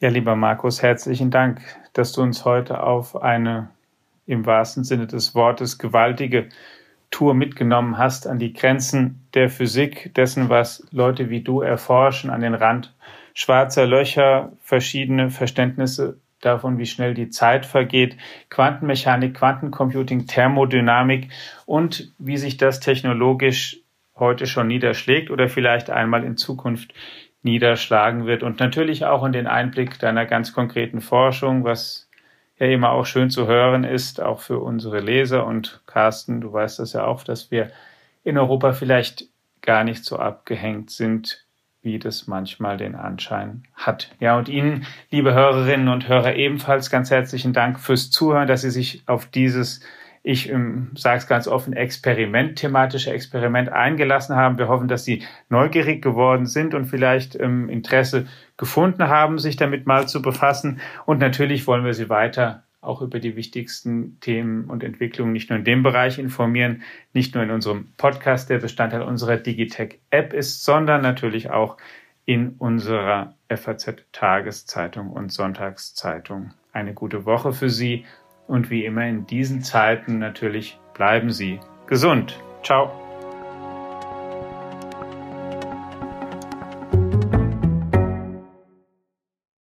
Ja, 0.00 0.08
lieber 0.08 0.34
Markus, 0.34 0.82
herzlichen 0.82 1.30
Dank, 1.30 1.60
dass 1.92 2.12
du 2.12 2.22
uns 2.22 2.44
heute 2.44 2.82
auf 2.82 3.22
eine 3.22 3.70
im 4.26 4.46
wahrsten 4.46 4.84
Sinne 4.84 5.06
des 5.06 5.34
Wortes 5.34 5.78
gewaltige 5.78 6.48
Tour 7.10 7.34
mitgenommen 7.34 7.98
hast 7.98 8.26
an 8.26 8.38
die 8.38 8.52
Grenzen 8.52 9.20
der 9.34 9.50
Physik, 9.50 10.14
dessen, 10.14 10.48
was 10.48 10.84
Leute 10.90 11.30
wie 11.30 11.42
du 11.42 11.60
erforschen, 11.60 12.30
an 12.30 12.40
den 12.40 12.54
Rand 12.54 12.94
schwarzer 13.34 13.86
Löcher, 13.86 14.52
verschiedene 14.60 15.30
Verständnisse 15.30 16.18
davon, 16.40 16.78
wie 16.78 16.86
schnell 16.86 17.14
die 17.14 17.30
Zeit 17.30 17.64
vergeht, 17.66 18.16
Quantenmechanik, 18.50 19.34
Quantencomputing, 19.34 20.26
Thermodynamik 20.26 21.30
und 21.66 22.12
wie 22.18 22.36
sich 22.36 22.56
das 22.56 22.80
technologisch 22.80 23.78
heute 24.16 24.46
schon 24.46 24.66
niederschlägt 24.66 25.30
oder 25.30 25.48
vielleicht 25.48 25.88
einmal 25.88 26.24
in 26.24 26.36
Zukunft 26.36 26.92
niederschlagen 27.42 28.26
wird. 28.26 28.42
Und 28.42 28.60
natürlich 28.60 29.04
auch 29.04 29.24
in 29.24 29.32
den 29.32 29.46
Einblick 29.46 29.98
deiner 29.98 30.26
ganz 30.26 30.52
konkreten 30.52 31.00
Forschung, 31.00 31.64
was 31.64 32.08
ja 32.58 32.66
immer 32.66 32.90
auch 32.90 33.06
schön 33.06 33.30
zu 33.30 33.46
hören 33.46 33.84
ist, 33.84 34.20
auch 34.20 34.40
für 34.40 34.58
unsere 34.58 35.00
Leser. 35.00 35.46
Und 35.46 35.80
Carsten, 35.86 36.40
du 36.40 36.52
weißt 36.52 36.78
das 36.78 36.92
ja 36.92 37.04
auch, 37.04 37.24
dass 37.24 37.50
wir 37.50 37.70
in 38.22 38.38
Europa 38.38 38.72
vielleicht 38.72 39.26
gar 39.62 39.84
nicht 39.84 40.04
so 40.04 40.18
abgehängt 40.18 40.90
sind 40.90 41.44
wie 41.82 41.98
das 41.98 42.26
manchmal 42.28 42.76
den 42.76 42.94
Anschein 42.94 43.64
hat. 43.74 44.14
Ja, 44.20 44.38
und 44.38 44.48
Ihnen, 44.48 44.86
liebe 45.10 45.34
Hörerinnen 45.34 45.88
und 45.88 46.08
Hörer, 46.08 46.36
ebenfalls 46.36 46.90
ganz 46.90 47.10
herzlichen 47.10 47.52
Dank 47.52 47.80
fürs 47.80 48.10
Zuhören, 48.10 48.46
dass 48.46 48.62
Sie 48.62 48.70
sich 48.70 49.02
auf 49.06 49.26
dieses, 49.26 49.80
ich 50.22 50.48
ähm, 50.48 50.92
sage 50.94 51.18
es 51.18 51.26
ganz 51.26 51.48
offen, 51.48 51.72
Experiment, 51.72 52.56
thematische 52.56 53.12
Experiment 53.12 53.68
eingelassen 53.68 54.36
haben. 54.36 54.58
Wir 54.58 54.68
hoffen, 54.68 54.86
dass 54.86 55.04
Sie 55.04 55.24
neugierig 55.48 56.02
geworden 56.02 56.46
sind 56.46 56.74
und 56.74 56.86
vielleicht 56.86 57.38
ähm, 57.38 57.68
Interesse 57.68 58.26
gefunden 58.56 59.08
haben, 59.08 59.38
sich 59.38 59.56
damit 59.56 59.84
mal 59.84 60.06
zu 60.06 60.22
befassen. 60.22 60.80
Und 61.04 61.18
natürlich 61.18 61.66
wollen 61.66 61.84
wir 61.84 61.94
Sie 61.94 62.08
weiter 62.08 62.62
auch 62.82 63.00
über 63.00 63.20
die 63.20 63.36
wichtigsten 63.36 64.18
Themen 64.20 64.64
und 64.64 64.84
Entwicklungen 64.84 65.32
nicht 65.32 65.48
nur 65.48 65.58
in 65.58 65.64
dem 65.64 65.82
Bereich 65.82 66.18
informieren, 66.18 66.82
nicht 67.14 67.34
nur 67.34 67.42
in 67.42 67.50
unserem 67.50 67.88
Podcast, 67.96 68.50
der 68.50 68.58
Bestandteil 68.58 69.02
unserer 69.02 69.38
Digitech-App 69.38 70.34
ist, 70.34 70.64
sondern 70.64 71.00
natürlich 71.00 71.50
auch 71.50 71.78
in 72.24 72.50
unserer 72.58 73.34
FAZ-Tageszeitung 73.48 75.10
und 75.10 75.32
Sonntagszeitung. 75.32 76.52
Eine 76.72 76.92
gute 76.92 77.24
Woche 77.24 77.52
für 77.52 77.70
Sie 77.70 78.04
und 78.46 78.70
wie 78.70 78.84
immer 78.84 79.06
in 79.06 79.26
diesen 79.26 79.62
Zeiten 79.62 80.18
natürlich 80.18 80.78
bleiben 80.94 81.30
Sie 81.30 81.60
gesund. 81.86 82.38
Ciao. 82.62 83.01